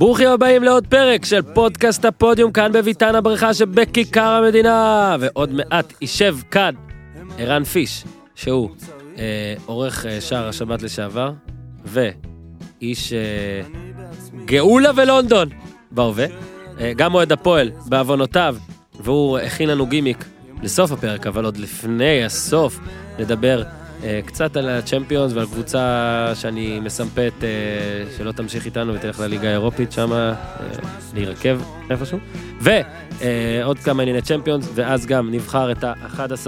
ברוכים 0.00 0.28
הבאים 0.28 0.62
לעוד 0.62 0.86
פרק 0.86 1.24
של 1.24 1.42
פודקאסט 1.42 2.04
הפודיום 2.04 2.52
כאן 2.52 2.72
בביתן 2.72 3.14
הבריכה 3.14 3.54
שבכיכר 3.54 4.20
המדינה. 4.44 5.16
ועוד 5.20 5.52
מעט 5.52 5.92
יישב 6.00 6.36
כאן 6.50 6.74
ערן 7.38 7.64
פיש 7.64 8.04
שהוא 8.34 8.70
אה, 9.18 9.54
עורך 9.66 10.06
אה, 10.06 10.20
שער 10.20 10.48
השבת 10.48 10.82
לשעבר 10.82 11.32
ואיש 11.84 13.12
אה, 13.12 13.62
גאולה 14.44 14.90
ולונדון 14.96 15.48
בהווה 15.90 16.26
אה, 16.80 16.92
גם 16.96 17.14
אוהד 17.14 17.32
הפועל 17.32 17.70
בעוונותיו 17.86 18.56
והוא 19.00 19.38
הכין 19.38 19.68
לנו 19.68 19.86
גימיק 19.86 20.24
לסוף 20.62 20.92
הפרק 20.92 21.26
אבל 21.26 21.44
עוד 21.44 21.56
לפני 21.56 22.24
הסוף 22.24 22.78
נדבר 23.18 23.62
קצת 24.26 24.56
על 24.56 24.68
הצ'מפיונס 24.68 25.32
ועל 25.32 25.46
קבוצה 25.46 26.32
שאני 26.34 26.80
מסמפת 26.80 27.32
אה, 27.42 27.48
שלא 28.16 28.32
תמשיך 28.32 28.64
איתנו 28.66 28.94
ותלך 28.94 29.20
לליגה 29.20 29.48
האירופית 29.48 29.92
שמה 29.92 30.34
אה, 30.60 30.66
להירקב 31.14 31.60
איפשהו. 31.90 32.18
ועוד 32.60 33.78
כמה 33.78 34.02
ענייני 34.02 34.22
צ'מפיונס 34.22 34.68
ואז 34.74 35.06
גם 35.06 35.30
נבחר 35.30 35.72
את 35.72 35.84
ה-11 35.84 36.46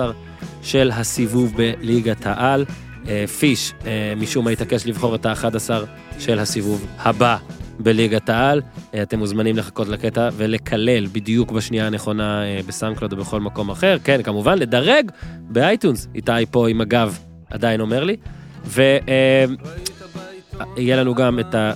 של 0.63 0.91
הסיבוב 0.91 1.57
בליגת 1.57 2.27
העל. 2.27 2.65
אה, 3.09 3.25
פיש 3.27 3.73
אה, 3.87 4.13
משום 4.17 4.45
מה 4.45 4.51
התעקש 4.51 4.87
לבחור 4.87 5.15
את 5.15 5.27
ה-11 5.27 5.71
של 6.19 6.39
הסיבוב 6.39 6.87
הבא 6.99 7.37
בליגת 7.79 8.29
העל. 8.29 8.63
אה, 8.95 9.03
אתם 9.03 9.19
מוזמנים 9.19 9.57
לחכות 9.57 9.89
לקטע 9.89 10.29
ולקלל 10.37 11.07
בדיוק 11.07 11.53
בשנייה 11.53 11.87
הנכונה 11.87 12.45
אה, 12.45 12.61
בסאונדקלוד 12.67 13.13
או 13.13 13.17
בכל 13.17 13.41
מקום 13.41 13.71
אחר. 13.71 13.97
כן, 14.05 14.23
כמובן, 14.23 14.59
לדרג 14.59 15.11
באייטונס. 15.41 16.09
איתי 16.15 16.33
פה 16.51 16.69
עם 16.69 16.81
הגב 16.81 17.19
עדיין 17.53 17.81
אומר 17.81 18.05
לי. 18.05 18.17
ויהיה 18.65 19.47
לנו 20.97 21.15
גם 21.15 21.39
את 21.39 21.55
ה... 21.55 21.73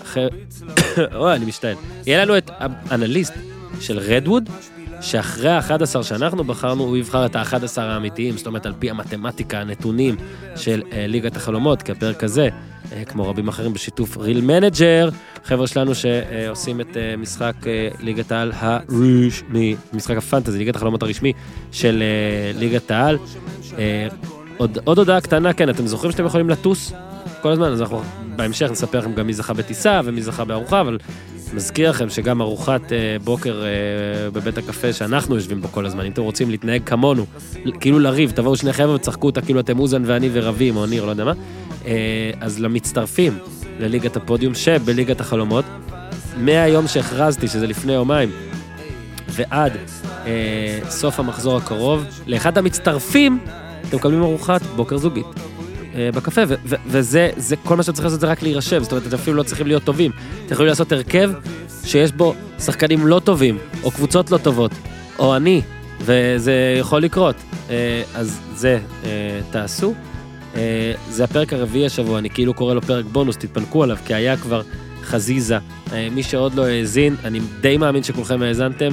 אוי, 1.18 1.34
אני 1.34 1.44
משתעל. 1.44 1.74
יהיה 2.06 2.24
לנו 2.24 2.38
את 2.38 2.50
האנליסט 2.90 3.34
של 3.80 3.98
Redwood, 3.98 4.48
שאחרי 5.00 5.50
ה-11 5.50 6.02
שאנחנו 6.02 6.44
בחרנו, 6.44 6.84
הוא 6.84 6.96
יבחר 6.96 7.26
את 7.26 7.36
ה-11 7.36 7.80
האמיתיים, 7.80 8.36
זאת 8.36 8.46
אומרת, 8.46 8.66
על 8.66 8.72
פי 8.78 8.90
המתמטיקה, 8.90 9.58
הנתונים 9.58 10.16
של 10.56 10.82
אה, 10.84 10.94
ליגת 10.94 11.36
החלומות, 11.36 11.82
כי 11.82 11.92
הפרק 11.92 12.24
הזה, 12.24 12.48
אה, 12.48 12.94
כמו 13.04 13.28
רבים 13.28 13.48
אחרים 13.48 13.72
בשיתוף 13.72 14.16
Real 14.16 14.40
Manager, 14.40 15.08
חבר'ה 15.44 15.66
שלנו 15.66 15.94
שעושים 15.94 16.80
את 16.80 16.96
משחק 17.18 17.54
ליגת 18.00 18.32
העל 18.32 18.52
הרשמי, 18.54 19.76
משחק 19.92 20.16
ה 20.16 20.21
fantasy, 20.21 20.58
ליגת 20.58 20.76
החלומות 20.76 21.02
הרשמי 21.02 21.32
של 21.72 22.02
ליגת 22.54 22.90
העל. 22.90 23.18
עוד, 24.56 24.78
עוד 24.84 24.98
הודעה 24.98 25.20
קטנה, 25.20 25.52
כן, 25.52 25.70
אתם 25.70 25.86
זוכרים 25.86 26.12
שאתם 26.12 26.26
יכולים 26.26 26.50
לטוס? 26.50 26.92
כל 27.42 27.52
הזמן, 27.52 27.72
אז 27.72 27.80
אנחנו 27.80 28.02
בהמשך 28.36 28.70
נספר 28.70 28.98
לכם 28.98 29.14
גם 29.14 29.26
מי 29.26 29.32
זכה 29.32 29.54
בטיסה 29.54 30.00
ומי 30.04 30.22
זכה 30.22 30.44
בארוחה, 30.44 30.80
אבל 30.80 30.98
מזכיר 31.54 31.90
לכם 31.90 32.10
שגם 32.10 32.40
ארוחת 32.40 32.92
אה, 32.92 33.16
בוקר 33.24 33.62
אה, 33.64 34.30
בבית 34.30 34.58
הקפה 34.58 34.92
שאנחנו 34.92 35.34
יושבים 35.34 35.60
בו 35.60 35.68
כל 35.68 35.86
הזמן, 35.86 36.04
אם 36.04 36.12
אתם 36.12 36.22
רוצים 36.22 36.50
להתנהג 36.50 36.82
כמונו, 36.86 37.26
כאילו 37.80 37.98
לריב, 37.98 38.30
תבואו 38.30 38.56
שני 38.56 38.72
חבר'ה 38.72 38.94
וצחקו 38.94 39.26
אותה 39.26 39.40
כאילו 39.40 39.60
אתם 39.60 39.78
אוזן 39.78 40.02
ואני 40.06 40.30
ורבים, 40.32 40.76
או 40.76 40.86
ניר, 40.86 41.04
לא 41.04 41.10
יודע 41.10 41.24
מה, 41.24 41.32
אה, 41.86 42.30
אז 42.40 42.60
למצטרפים 42.60 43.38
לליגת 43.80 44.16
הפודיום 44.16 44.54
שבליגת 44.54 45.20
החלומות, 45.20 45.64
מהיום 46.36 46.88
שהכרזתי, 46.88 47.48
שזה 47.48 47.66
לפני 47.66 47.92
יומיים, 47.92 48.30
ועד 49.28 49.72
אה, 50.26 50.78
סוף 50.88 51.20
המחזור 51.20 51.56
הקרוב, 51.56 52.04
לאחד 52.26 52.58
המצטרפים, 52.58 53.38
אתם 53.88 53.96
מקבלים 53.96 54.22
ארוחת 54.22 54.62
בוקר 54.62 54.96
זוגית. 54.96 55.26
אה, 55.96 56.10
בקפה, 56.14 56.40
וזה, 56.86 57.30
זה, 57.36 57.56
כל 57.56 57.76
מה 57.76 57.82
שאתם 57.82 57.92
צריכים 57.92 58.06
לעשות 58.06 58.20
זה 58.20 58.26
רק 58.26 58.42
להירשם, 58.42 58.82
זאת 58.82 58.92
אומרת, 58.92 59.06
אתם 59.06 59.14
אפילו 59.14 59.36
לא 59.36 59.42
צריכים 59.42 59.66
להיות 59.66 59.84
טובים. 59.84 60.10
אתם 60.44 60.54
יכולים 60.54 60.68
לעשות 60.68 60.92
הרכב 60.92 61.30
שיש 61.84 62.12
בו 62.12 62.34
שחקנים 62.58 63.06
לא 63.06 63.20
טובים, 63.24 63.58
או 63.82 63.90
קבוצות 63.90 64.30
לא 64.30 64.38
טובות, 64.38 64.70
או 65.18 65.36
אני, 65.36 65.62
וזה 66.00 66.76
יכול 66.78 67.02
לקרות. 67.02 67.36
אה, 67.70 68.02
אז 68.14 68.40
זה 68.54 68.78
אה, 69.04 69.40
תעשו. 69.50 69.94
זה 71.10 71.24
הפרק 71.24 71.52
הרביעי 71.52 71.86
השבוע, 71.86 72.18
אני 72.18 72.30
כאילו 72.30 72.54
קורא 72.54 72.74
לו 72.74 72.82
פרק 72.82 73.04
בונוס, 73.04 73.36
תתפנקו 73.36 73.82
עליו, 73.82 73.96
כי 74.06 74.14
היה 74.14 74.36
כבר 74.36 74.62
חזיזה. 75.02 75.58
מי 76.12 76.22
שעוד 76.22 76.54
לא 76.54 76.66
האזין, 76.66 77.16
אני 77.24 77.40
די 77.60 77.76
מאמין 77.76 78.02
שכולכם 78.02 78.42
האזנתם, 78.42 78.88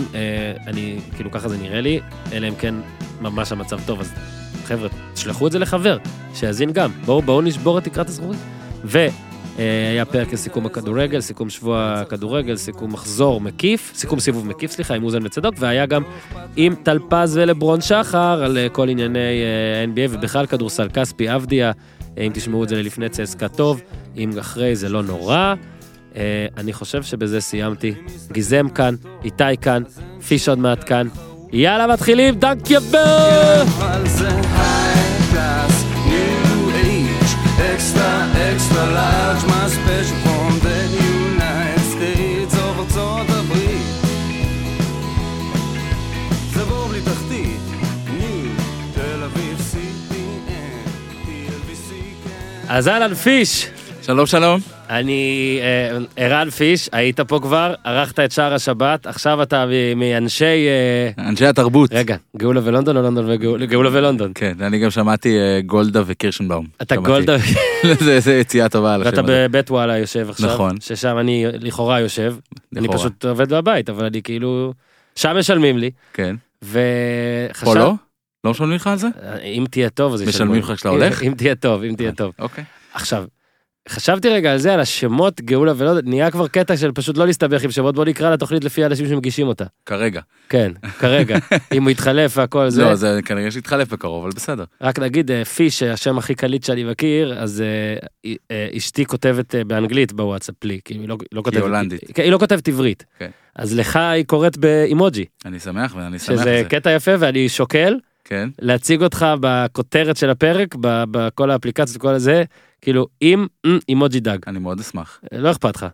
אני, 0.68 1.00
כאילו 1.16 1.32
ככה 1.32 1.50
זה 1.50 1.58
נראה 1.58 1.82
לי, 1.82 2.00
אלא 2.32 2.48
אם 2.48 2.56
כן 2.56 2.76
ממש 3.22 3.52
המצב 3.52 3.80
טוב, 3.86 4.00
אז 4.00 4.14
חבר'ה, 4.64 4.90
תשלחו 5.14 5.48
את 5.48 5.52
זה 5.52 5.60
לחבר, 5.60 5.98
שיאזין 6.34 6.72
גם. 6.72 6.92
בואו 7.06 7.22
בואו 7.22 7.42
נשבור 7.42 7.78
את 7.78 7.84
תקרת 7.84 8.10
הזכוכית. 8.10 8.40
והיה 8.84 10.06
פרק 10.06 10.34
לסיכום 10.34 10.66
הכדורגל, 10.66 11.22
סיכום 11.22 11.50
שבוע 11.50 11.94
הכדורגל, 11.96 12.58
סיכום 12.58 12.94
מחזור 12.94 13.42
מקיף, 13.42 13.92
סיכום 13.96 14.20
סיבוב 14.20 14.48
מקיף, 14.48 14.72
סליחה, 14.72 14.94
עם 14.94 15.04
אוזן 15.04 15.26
וצדוק, 15.26 15.56
והיה 15.60 15.86
גם 15.86 16.04
עם 16.56 16.76
טלפז 16.76 17.38
ולברון 17.38 17.82
שחר 17.82 18.44
על 18.44 18.58
אה, 18.58 18.70
כל 18.70 18.90
ענייני 18.90 19.20
אה, 19.20 19.86
NBA 19.94 20.12
ובכלל 20.12 20.46
כדורסל 20.46 20.88
כספי, 20.94 21.36
אבדיה, 21.36 21.72
אם 22.18 22.32
תשמעו 22.34 22.64
את 22.64 22.70
זה 22.70 22.76
ללפני 22.76 23.10
צסקה 23.10 23.48
טוב, 23.48 23.82
אם 24.18 24.40
אחרי 24.40 24.76
זה 24.76 24.90
לא 24.90 25.04
נורא. 25.04 25.54
אני 26.58 26.74
חושב 26.74 27.04
שבזה 27.04 27.42
סיימתי. 27.42 27.94
גיזם 28.32 28.70
כאן, 28.70 28.96
איתי 29.24 29.44
כאן, 29.62 29.84
פיש 30.28 30.50
עוד 30.50 30.60
מעט 30.60 30.90
כאן. 30.90 31.08
יאללה 31.54 31.88
מתחילים, 31.88 32.36
דנק 32.36 32.70
יבר! 32.70 33.64
אז 52.74 52.88
אהלן 52.88 53.14
פיש. 53.14 53.68
שלום 54.02 54.26
שלום. 54.26 54.73
אני 54.90 55.60
אה, 55.62 55.98
ערן 56.16 56.50
פיש, 56.50 56.90
היית 56.92 57.20
פה 57.20 57.40
כבר, 57.42 57.74
ערכת 57.84 58.20
את 58.20 58.32
שער 58.32 58.54
השבת, 58.54 59.08
עכשיו 59.08 59.44
אתה 59.44 59.66
מאנשי... 59.96 60.46
אה, 60.46 61.30
אנשי 61.30 61.46
התרבות. 61.46 61.90
רגע, 61.94 62.16
גאולה 62.38 62.62
ולונדון 62.64 62.98
או 62.98 63.02
לונדון 63.02 63.26
וגאולה 63.30 63.90
ולונדון? 63.94 64.32
כן, 64.36 64.54
אני 64.62 64.80
גם 64.80 64.90
שמעתי 64.92 65.38
אה, 65.38 65.62
גולדה 65.66 66.02
וקירשנבאום. 66.06 66.66
אתה 66.82 66.96
גולדה... 66.96 67.36
זה 68.20 68.34
יציאה 68.34 68.70
טובה 68.70 68.94
על 68.94 69.02
השם 69.02 69.10
ואתה 69.10 69.22
בבית 69.28 69.72
וואלה 69.72 69.98
יושב 69.98 70.30
עכשיו. 70.30 70.54
נכון. 70.54 70.80
ששם 70.80 71.18
אני 71.20 71.46
לכאורה 71.54 72.00
יושב. 72.00 72.36
אני 72.78 72.88
פשוט 72.88 73.26
עובד 73.26 73.54
בבית, 73.54 73.90
אבל 73.90 74.06
אני 74.06 74.22
כאילו... 74.22 74.74
שם 75.16 75.36
משלמים 75.40 75.78
לי. 75.78 75.92
כן. 76.14 76.36
וחשב... 76.64 77.66
פה 77.66 77.76
לא? 77.76 77.94
לא 78.44 78.52
משלמים 78.52 78.76
לך 78.76 78.88
על 78.88 78.98
זה? 78.98 79.08
אם 79.44 79.66
תהיה 79.72 79.90
טוב 79.90 80.14
אז 80.14 80.22
ישלמו. 80.22 80.34
משלמים 80.34 80.62
לך 80.62 80.72
כשאתה 80.76 80.90
הולך? 80.90 81.24
אם 81.24 81.34
תהיה 81.38 81.56
טוב, 81.56 81.84
אם 81.84 81.96
תהיה 81.96 82.12
טוב. 82.12 82.32
אוקיי. 82.40 82.64
עכשיו, 82.94 83.26
חשבתי 83.90 84.30
רגע 84.30 84.52
על 84.52 84.58
זה, 84.58 84.74
על 84.74 84.80
השמות 84.80 85.42
גאולה 85.42 85.74
ולא, 85.78 86.02
נהיה 86.04 86.32
כבר 86.32 86.48
קטע 86.48 86.78
של 86.78 86.92
פשוט 86.92 87.18
לא 87.18 87.26
להסתבך 87.26 87.64
עם 87.64 87.72
שמות, 87.72 87.96
בוא 87.96 88.06
נקרא 88.06 88.34
לתוכנית 88.34 88.64
לפי 88.64 88.84
האנשים 88.84 89.08
שמגישים 89.08 89.48
אותה. 89.48 89.66
כרגע. 89.86 90.22
כן, 90.50 90.72
כרגע. 91.00 91.38
אם 91.74 91.84
הוא 91.84 91.92
יתחלף 91.92 92.38
והכל 92.38 92.70
זה. 92.70 92.84
לא, 92.84 92.96
זה 92.96 93.20
כנראה 93.26 93.52
שיתחלף 93.52 93.94
בקרוב, 93.94 94.24
אבל 94.24 94.34
בסדר. 94.36 94.64
רק 94.82 95.00
נגיד, 95.00 95.32
אה, 95.32 95.46
פיש, 95.46 95.84
השם 95.84 96.18
הכי 96.18 96.36
קליט 96.36 96.64
שאני 96.64 96.84
מכיר, 96.84 97.40
אז 97.40 97.64
אה, 98.26 98.32
אה, 98.52 98.68
אשתי 98.78 99.06
כותבת 99.06 99.56
באנגלית 99.56 100.14
בוואטסאפ 100.14 100.64
לי, 100.64 100.80
כי 100.86 100.94
היא 100.94 101.10
לא, 101.10 101.18
לא 101.32 101.42
כותבת... 101.42 101.54
היא 101.54 101.64
הולנדית. 101.64 102.18
היא 102.18 102.32
לא 102.32 102.38
כותבת 102.38 102.68
עברית. 102.68 103.06
כן. 103.20 103.30
אז 103.56 103.76
לך 103.78 103.96
היא 103.96 104.26
קוראת 104.26 104.58
באימוג'י. 104.58 105.26
אני 105.46 105.60
שמח 105.60 105.96
ואני 105.96 106.20
שמח. 106.20 106.42
שזה 106.42 106.62
קטע 106.70 106.92
יפה 106.92 107.12
ואני 107.20 107.50
שוקל. 107.50 107.98
כן. 108.26 108.50
להציג 108.60 109.04
אותך 109.04 109.26
בכותרת 109.42 110.18
של 110.18 110.30
הפרק, 110.30 110.76
בכל 111.12 111.52
האפליקציות 111.52 111.98
וכל 111.98 112.14
הזה, 112.14 112.44
כאילו 112.82 113.08
עם 113.22 113.48
אימוג'י 113.90 114.20
דג. 114.20 114.38
אני 114.48 114.60
מאוד 114.60 114.80
אשמח. 114.80 115.22
לא 115.32 115.52
אכפת 115.52 115.76
לך. 115.76 115.86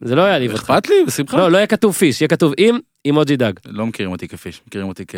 זה 0.00 0.14
לא 0.14 0.22
יעליב 0.22 0.52
אותך. 0.52 0.62
אכפת 0.70 0.88
לי, 0.88 0.94
בשמחה. 1.06 1.36
לא, 1.36 1.50
לא 1.50 1.56
יהיה 1.56 1.66
כתוב 1.66 1.94
פיש, 1.94 2.20
יהיה 2.20 2.28
כתוב 2.28 2.52
עם 2.58 2.78
אימוג'י 3.04 3.36
דג. 3.36 3.52
לא 3.66 3.86
מכירים 3.86 4.12
אותי 4.12 4.28
כפיש, 4.28 4.62
מכירים 4.66 4.88
אותי 4.88 5.06
כ... 5.06 5.14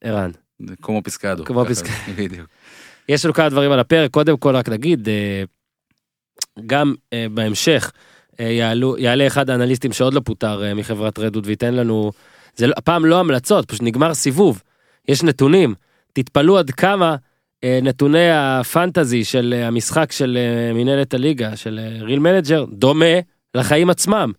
ערן. 0.00 0.30
כמו 0.82 1.02
פסקדו. 1.04 1.44
כמו 1.44 1.64
פסקדו. 1.64 1.92
בדיוק. 2.18 2.48
יש 3.08 3.24
לנו 3.24 3.34
כמה 3.34 3.48
דברים 3.48 3.72
על 3.72 3.80
הפרק, 3.80 4.10
קודם 4.10 4.36
כל 4.36 4.56
רק 4.56 4.68
נגיד, 4.68 5.08
אה, 5.08 5.42
גם 6.66 6.94
אה, 7.12 7.26
בהמשך 7.34 7.92
אה, 8.40 8.44
יעלו, 8.44 8.98
יעלה 8.98 9.26
אחד 9.26 9.50
האנליסטים 9.50 9.92
שעוד 9.92 10.14
לא 10.14 10.20
פוטר 10.24 10.74
מחברת 10.76 11.18
Redwood 11.18 11.46
וייתן 11.46 11.74
לנו, 11.74 12.12
זה 12.56 12.66
לא, 12.66 12.74
הפעם 12.76 13.04
לא 13.04 13.20
המלצות, 13.20 13.68
פשוט 13.68 13.82
נגמר 13.82 14.14
סיבוב. 14.14 14.62
יש 15.08 15.22
נתונים, 15.22 15.74
תתפלאו 16.12 16.58
עד 16.58 16.70
כמה 16.70 17.16
אה, 17.64 17.78
נתוני 17.82 18.30
ה 18.32 18.43
fantasy 18.43 19.24
של 19.24 19.54
אה, 19.56 19.66
המשחק 19.66 20.12
של 20.12 20.38
אה, 20.40 20.72
מנהלת 20.74 21.14
הליגה, 21.14 21.56
של 21.56 21.80
Real 22.00 22.18
Manager, 22.18 22.64
דומה 22.72 23.14
לחיים 23.54 23.90
עצמם. 23.90 24.32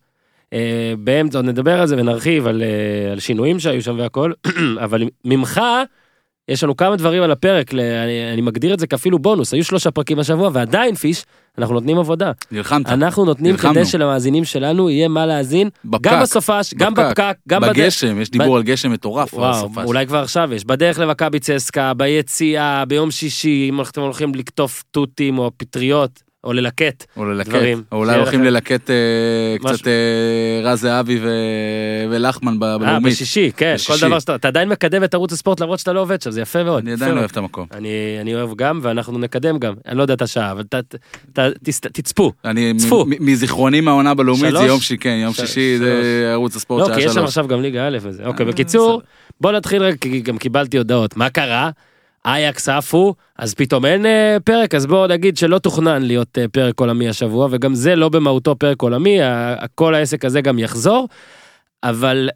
באמצע, 1.00 1.38
עוד 1.38 1.46
נדבר 1.46 1.82
על 1.82 1.88
זה 1.88 1.96
ונרחיב 1.98 2.48
על, 2.48 2.64
על 3.12 3.20
שינויים 3.20 3.60
שהיו 3.60 3.82
שם 3.82 4.00
והכל, 4.00 4.32
אבל 4.84 5.04
ממך 5.26 5.62
יש 6.48 6.64
לנו 6.64 6.76
כמה 6.76 6.96
דברים 6.96 7.24
על 7.24 7.32
הפרק, 7.32 7.74
אני, 7.74 8.34
אני 8.34 8.42
מגדיר 8.42 8.74
את 8.74 8.80
זה 8.80 8.88
כאפילו 8.88 9.20
בונוס, 9.20 9.54
היו 9.54 9.64
שלושה 9.64 9.92
פרקים 9.92 10.20
השבוע, 10.20 10.50
ועדיין 10.54 10.96
פיש, 10.96 11.26
אנחנו 11.58 11.74
נותנים 11.74 11.98
עבודה. 11.98 12.32
נלחמת. 12.52 12.88
אנחנו 12.88 13.26
נותנים 13.26 13.52
נלחמנו. 13.52 13.74
כדי 13.74 13.86
שלמאזינים 13.86 14.46
שלנו 14.46 14.90
יהיה 14.90 15.08
מה 15.08 15.26
להאזין, 15.26 15.70
בפקק, 15.86 16.12
גם 16.12 16.22
בסופש, 16.22 16.74
גם 16.74 16.94
בפקק, 16.94 17.10
בפקק, 17.10 17.36
גם 17.48 17.62
בדרך. 17.62 17.78
בגשם, 17.78 18.22
יש 18.22 18.32
דיבור 18.32 18.58
על 18.58 18.64
גשם 18.64 18.92
מטורף. 18.92 19.34
וואו, 19.34 19.70
בסופש. 19.70 19.86
אולי 19.86 20.08
כבר 20.08 20.18
עכשיו 20.18 20.54
יש. 20.54 20.66
בדרך 20.66 21.00
למכבי 21.00 21.40
צסקה, 21.40 21.94
ביציאה, 21.94 22.86
ביום 22.86 23.12
שישי, 23.12 23.66
אם 23.70 23.82
אתם 23.82 24.02
הולכים 24.02 24.36
לקטוף 24.36 24.84
תותים 24.92 25.38
או 25.38 25.52
פטריות, 25.58 26.24
או 26.44 26.54
ללקט. 26.54 27.06
או 27.18 27.26
ללקט, 27.26 27.50
דברים. 27.50 27.84
או 27.92 27.98
אולי 27.98 28.16
הולכים 28.18 28.44
ללקט 28.44 28.90
אה. 28.90 28.96
קצת 29.60 29.88
אה, 29.88 30.62
רז 30.64 30.80
זהבי 30.82 31.20
ו- 31.22 31.30
ולחמן 32.10 32.64
אה, 32.64 32.78
בלאומית. 32.78 33.14
בשישי, 33.14 33.52
כן, 33.58 33.76
כל 33.88 33.94
בשישי. 33.94 34.06
דבר 34.08 34.20
שאתה, 34.20 34.36
אתה 34.36 34.48
עדיין 34.48 34.70
מקדם 34.70 35.04
את 35.04 35.14
ערוץ 35.14 35.34
הספורט 35.34 35.60
למרות 35.62 35.80
שאתה 35.80 35.94
לא 35.94 36.02
עובד 36.02 36.22
שם, 36.22 36.32
זה 36.32 36.42
יפה 36.42 36.64
מאוד. 36.64 36.84
אני 36.84 36.92
עדיין 36.94 37.14
לא. 37.14 37.20
אוהב 37.20 37.30
את 37.32 37.38
המקום. 37.38 37.68
אני, 37.74 37.90
אני 38.22 38.36
אוהב 38.36 38.56
גם, 38.56 38.80
ואנחנו 38.84 39.20
נקדם 39.20 39.60
גם. 39.60 39.74
אני 39.88 39.98
לא 39.98 40.02
יודע 40.02 40.14
את 40.14 40.22
השעה, 40.22 40.52
אבל 40.52 40.64
ת, 40.64 40.76
ת, 40.76 40.96
ת, 41.40 41.70
תצפו. 41.94 42.32
אני, 42.46 42.74
צפו. 42.78 43.06
מזיכרוני 43.20 43.82
מהעונה 43.82 44.14
בלאומית 44.14 44.42
זה 44.42 44.50
שלוש? 44.50 44.68
יום 44.68 44.80
שישי, 44.80 44.98
כן, 44.98 45.20
יום 45.24 45.34
שישי 45.34 45.78
זה 45.78 46.30
ערוץ 46.32 46.56
הספורט 46.56 46.82
לא, 46.82 46.88
שעה 46.88 46.96
כי 46.96 47.02
יש 47.02 47.08
שם 47.08 47.14
שלוש. 47.14 47.26
עכשיו 47.28 47.48
גם 47.48 47.62
ליגה 47.62 47.88
א' 47.88 47.98
וזה. 48.02 48.26
אוקיי, 48.26 48.46
אה, 48.46 48.52
בקיצור. 48.52 49.02
בוא 49.42 49.52
נתחיל 49.52 49.84
רגע, 49.84 49.98
כי 50.02 50.22
גם 50.22 50.38
קיבלתי 50.38 50.78
הודעות. 50.78 51.18
מה 51.18 51.30
קרה? 51.30 51.70
אייקס 52.26 52.70
עפו, 52.70 53.16
אז 53.38 53.54
פתאום 53.54 53.86
אין 53.86 54.06
אה, 54.06 54.38
פרק, 54.44 54.76
אז 54.76 54.86
בואו 54.86 55.08
נגיד 55.08 55.38
שלא 55.38 55.60
תוכנן 55.60 56.02
להיות 56.02 56.38
אה, 56.38 56.46
פרק 56.48 56.80
עולמי 56.80 57.10
השבוע, 57.10 57.48
וגם 57.52 57.76
זה 57.76 57.96
לא 57.96 58.10
במהותו 58.10 58.56
פרק 58.56 58.82
עולמי, 58.82 59.22
ה- 59.22 59.56
כל 59.76 59.96
העסק 59.96 60.26
הזה 60.26 60.42
גם 60.42 60.60
יחזור, 60.60 61.08
אבל 61.84 62.30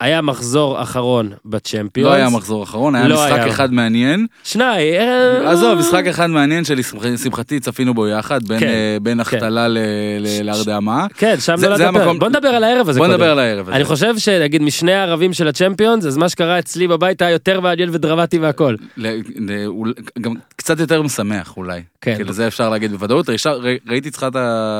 היה 0.00 0.22
מחזור 0.22 0.82
אחרון 0.82 1.32
בצ'מפיונס. 1.44 2.08
לא 2.10 2.14
היה 2.14 2.28
מחזור 2.28 2.62
אחרון, 2.64 2.94
היה 2.94 3.08
לא 3.08 3.14
משחק 3.16 3.32
היה. 3.32 3.48
אחד 3.48 3.72
מעניין. 3.72 4.26
שניים. 4.44 4.94
אה, 4.94 5.50
עזוב, 5.50 5.78
משחק 5.78 6.06
אחד 6.06 6.30
מעניין 6.30 6.64
שלשמחתי 6.64 7.60
צפינו 7.60 7.94
בו 7.94 8.08
יחד, 8.08 8.44
בין, 8.48 8.60
כן, 8.60 8.66
אה, 8.66 8.96
בין 9.02 9.20
החתלה 9.20 9.68
ל- 9.68 9.78
ל- 10.20 10.26
ש- 10.26 10.40
להרדמה. 10.40 11.06
כן, 11.16 11.34
שם 11.40 11.56
זה- 11.56 11.76
זה 11.76 11.88
הפרק. 11.88 12.00
המקום- 12.02 12.18
בוא 12.18 12.28
נדבר 12.28 12.48
על 12.48 12.64
הערב 12.64 12.88
הזה 12.88 12.98
בוא 13.00 13.06
קודם. 13.06 13.20
נדבר 13.20 13.30
על 13.30 13.38
הערב 13.38 13.68
הזה. 13.68 13.76
אני 13.76 13.84
חושב 13.84 14.18
שנגיד 14.18 14.62
משני 14.62 14.92
הערבים 14.92 15.32
של 15.32 15.48
הצ'מפיונס, 15.48 16.06
אז 16.06 16.16
מה 16.16 16.28
שקרה 16.28 16.58
אצלי 16.58 16.88
בבית 16.88 17.22
היה 17.22 17.30
יותר 17.30 17.60
מעניין 17.60 17.88
ודרמטי 17.92 18.38
מהכל. 18.38 18.74
ל- 18.96 19.20
ל- 19.36 19.66
אול- 19.66 19.94
גם 20.20 20.34
קצת 20.56 20.80
יותר 20.80 21.02
משמח 21.02 21.56
אולי. 21.56 21.80
כן. 22.00 22.14
כאילו 22.14 22.32
זה 22.32 22.46
אפשר 22.46 22.68
להגיד 22.70 22.92
בוודאות. 22.92 23.26
ראיתי 23.88 24.08
אצלך 24.08 24.26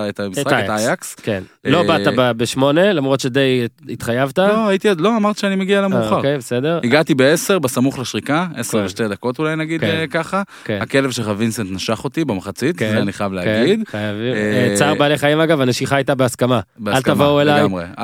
את 0.08 0.20
המשחק, 0.20 0.46
את 0.46 0.52
אייקס. 0.52 0.70
האייקס. 0.70 1.14
כן. 1.14 1.42
לא 1.64 1.78
אה, 1.78 1.82
באת 2.14 2.36
בשמונה, 2.36 2.92
למרות 2.92 3.20
שדי 3.20 3.66
התחייבת. 3.88 4.38
לא, 4.38 4.68
הייתי 4.68 4.88
עוד, 4.88 5.00
לא, 5.00 5.11
אמרת 5.16 5.38
שאני 5.38 5.56
מגיע 5.56 5.80
למאוחר. 5.80 6.16
אוקיי, 6.16 6.38
בסדר. 6.38 6.80
הגעתי 6.84 7.14
ב-10, 7.14 7.58
בסמוך 7.58 7.98
לשריקה, 7.98 8.46
10 8.56 8.78
כן. 8.78 8.84
ושתי 8.84 9.08
דקות 9.08 9.38
אולי 9.38 9.56
נגיד 9.56 9.80
כן. 9.80 9.86
אה, 9.86 10.06
ככה. 10.06 10.42
כן. 10.64 10.78
הכלב 10.82 11.10
שלך 11.10 11.30
וינסנט 11.36 11.70
נשך 11.70 12.04
אותי 12.04 12.24
במחצית, 12.24 12.78
זה 12.78 12.98
אני 12.98 13.12
חייב 13.12 13.32
להגיד. 13.32 13.84
אה, 13.94 14.00
אה, 14.00 14.74
צער 14.74 14.94
בעלי 14.94 15.18
חיים 15.18 15.40
אגב, 15.40 15.60
הנשיכה 15.60 15.96
הייתה 15.96 16.14
בהסכמה. 16.14 16.60
אל 16.86 17.02
תבואו 17.02 17.40
אליי, 17.40 17.62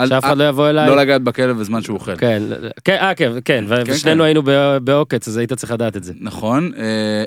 שאף 0.09 0.25
אחד 0.25 0.39
לא 0.39 0.49
יבוא 0.49 0.71
אליי. 0.71 0.89
לא 0.89 0.97
לגעת 0.97 1.23
בכלב 1.23 1.59
בזמן 1.59 1.83
שהוא 1.83 1.95
אוכל. 1.95 2.17
כן, 2.17 2.43
כן, 2.85 2.97
אה, 3.01 3.15
כן, 3.15 3.33
כן, 3.45 3.65
כן, 3.69 3.83
ושנינו 3.87 4.21
כן. 4.21 4.25
היינו 4.25 4.43
בעוקץ, 4.83 5.29
אז 5.29 5.37
היית 5.37 5.53
צריך 5.53 5.73
לדעת 5.73 5.97
את 5.97 6.05
זה. 6.05 6.13
נכון, 6.21 6.73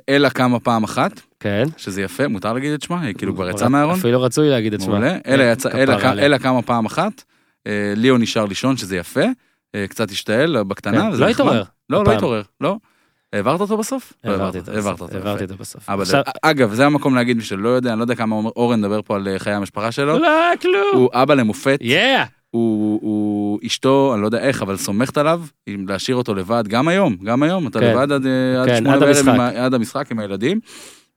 אלה 0.09 0.29
קמה 0.29 0.59
פעם 0.59 0.83
אחת, 0.83 1.21
כן. 1.39 1.63
שזה 1.77 2.01
יפה, 2.01 2.27
מותר 2.27 2.53
להגיד 2.53 2.73
את 2.73 2.81
שמה, 2.81 3.01
היא 3.01 3.15
כאילו 3.17 3.35
כבר 3.35 3.49
יצאה 3.49 3.69
מהארון. 3.69 3.99
אפילו 3.99 4.21
רצוי 4.21 4.49
להגיד 4.49 4.73
את 4.73 4.81
שמה. 4.81 4.99
מעולה. 4.99 5.17
אלה 6.19 6.39
קמה 6.39 6.61
פעם 6.61 6.85
אחת, 6.85 7.23
ליאו 7.95 8.17
נשאר 8.17 8.45
לישון, 8.45 8.77
שזה 8.77 8.97
יפה, 8.97 9.25
קצת 9.89 10.11
השתעל 10.11 10.63
בקטנה. 10.63 11.11
כן, 11.11 11.17
לא. 11.17 11.27
התעורר. 11.27 11.63
לא, 11.89 11.97
לא 11.97 12.01
הפעם. 12.01 12.15
התעורר, 12.17 12.41
לא. 12.61 12.77
העברת 13.33 13.61
אותו 13.61 13.77
בסוף? 13.77 14.13
לא 14.23 14.31
העברתי 14.31 14.57
אותו 14.59 14.71
בסוף, 14.71 15.01
העברתי. 15.13 15.43
אותו 15.43 15.55
בסוף. 15.57 15.89
אבל 15.89 16.01
עכשיו- 16.01 16.23
אגב, 16.41 16.73
זה 16.73 16.85
המקום 16.85 17.15
להגיד 17.15 17.37
מי 17.37 17.43
שלא 17.43 17.69
יודע, 17.69 17.91
אני 17.91 17.99
לא 17.99 18.03
יודע 18.03 18.15
כמה 18.15 18.35
אורן 18.35 18.79
מדבר 18.79 19.01
פה 19.01 19.15
על 19.15 19.27
אה, 19.27 19.39
חיי 19.39 19.53
המשפחה 19.53 19.91
שלו. 19.91 20.19
לא, 20.19 20.29
כלום. 20.61 20.75
הוא 20.93 21.09
אבא 21.13 21.33
למופת. 21.33 21.79
הוא, 23.01 23.59
אשתו, 23.65 24.11
אני 24.13 24.21
לא 24.21 24.27
יודע 24.27 24.39
איך, 24.39 24.61
אבל 24.61 24.77
סומכת 24.77 25.17
עליו, 25.17 25.41
להשאיר 25.67 26.17
אותו 26.17 26.35
לבד, 26.35 26.63
גם 26.67 26.87
היום, 26.87 27.15
גם 27.23 27.43
היום, 27.43 27.67
אתה 27.67 27.79
כן. 27.79 27.91
לבד 27.91 28.11
עד, 28.11 28.25
אה, 28.25 28.65
כן, 28.65 28.75
שמונה 28.77 28.99
בערב, 28.99 29.39
עד 29.55 29.73
המשחק 29.73 30.11
עם 30.11 30.19
הילדים. 30.19 30.59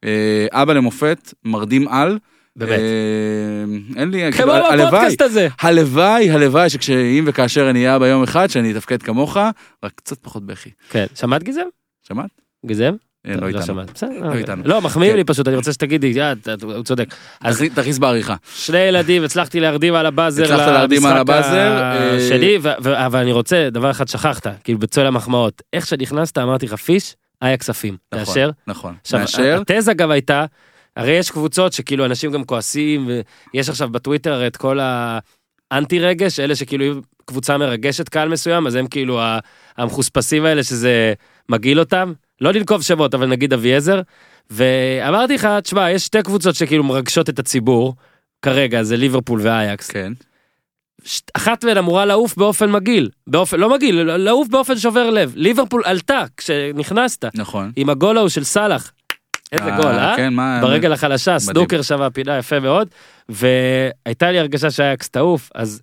אה, 0.05 0.47
אבא 0.53 0.73
למופת, 0.73 1.35
מרדים 1.45 1.89
על. 1.89 2.19
באמת. 2.57 2.79
אה, 2.79 3.65
אין 4.01 4.11
לי, 4.11 4.33
כמו 4.33 4.53
כאילו, 4.53 4.87
בפודקאסט 4.87 5.21
הזה. 5.23 5.49
הלוואי, 5.61 6.31
הלוואי 6.31 6.71
שכשאם 6.71 7.25
וכאשר 7.27 7.71
אני 7.71 7.87
אהיה 7.87 7.99
ביום 7.99 8.23
אחד, 8.23 8.51
שאני 8.51 8.73
אתפקד 8.73 9.03
כמוך, 9.03 9.37
רק 9.85 9.93
קצת 9.95 10.19
פחות 10.23 10.47
בכי. 10.47 10.71
כן, 10.91 11.07
שמעת 11.15 11.43
גיזם? 11.43 11.67
שמעת? 12.09 12.31
גיזם? 12.67 12.93
אה, 13.27 13.37
לא 13.37 13.47
איתנו. 13.49 13.63
שמעת. 13.63 13.91
בסדר, 13.95 14.11
לא 14.21 14.27
אוקיי. 14.27 14.41
איתנו. 14.41 14.63
לא, 14.67 14.81
מחמיאים 14.81 15.13
כן. 15.13 15.19
לי 15.19 15.25
פשוט, 15.25 15.49
אני 15.49 15.57
רוצה 15.57 15.73
שתגידי, 15.73 16.21
אה, 16.21 16.33
הוא 16.63 16.85
צודק. 16.85 17.15
אז 17.41 17.65
תכניס- 17.75 17.99
בעריכה. 17.99 18.35
שני 18.55 18.79
ילדים, 18.79 19.25
הצלחתי 19.25 19.61
להרדים 19.61 19.95
על 19.95 20.07
הבאזר 20.07 20.45
הצלחת 20.45 20.67
להרדים 20.67 21.07
על 21.07 21.17
הבאזר, 21.17 21.93
שלי, 22.29 22.59
אבל 22.85 23.19
אני 23.21 23.33
רוצה, 23.33 23.69
דבר 23.73 23.91
אחד 23.91 24.09
שכחת, 24.09 24.47
כאילו 24.65 24.79
בצל 24.79 25.07
המחמאות. 25.07 25.63
איך 25.73 25.87
שנכנסת 25.87 26.39
אמרתי 26.39 26.67
לך, 26.67 26.75
פיש, 26.75 27.17
היה 27.41 27.57
כספים. 27.57 27.97
נכון? 28.15 28.35
נכון. 28.67 28.95
עכשיו, 29.03 29.21
מאשר, 29.21 29.61
התזה 29.71 29.95
גם 29.95 30.11
הייתה, 30.11 30.45
הרי 30.97 31.13
יש 31.13 31.31
קבוצות 31.31 31.73
שכאילו 31.73 32.05
אנשים 32.05 32.33
גם 32.33 32.45
כועסים, 32.45 33.09
ויש 33.55 33.69
עכשיו 33.69 33.89
בטוויטר 33.89 34.47
את 34.47 34.57
כל 34.57 34.79
האנטי 35.71 35.99
רגש, 35.99 36.41
אלה 36.41 36.57
שכאילו 36.57 37.01
קבוצה 37.25 37.59
מרגשת 37.59 38.09
קהל 38.09 38.29
מסוים, 38.29 38.67
אז 38.67 38.75
הם 38.75 38.87
כאילו 38.87 39.21
המחוספסים 39.77 40.45
האלה 40.45 40.63
שזה 40.63 41.15
מגעיל 41.49 41.81
אותם. 41.81 42.13
לא 42.41 42.53
לנקוב 42.53 42.83
שמות, 42.83 43.15
אבל 43.15 43.27
נגיד 43.27 43.53
אביעזר. 43.53 44.01
ואמרתי 44.51 45.35
לך, 45.35 45.49
תשמע, 45.63 45.91
יש 45.91 46.07
שתי 46.07 46.23
קבוצות 46.23 46.55
שכאילו 46.55 46.85
מרגשות 46.85 47.29
את 47.29 47.39
הציבור, 47.39 47.95
כרגע, 48.43 48.83
זה 48.83 48.97
ליברפול 48.97 49.41
ואייקס. 49.43 49.91
כן. 49.91 50.13
אחת 51.35 51.65
מהן 51.65 51.77
אמורה 51.77 52.05
לעוף 52.05 52.37
באופן 52.37 52.71
מגעיל, 52.71 53.11
באופן, 53.27 53.61
לא 53.61 53.75
מגעיל, 53.75 54.03
לעוף 54.03 54.49
באופן 54.49 54.79
שובר 54.79 55.11
לב. 55.11 55.33
ליברפול 55.37 55.83
עלתה 55.85 56.25
כשנכנסת, 56.37 57.25
נכון. 57.35 57.73
עם 57.77 57.91
הגול 57.91 58.19
ההוא 58.19 58.29
של 58.29 58.45
סאלח. 58.45 58.93
איזה 59.53 59.71
אה, 59.71 59.77
גול, 59.77 59.87
אה? 59.93 60.15
כן, 60.17 60.35
מה... 60.35 60.59
ברגל 60.63 60.93
החלשה, 60.93 61.39
סנוקר 61.39 61.83
שם 61.83 62.03
הפינה 62.03 62.39
יפה 62.39 62.61
מאוד, 62.61 62.89
והייתה 63.29 64.31
לי 64.31 64.39
הרגשה 64.39 64.71
שהאייקס 64.71 65.09
תעוף, 65.09 65.51
אז 65.55 65.83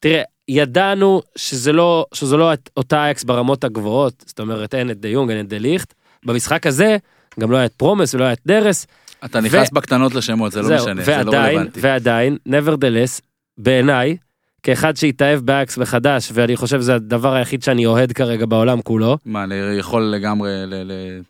תראה, 0.00 0.22
ידענו 0.48 1.22
שזה 1.36 1.72
לא, 1.72 2.06
שזו 2.14 2.36
לא 2.38 2.52
אותה 2.76 3.04
אייקס 3.04 3.24
ברמות 3.24 3.64
הגבוהות, 3.64 4.24
זאת 4.26 4.40
אומרת 4.40 4.74
אין 4.74 4.90
את 4.90 5.00
דה 5.00 5.08
יונג, 5.08 5.30
אין 5.30 5.40
את 5.40 5.48
דה 5.48 5.58
ליכט, 5.58 5.94
במשחק 6.24 6.66
הזה 6.66 6.96
גם 7.40 7.50
לא 7.50 7.56
היה 7.56 7.66
את 7.66 7.72
פרומס 7.72 8.14
ולא 8.14 8.24
היה 8.24 8.32
את 8.32 8.40
דרס, 8.46 8.86
אתה 9.24 9.40
נכנס 9.40 9.70
בקטנות 9.70 10.14
לשמות, 10.14 10.52
זה 10.52 10.62
לא 10.62 10.68
זהו, 10.68 10.76
משנה, 10.76 11.02
זה 11.02 11.10
לא 11.10 11.16
ועדיין, 11.16 11.56
רלוונטי. 11.56 11.80
ועדיין, 11.82 12.36
nevertheless, 12.48 13.20
בעיניי, 13.58 14.16
כאחד 14.62 14.96
שהתאהב 14.96 15.40
באייקס 15.40 15.78
מחדש, 15.78 16.30
ואני 16.34 16.56
חושב 16.56 16.80
שזה 16.80 16.94
הדבר 16.94 17.34
היחיד 17.34 17.62
שאני 17.62 17.86
אוהד 17.86 18.12
כרגע 18.12 18.46
בעולם 18.46 18.82
כולו, 18.82 19.18
מה, 19.26 19.44
אני 19.44 19.54
יכול 19.78 20.02
לגמרי. 20.02 20.50
ל- 20.66 21.20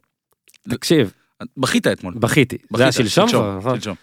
תקשיב, 0.70 1.12
בכית 1.56 1.86
אתמול. 1.86 2.14
בכיתי, 2.16 2.56
זה 2.76 2.82
היה 2.82 2.92
שלשום 2.92 3.28
כבר, 3.28 3.56
נכון? 3.58 3.74
שלשום. 3.80 3.94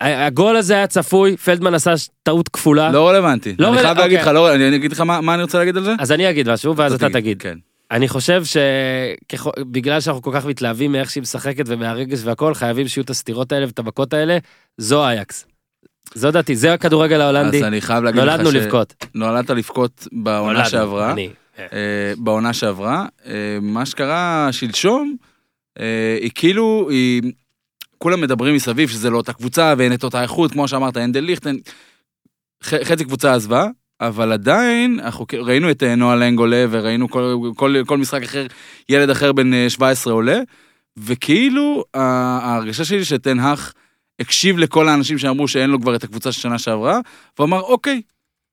הגול 0.00 0.56
הזה 0.56 0.74
היה 0.74 0.86
צפוי, 0.86 1.36
פלדמן 1.36 1.74
עשה 1.74 1.96
ש- 1.96 2.08
טעות 2.22 2.48
כפולה. 2.48 2.90
לא 2.92 3.08
רלוונטי. 3.08 3.54
לא 3.58 3.68
אני 3.68 3.78
חייב 3.78 3.98
להגיד 3.98 4.18
אוקיי. 4.18 4.30
לך, 4.32 4.34
לא, 4.34 4.54
אני 4.54 4.76
אגיד 4.76 4.92
לך 4.92 5.00
מה 5.00 5.20
מה 5.20 5.34
אני 5.34 5.42
רוצה 5.42 5.58
להגיד 5.58 5.76
על 5.76 5.84
זה? 5.84 5.94
אז 5.98 6.12
אני 6.12 6.30
אגיד 6.30 6.50
משהו, 6.50 6.76
ואז 6.76 6.92
אתה 6.92 7.10
תגיד. 7.10 7.42
כן. 7.42 7.58
אני 7.90 8.08
חושב 8.08 8.42
שבגלל 8.44 10.00
שאנחנו 10.00 10.22
כל 10.22 10.30
כך 10.34 10.46
מתלהבים 10.46 10.92
מאיך 10.92 11.10
שהיא 11.10 11.22
משחקת 11.22 11.64
ומהרגש 11.66 12.20
והכל, 12.24 12.54
חייבים 12.54 12.88
שיהיו 12.88 13.04
את 13.04 13.10
הסתירות 13.10 13.52
האלה 13.52 13.66
ואת 13.66 13.78
המכות 13.78 14.12
האלה, 14.12 14.38
זו 14.78 15.04
אייקס. 15.06 15.46
זו 16.14 16.30
דעתי, 16.30 16.56
זה 16.56 16.72
הכדורגל 16.72 17.20
ההולנדי, 17.20 17.58
אז 17.58 17.62
אני 17.64 17.80
חייב 17.80 18.04
להגיד 18.04 18.22
לך 18.22 18.28
נולדנו 18.28 18.50
לבכות. 18.50 19.06
נולדת 19.14 19.50
לבכות 19.50 20.08
בעונה 20.12 20.64
שעברה. 20.64 21.12
אני. 21.12 21.30
אה, 21.58 22.12
בעונה 22.18 22.52
שעברה. 22.52 23.06
אה, 23.26 23.58
מה 23.62 23.86
שקרה 23.86 24.48
שלשום, 24.52 25.16
אה, 25.80 26.18
היא 26.20 26.30
כאילו, 26.34 26.88
היא... 26.90 27.22
כולם 27.98 28.20
מדברים 28.20 28.54
מסביב 28.54 28.88
שזה 28.88 29.10
לא 29.10 29.16
אותה 29.16 29.32
קבוצה 29.32 29.74
ואין 29.78 29.92
את 29.94 30.04
אותה 30.04 30.22
איכות, 30.22 30.52
כמו 30.52 30.68
שאמרת, 30.68 30.96
אין 30.96 31.12
דה 31.12 31.20
ליכט, 31.20 31.46
אין... 31.46 31.58
ח- 32.64 32.82
חצי 32.82 33.04
קבוצה 33.04 33.34
עזבה, 33.34 33.66
אבל 34.00 34.32
עדיין, 34.32 35.00
אנחנו 35.00 35.26
ראינו 35.38 35.70
את 35.70 35.82
נועה 35.82 36.16
לנג 36.16 36.38
עולה, 36.38 36.64
וראינו 36.70 37.08
כל, 37.08 37.36
כל, 37.56 37.74
כל 37.86 37.98
משחק 37.98 38.22
אחר, 38.22 38.46
ילד 38.88 39.10
אחר 39.10 39.32
בן 39.32 39.54
אה, 39.54 39.70
17 39.70 40.12
עולה, 40.12 40.40
וכאילו, 40.96 41.84
ההרגשה 41.94 42.84
שלי 42.84 43.04
שתן 43.04 43.38
האך 43.38 43.72
הקשיב 44.20 44.58
לכל 44.58 44.88
האנשים 44.88 45.18
שאמרו 45.18 45.48
שאין 45.48 45.70
לו 45.70 45.80
כבר 45.80 45.96
את 45.96 46.04
הקבוצה 46.04 46.32
של 46.32 46.40
שנה 46.40 46.58
שעברה, 46.58 47.00
והוא 47.38 47.46
אמר, 47.46 47.60
אוקיי, 47.60 48.02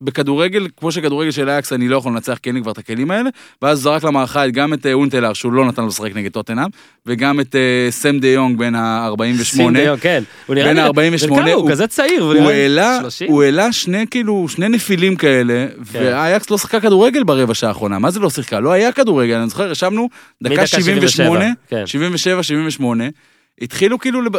בכדורגל, 0.04 0.68
כמו 0.78 0.92
שכדורגל 0.92 1.32
של 1.32 1.50
אייקס 1.50 1.74
אני 1.74 1.88
לא 1.88 1.98
יכול 1.98 2.12
לנצח 2.12 2.38
כי 2.44 2.50
אין 2.50 2.56
לי 2.56 2.62
כבר 2.62 2.72
את 2.72 2.78
הכלים 2.78 3.12
האלה, 3.12 3.30
ואז 3.62 3.80
זרק 3.80 4.04
למערכה 4.04 4.48
גם 4.48 4.74
את 4.74 4.86
אה, 4.86 4.94
אונטלר 4.94 5.34
שהוא 5.34 5.54
לא 5.54 5.66
נתן 5.66 5.82
לו 5.82 5.88
לשחק 5.88 6.16
נגד 6.16 6.32
טוטנאם, 6.32 6.68
וגם 7.06 7.40
את 7.40 7.56
אה, 7.56 7.88
סם 7.92 8.20
דה 8.20 8.28
יונג 8.28 8.58
בן 8.58 8.76
ה-48. 8.76 9.44
שים 9.44 9.74
דיו, 9.74 9.96
כן. 10.02 10.24
הוא 10.48 10.56
נראה 10.56 10.68
בין 10.68 10.76
לי... 10.76 10.82
ה- 10.82 10.86
48, 10.86 11.36
בן 11.36 11.42
כמה? 11.42 11.54
הוא 11.54 11.62
הוא- 11.62 11.72
כזה 11.72 11.88
צעיר. 11.88 12.24
הוא 12.24 12.50
העלה, 12.52 12.98
30? 13.02 13.30
הוא 13.32 13.44
העלה 13.44 13.72
שני 13.72 14.06
כאילו, 14.12 14.46
שני 14.50 14.70
נפילים 14.70 15.16
כאלה, 15.16 15.66
כן. 15.92 16.00
ואייקס 16.04 16.50
לא 16.50 16.58
שיחקה 16.58 16.80
כדורגל 16.80 17.24
ברבע 17.24 17.54
שעה 17.54 17.70
האחרונה, 17.70 18.00
מה 18.00 18.12
זה 18.12 18.20
לא 18.20 18.30
שיחקה? 18.30 18.60
לא 18.60 18.72
היה 18.72 18.92
כדורגל, 18.92 19.36
אני 19.36 19.50
זוכר, 19.50 19.72
ישבנו 19.72 20.10
דקה 20.44 20.54
מדקה 20.54 20.68
78, 20.68 21.08
77, 21.08 21.52
כן. 21.68 21.88
77, 21.88 22.44
78, 22.44 23.04
התחילו 23.62 24.00
כאילו, 24.00 24.22
לב- 24.22 24.32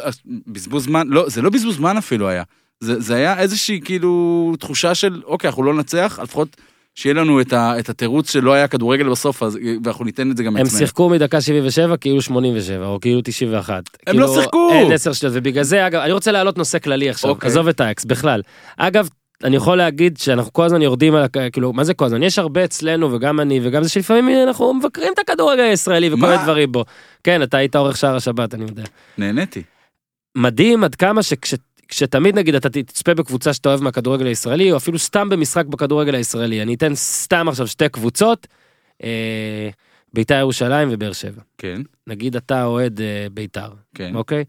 בזבוז 0.47 0.85
זמן, 0.85 1.06
לא, 1.11 1.25
זה 1.28 1.42
לא 1.42 1.50
בזבוז 1.50 1.76
זמן 1.76 1.97
אפילו 1.97 2.28
היה, 2.28 2.42
זה, 2.85 3.00
זה 3.00 3.14
היה 3.14 3.38
איזושהי 3.41 3.81
כאילו 3.85 4.53
תחושה 4.59 4.95
של, 4.95 5.23
אוקיי, 5.25 5.49
אנחנו 5.49 5.62
לא 5.62 5.75
ננצח, 5.75 6.19
לפחות 6.23 6.57
שיהיה 6.95 7.14
לנו 7.14 7.41
את, 7.41 7.53
ה, 7.53 7.79
את 7.79 7.88
התירוץ 7.88 8.33
שלא 8.33 8.53
היה 8.53 8.69
כדורגל 8.69 9.09
בסוף, 9.09 9.43
אז, 9.43 9.59
ואנחנו 9.85 10.05
ניתן 10.05 10.31
את 10.31 10.37
זה 10.37 10.43
גם 10.43 10.57
הם 10.57 10.62
לעצמנו. 10.64 10.79
שיחקו 10.79 11.09
מדקה 11.09 11.41
77 11.41 11.97
כאילו 11.97 12.23
87 12.23 12.87
או 12.87 13.00
כאילו 13.00 13.21
91. 13.25 13.83
הם 14.07 14.19
לא 14.19 14.26
כאילו, 14.26 14.43
שיחקו. 14.43 14.71
אין 14.73 14.93
10 14.93 15.12
שניות 15.12 15.35
ובגלל 15.37 15.62
זה 15.64 15.87
אגב 15.87 16.00
אני 16.00 16.12
רוצה 16.12 16.33
להעלות 16.33 16.59
נושא 16.59 16.79
כללי 16.79 17.11
עכשיו 17.11 17.31
אוקיי. 17.31 17.50
עזוב 17.50 17.69
את 17.69 17.81
האקס 17.81 18.05
בכלל. 18.05 18.43
אגב 18.76 19.09
אני 19.45 19.57
יכול 19.57 19.79
להגיד 19.79 20.17
שאנחנו 20.17 20.53
כל 20.53 20.64
הזמן 20.64 20.83
יורדים 20.83 21.14
על 21.14 21.26
כאילו 21.53 21.73
מה 21.73 21.85
זה 21.85 21.95
כל 21.95 22.05
הזמן 22.05 22.23
יש 22.23 22.38
הרבה 22.38 22.64
אצלנו 22.64 23.12
וגם 23.12 23.41
אני 23.41 23.61
וגם 23.62 23.83
זה 23.83 23.88
שלפעמים 23.88 24.43
אנחנו 24.49 24.75
מבקרים 24.75 25.12
את 25.14 25.19
הכדורגל 25.19 25.62
הישראלי 25.62 26.09
וכל 26.09 26.17
מה? 26.17 26.31
מיני 26.31 26.43
דברים 26.43 26.73
בו. 26.73 26.85
כן 27.25 27.43
אתה 27.43 27.57
היית 27.57 27.76
עורך 27.76 27.97
שער 27.97 28.17
השבת 28.17 28.55
אני 28.55 28.64
יודע. 28.64 28.83
נהניתי. 29.19 29.62
מדהים 30.37 30.85
עד 30.85 30.95
כמה 30.95 31.23
שכש... 31.23 31.55
כשתמיד 31.88 32.38
נגיד 32.38 32.55
אתה 32.55 32.71
תצפה 32.71 33.14
בקבוצה 33.14 33.53
שאתה 33.53 33.69
אוהב 33.69 33.83
מהכדורגל 33.83 34.26
הישראלי 34.26 34.73
או 34.73 34.76
אפילו 34.76 34.99
סתם 34.99 35.29
במשחק 35.29 35.67
בכדורגל 35.67 36.14
הישראלי 36.14 36.62
אני 36.62 36.75
אתן 36.75 36.95
סתם 36.95 37.49
עכשיו 37.49 37.67
שתי 37.67 37.88
קבוצות. 37.88 38.47
אה, 39.05 39.69
בית"ר 40.12 40.35
ירושלים 40.35 40.88
ובאר 40.91 41.12
שבע. 41.12 41.43
כן, 41.59 41.83
נגיד 42.07 42.37
אתה 42.37 42.64
אוהד 42.64 43.00
אה, 43.00 43.26
בית"ר, 43.33 43.69
כן. 43.95 44.14
אוקיי? 44.14 44.45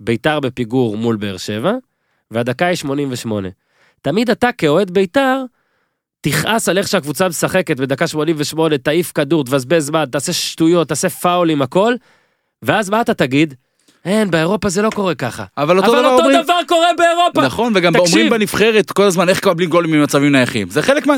בית"ר 0.00 0.40
בפיגור 0.40 0.96
מול 0.96 1.16
באר 1.16 1.36
שבע, 1.36 1.72
והדקה 2.30 2.66
היא 2.66 2.76
88. 2.76 3.48
תמיד 4.02 4.30
אתה 4.30 4.52
כאוהד 4.52 4.90
בית"ר, 4.90 5.44
תכעס 6.20 6.68
על 6.68 6.78
איך 6.78 6.88
שהקבוצה 6.88 7.28
משחקת 7.28 7.76
בדקה 7.76 8.06
88, 8.06 8.78
תעיף 8.78 9.12
כדור, 9.12 9.44
תבזבז 9.44 9.86
זמן, 9.86 10.04
תעשה 10.12 10.32
שטויות, 10.32 10.88
תעשה 10.88 11.08
פאולים, 11.08 11.62
הכל, 11.62 11.94
ואז 12.62 12.90
מה 12.90 13.00
אתה 13.00 13.14
תגיד? 13.14 13.54
אין, 14.04 14.30
באירופה 14.30 14.68
זה 14.68 14.82
לא 14.82 14.90
קורה 14.90 15.14
ככה. 15.14 15.44
אבל 15.58 15.76
אותו 15.78 15.92
אבל 15.92 15.98
דבר 16.00 16.08
אותו 16.10 16.22
אומרים, 16.24 16.42
דבר 16.42 16.58
קורה 16.68 16.86
באירופה. 16.98 17.42
נכון, 17.46 17.72
וגם 17.76 17.92
תקשיב. 17.92 18.06
אומרים 18.08 18.30
בנבחרת 18.30 18.90
כל 18.90 19.02
הזמן 19.02 19.28
איך 19.28 19.38
מקבלים 19.38 19.68
גולים 19.70 19.90
ממצבים 19.90 20.32
נייחים. 20.32 20.70
זה 20.70 20.82
חלק 20.82 21.06
מה... 21.06 21.14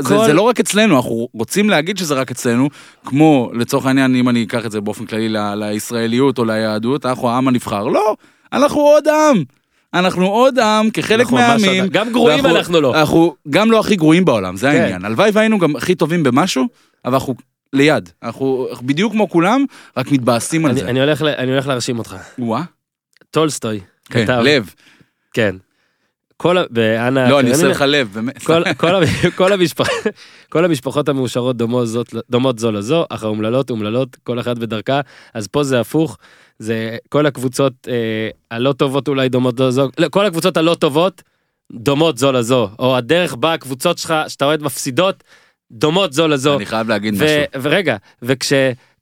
זה, 0.00 0.08
כל- 0.16 0.24
זה 0.24 0.32
לא 0.32 0.42
רק 0.42 0.60
אצלנו, 0.60 0.96
אנחנו 0.96 1.28
רוצים 1.34 1.70
להגיד 1.70 1.98
שזה 1.98 2.14
רק 2.14 2.30
אצלנו, 2.30 2.68
כמו 3.04 3.50
לצורך 3.54 3.86
העניין, 3.86 4.14
אם 4.14 4.28
אני 4.28 4.42
אקח 4.44 4.66
את 4.66 4.70
זה 4.70 4.80
באופן 4.80 5.06
כללי 5.06 5.28
ל- 5.28 5.54
לישראליות 5.54 6.38
או 6.38 6.44
ליהדות, 6.44 7.06
אנחנו 7.06 7.30
העם 7.30 7.48
הנבחר. 7.48 7.84
לא, 7.88 8.16
אנחנו 8.52 8.80
עוד 8.80 9.08
עם. 9.08 9.42
אנחנו 9.94 10.26
עוד 10.26 10.58
עם 10.58 10.90
כחלק 10.90 11.30
מהעמים. 11.30 11.86
גם 11.86 12.12
גרועים 12.12 12.38
ואנחנו- 12.44 12.58
אנחנו 12.58 12.80
לא. 12.80 12.94
אנחנו 12.94 13.34
גם 13.50 13.70
לא 13.70 13.80
הכי 13.80 13.96
גרועים 13.96 14.24
בעולם, 14.24 14.56
זה 14.56 14.70
כן. 14.70 14.80
העניין. 14.80 15.04
הלוואי 15.04 15.30
והיינו 15.32 15.58
גם 15.58 15.76
הכי 15.76 15.94
טובים 15.94 16.22
במשהו, 16.22 16.66
אבל 17.04 17.14
אנחנו 17.14 17.34
ליד. 17.72 18.08
אנחנו 18.22 18.68
בדיוק 18.82 19.12
כמו 19.12 19.28
כולם, 19.28 19.64
רק 19.96 20.10
מתבאסים 20.10 20.64
על 20.64 20.70
אני, 20.70 20.80
זה. 20.80 20.88
אני, 20.88 21.00
הולך, 21.00 21.22
אני 21.22 21.50
הולך 21.52 21.66
להרשים 21.66 21.98
אותך. 21.98 22.16
וואה, 22.38 22.62
טולסטוי. 23.30 23.80
כן, 24.04 24.24
כתב- 24.24 24.40
לב. 24.44 24.74
כן. 25.32 25.56
כל 26.36 26.58
ה... 26.58 26.62
באנה... 26.70 27.30
לא, 27.30 27.40
אני 27.40 27.50
עושה 27.50 27.68
לך 27.68 27.84
לב, 27.88 28.08
באמת. 28.14 28.38
כל, 28.42 28.62
כל, 28.76 28.90
כל, 29.36 29.52
המשפח, 29.52 29.88
כל 30.48 30.64
המשפחות 30.64 31.08
המאושרות 31.08 31.56
דומות, 31.56 31.88
זאת, 31.88 32.14
דומות 32.30 32.58
זו 32.58 32.72
לזו, 32.72 33.04
אך 33.10 33.22
האומללות 33.24 33.70
אומללות, 33.70 34.16
כל 34.22 34.40
אחת 34.40 34.58
בדרכה, 34.58 35.00
אז 35.34 35.46
פה 35.46 35.64
זה 35.64 35.80
הפוך, 35.80 36.18
זה 36.58 36.96
כל 37.08 37.26
הקבוצות 37.26 37.72
אה, 37.88 38.28
הלא 38.50 38.72
טובות 38.72 39.08
אולי 39.08 39.28
דומות 39.28 39.58
זו 39.58 39.68
לזו, 39.68 39.88
לא, 39.98 40.08
כל 40.08 40.26
הקבוצות 40.26 40.56
הלא 40.56 40.74
טובות 40.74 41.22
דומות 41.72 42.18
זו 42.18 42.32
לזו, 42.32 42.68
או 42.78 42.96
הדרך 42.96 43.34
בה 43.34 43.52
הקבוצות 43.54 43.98
שלך, 43.98 44.14
שאתה 44.28 44.44
אוהד 44.44 44.62
מפסידות, 44.62 45.24
דומות 45.72 46.12
זו 46.12 46.28
לזו. 46.28 46.56
אני 46.56 46.66
חייב 46.66 46.88
להגיד 46.88 47.14
ו- 47.18 47.24
משהו. 47.24 47.62
ורגע, 47.62 47.96
וכש... 48.22 48.52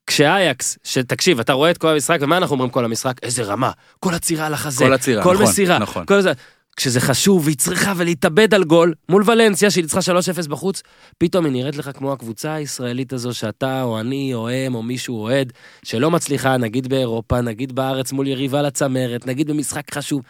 כשאייקס, 0.06 0.78
שתקשיב, 0.84 1.40
אתה 1.40 1.52
רואה 1.52 1.70
את 1.70 1.78
כל 1.78 1.88
המשחק, 1.88 2.18
ומה 2.20 2.36
אנחנו 2.36 2.54
אומרים 2.54 2.70
כל 2.70 2.84
המשחק? 2.84 3.16
איזה 3.22 3.42
רמה, 3.42 3.70
כל 4.00 4.14
עצירה 4.14 4.46
על 4.46 4.54
החזה, 4.54 4.84
כל 4.84 4.92
עצירה, 4.92 5.22
כל 5.22 5.34
נכון, 5.34 5.46
מסירה, 5.46 5.78
נכון. 5.78 6.06
כל 6.06 6.20
זה. 6.20 6.32
כשזה 6.76 7.00
חשוב 7.00 7.44
והיא 7.44 7.56
צריכה 7.56 7.92
ולהתאבד 7.96 8.54
על 8.54 8.64
גול 8.64 8.94
מול 9.08 9.22
ולנסיה 9.26 9.70
שהיא 9.70 9.82
ניצחה 9.82 10.00
3-0 10.44 10.48
בחוץ, 10.48 10.82
פתאום 11.18 11.44
היא 11.44 11.52
נראית 11.52 11.76
לך 11.76 11.90
כמו 11.94 12.12
הקבוצה 12.12 12.54
הישראלית 12.54 13.12
הזו 13.12 13.34
שאתה 13.34 13.82
או 13.82 14.00
אני 14.00 14.34
או 14.34 14.48
הם 14.48 14.74
או 14.74 14.82
מישהו 14.82 15.20
אוהד 15.20 15.52
שלא 15.84 16.10
מצליחה 16.10 16.56
נגיד 16.56 16.88
באירופה 16.88 17.40
נגיד 17.40 17.72
בארץ 17.72 18.12
מול 18.12 18.26
יריבה 18.26 18.62
לצמרת 18.62 19.26
נגיד 19.26 19.50
במשחק 19.50 19.94
חשוב. 19.94 20.22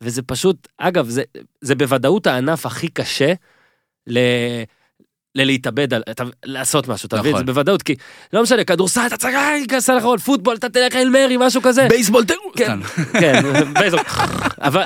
וזה 0.00 0.22
פשוט 0.22 0.68
אגב 0.78 1.08
זה 1.08 1.22
זה 1.60 1.74
בוודאות 1.74 2.26
הענף 2.26 2.66
הכי 2.66 2.88
קשה 2.88 3.32
ל... 4.06 4.18
ללהתאבד 5.36 5.94
על 5.94 6.02
אתה, 6.10 6.24
לעשות 6.44 6.88
משהו 6.88 7.06
אתה 7.06 7.16
מבין 7.16 7.32
נכון. 7.32 7.46
זה 7.46 7.52
בוודאות 7.52 7.82
כי 7.82 7.94
לא 8.32 8.42
משנה 8.42 8.64
כדורסל 8.64 9.06
אתה 9.06 9.16
צריך 9.16 9.34
להיכנס 9.34 9.90
לאחרון 9.90 10.18
פוטבול 10.18 10.56
אתה 10.56 10.68
תלך 10.68 10.96
אל 10.96 11.08
מרי 11.08 11.36
משהו 11.40 11.62
כזה. 11.62 11.86
בייסבול 11.88 12.24
תראו. 12.24 12.52
כן, 12.56 12.78
כן, 13.12 13.42
בייזר. 13.74 13.96
אבל 14.58 14.82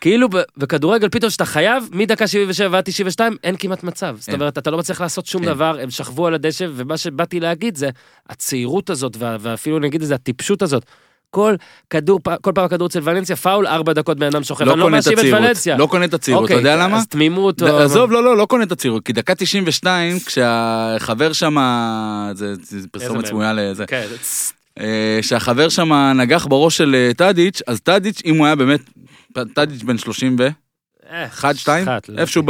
כאילו 0.00 0.28
בכדורגל 0.56 1.08
פתאום 1.08 1.30
שאתה 1.30 1.44
חייב 1.44 1.88
מדקה 1.92 2.26
77 2.26 2.68
ועד 2.72 2.84
92 2.84 3.36
אין 3.44 3.56
כמעט 3.58 3.82
מצב. 3.82 4.16
זאת. 4.18 4.34
אומרת 4.34 4.58
אתה 4.58 4.70
לא 4.70 4.78
מצליח 4.78 5.00
לעשות 5.00 5.26
שום. 5.26 5.44
דבר 5.44 5.78
הם 5.82 5.90
שכבו 5.90 6.26
על 6.26 6.34
הדשא 6.34 6.66
ומה 6.74 6.96
שבאתי 6.96 7.40
להגיד 7.40 7.76
זה 7.76 7.90
הצעירות 8.28 8.90
הזאת 8.90 9.16
ואפילו 9.18 9.78
נגיד 9.78 10.00
איזה 10.00 10.14
הטיפשות 10.14 10.62
הזאת. 10.62 10.84
כל 11.32 11.54
כדור 11.90 12.20
כל 12.40 12.52
פעם 12.54 12.64
הכדור 12.64 12.86
אצל 12.86 13.00
ולנסיה 13.02 13.36
פאול 13.36 13.66
ארבע 13.66 13.92
דקות 13.92 14.18
בן 14.18 14.26
אדם 14.26 14.44
שוכב. 14.44 14.64
לא 14.64 14.78
לא 14.78 14.84
קונה 14.84 14.98
את 14.98 15.06
הצעירות. 15.06 15.40
לא 15.78 15.86
קונה 15.86 16.04
את 16.04 16.14
הצעירות, 16.14 16.44
אתה 16.44 16.54
אוקיי, 16.54 16.70
יודע 16.70 16.76
למה? 16.76 16.96
אז 16.96 17.06
תמימות. 17.06 17.62
או- 17.62 17.78
עזוב, 17.78 18.12
לא, 18.12 18.24
לא, 18.24 18.36
לא 18.36 18.46
קונה 18.46 18.64
את 18.64 18.72
הצעירות, 18.72 19.04
כי 19.04 19.12
דקה 19.12 19.34
92, 19.34 20.18
כשהחבר 20.18 21.32
שם, 21.32 21.56
זה 22.34 22.54
פרסומת? 22.90 23.26
סמויה 23.26 23.52
לזה, 23.52 23.86
כן, 23.86 24.06
אה, 24.80 25.18
שהחבר 25.22 25.68
שם 25.68 25.92
נגח 25.92 26.46
בראש 26.46 26.76
של 26.76 26.94
אה, 26.94 27.14
טאדיץ', 27.14 27.60
אז 27.66 27.80
טאדיץ', 27.80 28.22
אם 28.24 28.36
הוא 28.36 28.46
היה 28.46 28.54
באמת, 28.54 28.80
טאדיץ' 29.54 29.82
בן 29.82 29.98
30 29.98 30.36
ו... 30.38 30.48
אה, 31.10 31.26
אחד, 31.26 31.54
שתיים, 31.54 31.86
לא 32.08 32.20
איפשהו 32.20 32.42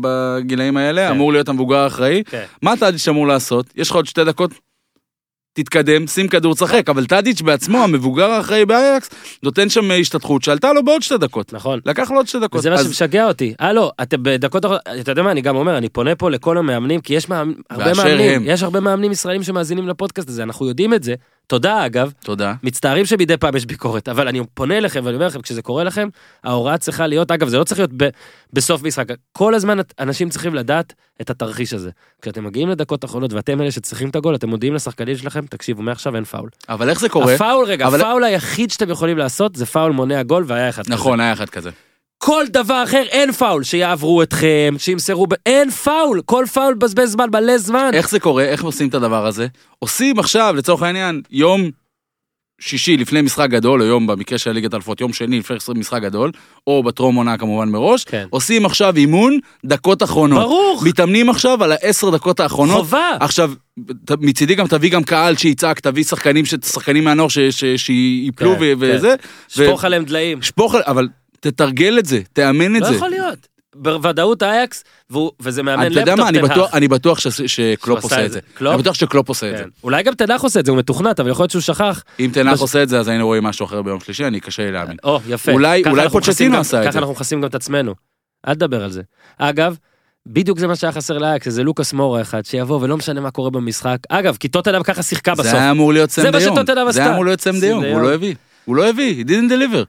בגילאים 0.00 0.76
האלה, 0.76 1.06
כן. 1.06 1.10
אמור 1.14 1.32
להיות 1.32 1.48
המבוגר 1.48 1.76
האחראי. 1.76 2.22
כן. 2.24 2.44
מה 2.62 2.76
טאדיץ' 2.76 3.08
אמור 3.08 3.26
לעשות? 3.26 3.66
יש 3.76 3.90
לך 3.90 3.96
עוד 3.96 4.06
שתי 4.06 4.24
דקות, 4.24 4.50
תתקדם, 5.62 6.06
שים 6.06 6.28
כדור, 6.28 6.54
תשחק, 6.54 6.88
אבל 6.88 7.06
טאדיץ' 7.06 7.40
בעצמו, 7.42 7.78
המבוגר 7.78 8.30
האחראי 8.30 8.66
באייקס, 8.66 9.10
נותן 9.42 9.68
שם 9.68 9.90
השתתחות 10.00 10.42
שעלתה 10.42 10.72
לו 10.72 10.84
בעוד 10.84 11.02
שתי 11.02 11.18
דקות. 11.18 11.52
נכון. 11.52 11.80
לקח 11.86 12.10
לו 12.10 12.16
עוד 12.16 12.28
שתי 12.28 12.38
דקות. 12.40 12.58
וזה 12.58 12.70
מה 12.70 12.78
שמשגע 12.78 13.26
אותי. 13.26 13.54
הלו, 13.58 13.90
אתם 14.02 14.22
בדקות 14.22 14.64
אתה 15.00 15.10
יודע 15.12 15.22
מה, 15.22 15.30
אני 15.30 15.40
גם 15.40 15.56
אומר, 15.56 15.78
אני 15.78 15.88
פונה 15.88 16.14
פה 16.14 16.30
לכל 16.30 16.58
המאמנים, 16.58 17.00
כי 17.00 17.14
יש 17.14 17.26
הרבה 17.70 17.94
מאמנים. 17.94 18.42
יש 18.44 18.62
הרבה 18.62 18.80
מאמנים 18.80 19.12
ישראלים 19.12 19.42
שמאזינים 19.42 19.88
לפודקאסט 19.88 20.28
הזה, 20.28 20.42
אנחנו 20.42 20.68
יודעים 20.68 20.94
את 20.94 21.02
זה. 21.02 21.14
תודה 21.48 21.86
אגב, 21.86 22.12
תודה. 22.24 22.54
מצטערים 22.62 23.06
שמדי 23.06 23.36
פעם 23.36 23.56
יש 23.56 23.66
ביקורת, 23.66 24.08
אבל 24.08 24.28
אני 24.28 24.40
פונה 24.54 24.78
אליכם 24.78 25.00
ואני 25.04 25.14
אומר 25.16 25.26
לכם, 25.26 25.42
כשזה 25.42 25.62
קורה 25.62 25.84
לכם, 25.84 26.08
ההוראה 26.44 26.78
צריכה 26.78 27.06
להיות, 27.06 27.30
אגב, 27.30 27.48
זה 27.48 27.58
לא 27.58 27.64
צריך 27.64 27.78
להיות 27.80 27.90
ב, 27.96 28.08
בסוף 28.52 28.82
משחק, 28.82 29.04
כל 29.32 29.54
הזמן 29.54 29.78
אנשים 30.00 30.28
צריכים 30.30 30.54
לדעת 30.54 30.92
את 31.20 31.30
התרחיש 31.30 31.72
הזה. 31.72 31.90
כשאתם 32.22 32.44
מגיעים 32.44 32.68
לדקות 32.68 33.04
אחרונות 33.04 33.32
ואתם 33.32 33.60
אלה 33.60 33.70
שצריכים 33.70 34.08
את 34.08 34.16
הגול, 34.16 34.34
אתם 34.34 34.48
מודיעים 34.48 34.74
לשחקנים 34.74 35.16
שלכם, 35.16 35.46
תקשיבו, 35.46 35.82
מעכשיו 35.82 36.16
אין 36.16 36.24
פאול. 36.24 36.48
אבל 36.68 36.90
איך 36.90 37.00
זה 37.00 37.08
קורה? 37.08 37.34
הפאול, 37.34 37.64
רגע, 37.66 37.86
אבל- 37.86 38.00
הפאול 38.00 38.24
היחיד 38.24 38.70
שאתם 38.70 38.90
יכולים 38.90 39.18
לעשות 39.18 39.56
זה 39.56 39.66
פאול 39.66 39.92
מונע 39.92 40.22
גול 40.22 40.44
והיה 40.46 40.68
אחד 40.68 40.82
כזה. 40.82 40.94
נכון, 40.94 41.20
היה 41.20 41.32
אחד 41.32 41.48
כזה. 41.48 41.70
כל 42.18 42.44
דבר 42.50 42.84
אחר 42.84 43.02
אין 43.10 43.32
פאול, 43.32 43.62
שיעברו 43.62 44.22
אתכם, 44.22 44.74
שימסרו, 44.78 45.26
ב... 45.26 45.34
אין 45.46 45.70
פאול, 45.70 46.20
כל 46.24 46.44
פאול 46.52 46.74
בזבז 46.74 47.10
זמן, 47.12 47.26
מלא 47.32 47.58
זמן. 47.58 47.90
איך 47.92 48.10
זה 48.10 48.20
קורה? 48.20 48.44
איך 48.44 48.64
עושים 48.64 48.88
את 48.88 48.94
הדבר 48.94 49.26
הזה? 49.26 49.46
עושים 49.78 50.18
עכשיו, 50.18 50.54
לצורך 50.56 50.82
העניין, 50.82 51.22
יום 51.30 51.70
שישי 52.60 52.96
לפני 52.96 53.22
משחק 53.22 53.50
גדול, 53.50 53.82
או 53.82 53.86
יום 53.86 54.06
במקרה 54.06 54.38
של 54.38 54.52
ליגת 54.52 54.74
אלפות, 54.74 55.00
יום 55.00 55.12
שני 55.12 55.38
לפני 55.38 55.56
משחק 55.74 56.02
גדל, 56.02 56.30
או 56.66 56.82
בטרום 56.82 57.16
עונה 57.16 57.38
כמובן 57.38 57.68
מראש, 57.68 58.04
כן. 58.04 58.26
עושים 58.30 58.66
עכשיו 58.66 58.96
אימון 58.96 59.38
דקות 59.66 60.02
אחרונות. 60.02 60.38
ברור, 60.38 60.82
מתאמנים 60.84 61.30
עכשיו 61.30 61.64
על 61.64 61.72
העשר 61.72 62.10
דקות 62.10 62.40
האחרונות. 62.40 62.76
חובה. 62.76 63.10
עכשיו, 63.20 63.52
מצידי 64.20 64.54
גם 64.54 64.66
תביא 64.66 64.90
גם 64.90 65.04
קהל 65.04 65.36
שיצעק, 65.36 65.80
תביא 65.80 66.04
שחקנים, 66.04 66.44
שחקנים 66.44 67.04
מהנוער 67.04 67.28
שיפלו 67.76 68.54
כן, 68.54 68.60
ו- 68.60 68.72
כן. 68.80 68.96
וזה. 68.96 69.14
שפוך 69.48 69.84
עליהם 69.84 70.04
דליים. 70.04 70.42
שפוך, 70.42 70.74
אבל 70.74 71.08
תתרגל 71.40 71.98
את 71.98 72.06
זה, 72.06 72.20
תאמן 72.32 72.76
את 72.76 72.80
לא 72.82 72.88
זה. 72.88 72.94
יכול 72.94 73.08
להיות. 73.10 73.48
בוודאות 73.76 74.42
אייקס, 74.42 74.84
וזה 75.40 75.62
מאמן 75.62 75.86
אתה 75.86 76.00
יודע 76.00 76.02
לפטופ 76.12 76.18
מה, 76.24 76.28
אני 76.28 76.38
תנח. 76.38 76.50
בטוח- 76.50 76.74
אני 76.74 76.88
בטוח 76.88 77.18
ש- 77.18 77.28
שקלופ 77.46 78.02
עושה 78.04 78.24
את 78.24 78.32
זה. 78.32 78.34
זה. 78.34 78.40
קלופ? 78.54 78.72
אני 78.74 78.82
בטוח 78.82 78.94
שקלופ 78.94 79.28
עושה 79.28 79.50
את 79.50 79.56
זה. 79.56 79.62
כן. 79.62 79.68
אולי 79.84 80.02
גם 80.02 80.14
תנח 80.14 80.42
עושה 80.42 80.60
את 80.60 80.64
זה, 80.66 80.70
הוא 80.72 80.78
מתוכנת, 80.78 81.20
אבל 81.20 81.30
יכול 81.30 81.42
להיות 81.42 81.50
שהוא 81.50 81.62
שכח. 81.62 82.02
אם 82.20 82.30
תנח 82.32 82.60
עושה 82.60 82.82
את 82.82 82.88
זה, 82.88 82.98
אז 82.98 83.08
היינו 83.08 83.26
רואים 83.26 83.42
משהו 83.44 83.66
אחר 83.66 83.82
ביום 83.82 84.00
שלישי, 84.00 84.24
אני 84.26 84.40
קשה 84.40 84.62
לי 84.66 84.72
להאמין. 84.72 84.96
או, 85.04 85.20
יפה. 85.28 85.52
אולי- 85.52 85.82
ככה 85.84 86.08
פוצ'טינו 86.10 86.58
עשה 86.58 86.78
את 86.78 86.82
ככה 86.82 86.92
זה. 86.92 86.98
אנחנו 86.98 87.12
מכסים 87.14 87.40
גם 87.40 87.48
את 87.48 87.54
עצמנו. 87.54 87.94
אל 88.48 88.54
תדבר 88.54 88.84
על 88.84 88.90
זה. 88.90 89.02
אגב, 89.38 89.76
בדיוק 90.26 90.58
זה 90.58 90.66
מה 90.66 90.76
שהיה 90.76 90.92
חסר 90.92 91.18
לאייקס, 91.18 91.46
איזה 91.46 91.62
לוקאס 91.64 91.92
מורה 91.92 92.20
אחד, 92.20 92.44
שיבוא 92.46 92.78
ולא 92.82 92.96
משנה 92.96 93.20
מה 93.20 93.30
קורה 93.30 93.50
במשחק. 93.50 93.96
אגב, 94.08 94.36
כי 94.40 94.48
טוטנאם 94.48 94.82
ככה 94.82 95.02
שיחקה 95.02 95.32
בסוף. 95.32 95.46
זה 95.46 95.56
היה 95.56 95.70
אמור 95.70 95.92
להיות 95.92 96.10
זה 96.10 96.22
סם 96.22 96.32
מה 96.32 96.38
דיון. 96.38 96.56
שטוטנהאם 96.56 96.84
זה 96.84 96.90
עשתה. 96.90 97.02
היה 97.02 97.12
אמור 97.12 97.24
להיות 97.24 97.40
סם 97.40 97.60
דיון, 97.60 97.84
הוא. 97.84 98.00
לא 98.00 98.14
הביא. 98.14 98.34
הוא 98.64 98.76
לא 98.76 98.88
הביא, 98.88 99.24
he 99.24 99.28
didn't 99.28 99.50
deliver. 99.52 99.84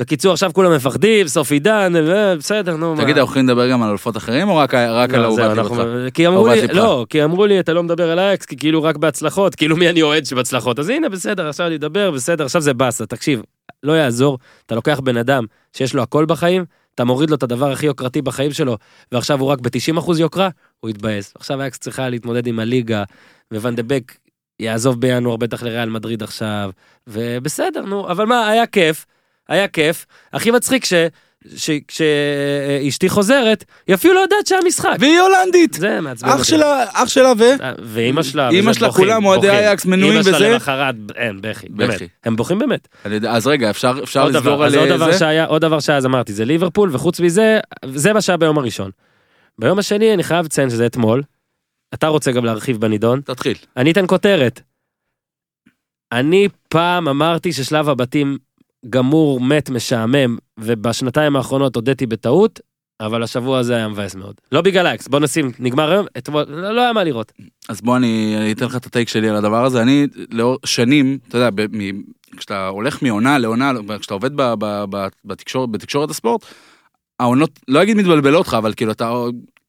בקיצור, 0.00 0.32
עכשיו 0.32 0.50
כולם 0.52 0.74
מפחדים, 0.74 1.28
סוף 1.28 1.50
עידן, 1.50 1.92
ו- 1.96 2.34
בסדר, 2.38 2.76
נו. 2.76 2.94
תגיד, 2.96 3.18
אנחנו 3.18 3.30
יכולים 3.30 3.48
לדבר 3.48 3.70
גם 3.70 3.82
על 3.82 3.88
אלופות 3.88 4.16
אחרים, 4.16 4.48
או 4.48 4.56
רק 4.56 4.74
על 4.74 5.16
לא, 5.16 5.24
אהובת? 5.24 6.14
כי 6.14 6.26
אמרו 6.26 6.48
לי, 6.48 6.60
ליבך. 6.60 6.74
לא, 6.74 7.06
כי 7.08 7.24
אמרו 7.24 7.46
לי, 7.46 7.60
אתה 7.60 7.72
לא 7.72 7.82
מדבר 7.82 8.10
על 8.10 8.18
אייקס, 8.18 8.46
כי 8.46 8.56
כאילו 8.56 8.82
רק 8.82 8.96
בהצלחות, 8.96 9.54
כאילו 9.54 9.76
מי 9.76 9.88
אני 9.88 10.02
אוהד 10.02 10.24
שבהצלחות. 10.24 10.78
אז 10.78 10.88
הנה, 10.88 11.08
בסדר, 11.08 11.48
עכשיו 11.48 11.66
אני 11.66 11.76
אדבר, 11.76 12.10
בסדר, 12.10 12.44
עכשיו 12.44 12.62
זה 12.62 12.74
באסה, 12.74 13.06
תקשיב, 13.06 13.42
לא 13.82 13.92
יעזור, 13.92 14.38
אתה 14.66 14.74
לוקח 14.74 15.00
בן 15.00 15.16
אדם 15.16 15.44
שיש 15.76 15.94
לו 15.94 16.02
הכל 16.02 16.24
בחיים, 16.24 16.64
אתה 16.94 17.04
מוריד 17.04 17.30
לו 17.30 17.36
את 17.36 17.42
הדבר 17.42 17.72
הכי 17.72 17.86
יוקרתי 17.86 18.22
בחיים 18.22 18.52
שלו, 18.52 18.76
ועכשיו 19.12 19.40
הוא 19.40 19.48
רק 19.48 19.60
ב-90% 19.60 20.18
יוקרה, 20.18 20.48
הוא 20.80 20.90
יתבאס. 20.90 21.32
עכשיו 21.36 21.60
אייקס 21.60 21.78
צריכה 21.78 22.08
להתמודד 22.08 22.46
עם 22.46 22.58
הליגה, 22.58 23.02
וואן 23.54 23.74
דה 23.74 23.82
בק 23.82 24.16
יעזוב 24.60 25.00
בינואר 25.00 25.36
בטח 25.36 25.62
לריאל 25.62 25.88
מדריד 25.88 26.22
עכשיו, 26.22 26.70
ובסדר, 27.06 27.84
נו, 27.84 28.10
אבל 28.10 28.24
מה, 28.24 28.48
היה 28.48 28.66
כיף, 28.66 29.06
היה 29.50 29.68
כיף. 29.68 30.06
הכי 30.32 30.50
מצחיק 30.50 30.84
ש... 30.84 30.94
כשאשתי 31.88 33.08
חוזרת, 33.08 33.64
היא 33.86 33.94
אפילו 33.94 34.14
לא 34.14 34.20
יודעת 34.20 34.46
שהיה 34.46 34.60
משחק. 34.66 34.96
והיא 34.98 35.20
הולנדית! 35.20 35.74
זה 35.74 36.00
מעצבן 36.00 36.28
אח 36.28 36.38
אותי. 36.38 36.44
שלה, 36.44 36.84
אח 36.92 37.08
שלה 37.08 37.32
ו... 37.38 37.44
ואימא 37.82 38.22
שלה, 38.22 38.48
אימא 38.48 38.72
שלה, 38.72 38.92
כולם 38.92 39.24
אוהדי. 39.24 39.50
אייקס, 39.50 39.86
מנויים 39.86 40.12
אימא 40.12 40.20
וזה. 40.20 40.38
שלה 40.38 40.48
למחרת, 40.48 40.94
אין, 41.16 41.40
בכי, 41.40 41.66
באמת. 41.70 41.94
בכי. 41.94 42.08
הם 42.24 42.36
בוכים 42.36 42.58
באמת. 42.58 42.88
אז 43.28 43.46
רגע, 43.46 43.70
אפשר 43.70 43.92
לסגור 44.02 44.24
על 44.24 44.32
דבר 44.32 44.68
זה? 44.68 44.80
עוד 45.46 45.60
דבר 45.62 45.80
שהיה, 45.80 45.96
אז 45.96 46.06
אמרתי, 46.06 46.32
זה 46.32 46.44
ליברפול, 46.44 46.88
וחוץ 46.92 47.20
מזה, 47.20 47.60
זה 47.94 48.12
מה 48.12 48.20
שהיה 48.20 48.36
ביום 48.36 48.58
הראשון. 48.58 48.90
ביום 49.58 49.78
השני 49.78 50.14
אני 50.14 50.22
חייב 50.22 50.44
לציין 50.44 50.70
שזה 50.70 50.86
אתמול. 50.86 51.22
אתה 51.94 52.06
רוצה 52.06 52.32
גם 52.32 52.44
להרחיב 52.44 52.80
בנידון. 52.80 53.20
תתחיל. 53.20 53.56
אני 53.76 53.92
אתן 53.92 54.04
כותרת. 54.06 54.60
אני 56.12 56.48
פעם 56.68 57.08
אמרתי 57.08 57.52
ששלב 57.52 57.88
הבתים 57.88 58.38
גמור, 58.90 59.40
מת, 59.40 59.70
משעמם, 59.70 60.36
ובשנתיים 60.60 61.36
האחרונות 61.36 61.76
הודיתי 61.76 62.06
בטעות, 62.06 62.60
אבל 63.00 63.22
השבוע 63.22 63.58
הזה 63.58 63.76
היה 63.76 63.88
מבאס 63.88 64.14
מאוד. 64.14 64.34
לא 64.52 64.60
בגלל 64.60 64.86
אייקס, 64.86 65.08
בוא 65.08 65.18
נשים, 65.20 65.52
נגמר 65.58 65.90
היום, 65.90 66.06
אתמול, 66.18 66.44
לא 66.48 66.74
לא 66.74 66.80
היה 66.80 66.92
מה 66.92 67.04
לראות. 67.04 67.32
אז 67.68 67.80
בוא 67.80 67.96
אני 67.96 68.34
אני 68.36 68.52
אתן 68.52 68.64
לך 68.64 68.76
את 68.76 68.86
הטייק 68.86 69.08
שלי 69.08 69.28
על 69.28 69.36
הדבר 69.36 69.64
הזה. 69.64 69.82
אני 69.82 70.06
לאור 70.30 70.58
שנים, 70.66 71.18
אתה 71.28 71.38
יודע, 71.38 71.50
ב- 71.54 71.76
מ- 71.76 72.02
כשאתה 72.36 72.68
הולך 72.68 73.02
מעונה 73.02 73.38
לעונה, 73.38 73.72
כשאתה 74.00 74.14
עובד 74.14 74.36
ב- 74.36 74.54
ב- 74.58 74.84
ב- 74.90 75.06
בתקשורת 75.24 75.70
בתקשורת 75.70 76.10
הספורט, 76.10 76.44
העונות, 77.20 77.50
לא 77.68 77.82
אגיד 77.82 77.96
מתבלבלות 77.96 78.38
אותך, 78.38 78.54
אבל 78.58 78.74
כאילו 78.74 78.92
אתה 78.92 79.12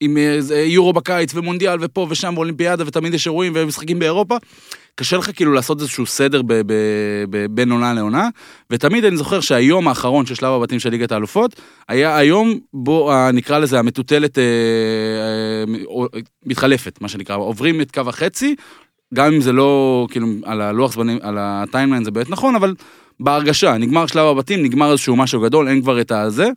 עם 0.00 0.16
יורו 0.66 0.92
בקיץ 0.92 1.34
ומונדיאל 1.34 1.78
ופה 1.80 2.06
ושם 2.10 2.32
ואולימפיאדה 2.36 2.84
ותמיד 2.86 3.14
יש 3.14 3.26
אירועים 3.26 3.52
ומשחקים 3.56 3.98
באירופה, 3.98 4.36
קשה 4.94 5.16
לך 5.16 5.30
כאילו 5.36 5.52
לעשות 5.52 5.80
איזשהו 5.80 6.06
סדר 6.06 6.42
ב- 6.42 6.52
ב- 6.52 7.24
ב- 7.30 7.46
בין 7.50 7.72
עונה 7.72 7.94
לעונה, 7.94 8.28
ותמיד 8.70 9.04
אני 9.04 9.16
זוכר 9.16 9.40
שהיום 9.40 9.88
האחרון 9.88 10.26
של 10.26 10.34
שלב 10.34 10.52
הבתים 10.52 10.78
של 10.78 10.90
ליגת 10.90 11.12
האלופות, 11.12 11.60
היה 11.88 12.16
היום 12.16 12.58
בו 12.74 13.12
ה- 13.12 13.30
נקרא 13.32 13.58
לזה 13.58 13.78
המטוטלת 13.78 14.38
אה, 14.38 14.44
אה, 14.44 16.20
מתחלפת, 16.46 17.00
מה 17.00 17.08
שנקרא, 17.08 17.36
עוברים 17.36 17.80
את 17.80 17.90
קו 17.90 18.00
החצי, 18.06 18.56
גם 19.14 19.32
אם 19.32 19.40
זה 19.40 19.52
לא, 19.52 20.06
כאילו, 20.10 20.26
על 20.44 20.60
הלוח 20.60 20.92
זמנים, 20.92 21.18
על 21.22 21.36
הטיימליין 21.40 22.04
זה 22.04 22.10
באמת 22.10 22.30
נכון, 22.30 22.54
אבל 22.54 22.74
בהרגשה, 23.20 23.78
נגמר 23.78 24.06
שלב 24.06 24.26
הבתים, 24.26 24.62
נגמר 24.62 24.90
איזשהו 24.92 25.16
משהו 25.16 25.40
גדול, 25.40 25.68
אין 25.68 25.82
כבר 25.82 26.00
את 26.00 26.12
הזה. 26.12 26.48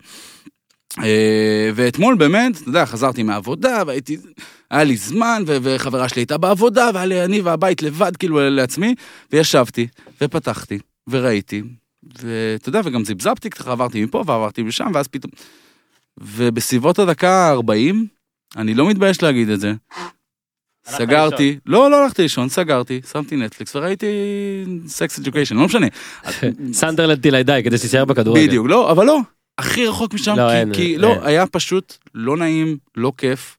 אה, 1.02 1.70
ואתמול 1.74 2.14
באמת, 2.14 2.56
אתה 2.60 2.68
יודע, 2.68 2.86
חזרתי 2.86 3.22
מהעבודה, 3.22 3.82
והייתי, 3.86 4.16
היה 4.70 4.84
לי 4.84 4.96
זמן, 4.96 5.42
ו- 5.46 5.56
וחברה 5.62 6.08
שלי 6.08 6.20
הייתה 6.20 6.38
בעבודה, 6.38 6.90
והיה 6.94 7.06
לי 7.06 7.24
אני 7.24 7.40
והבית 7.40 7.82
לבד, 7.82 8.16
כאילו, 8.16 8.50
לעצמי, 8.50 8.94
וישבתי, 9.32 9.86
ופתחתי, 10.20 10.78
וראיתי, 11.08 11.62
ואתה 12.22 12.68
יודע, 12.68 12.80
וגם 12.84 13.04
זיבזבתי, 13.04 13.50
ככה 13.50 13.72
עברתי 13.72 14.04
מפה 14.04 14.18
ועברתי 14.26 14.62
משם, 14.62 14.90
ואז 14.94 15.08
פתאום... 15.08 15.30
ובסביבות 16.20 16.98
הדקה 16.98 17.30
ה-40, 17.52 17.94
אני 18.56 18.74
לא 18.74 18.88
מתבייש 18.88 19.22
להגיד 19.22 19.48
את 19.48 19.60
זה, 19.60 19.72
סגרתי, 20.88 21.58
לא, 21.66 21.90
לא 21.90 22.02
הלכתי 22.04 22.22
לישון, 22.22 22.48
סגרתי, 22.48 23.00
שמתי 23.12 23.36
נטפליקס 23.36 23.74
וראיתי 23.76 24.06
sex 24.86 25.18
education, 25.18 25.56
לא 25.56 25.64
משנה. 25.64 25.86
סנדרלנד 26.72 27.20
till 27.20 27.42
I 27.42 27.46
die, 27.46 27.60
כדי 27.64 27.78
שתישאר 27.78 28.04
בכדורגל. 28.04 28.46
בדיוק, 28.46 28.66
לא, 28.66 28.90
אבל 28.92 29.06
לא, 29.06 29.20
הכי 29.58 29.86
רחוק 29.86 30.14
משם, 30.14 30.36
לא, 30.36 30.48
כי- 30.50 30.56
אין, 30.56 30.72
כי 30.74 30.92
אין. 30.92 31.00
לא, 31.00 31.26
היה 31.26 31.46
פשוט 31.46 31.96
לא 32.14 32.36
נעים, 32.36 32.76
לא 32.96 33.12
כיף. 33.18 33.56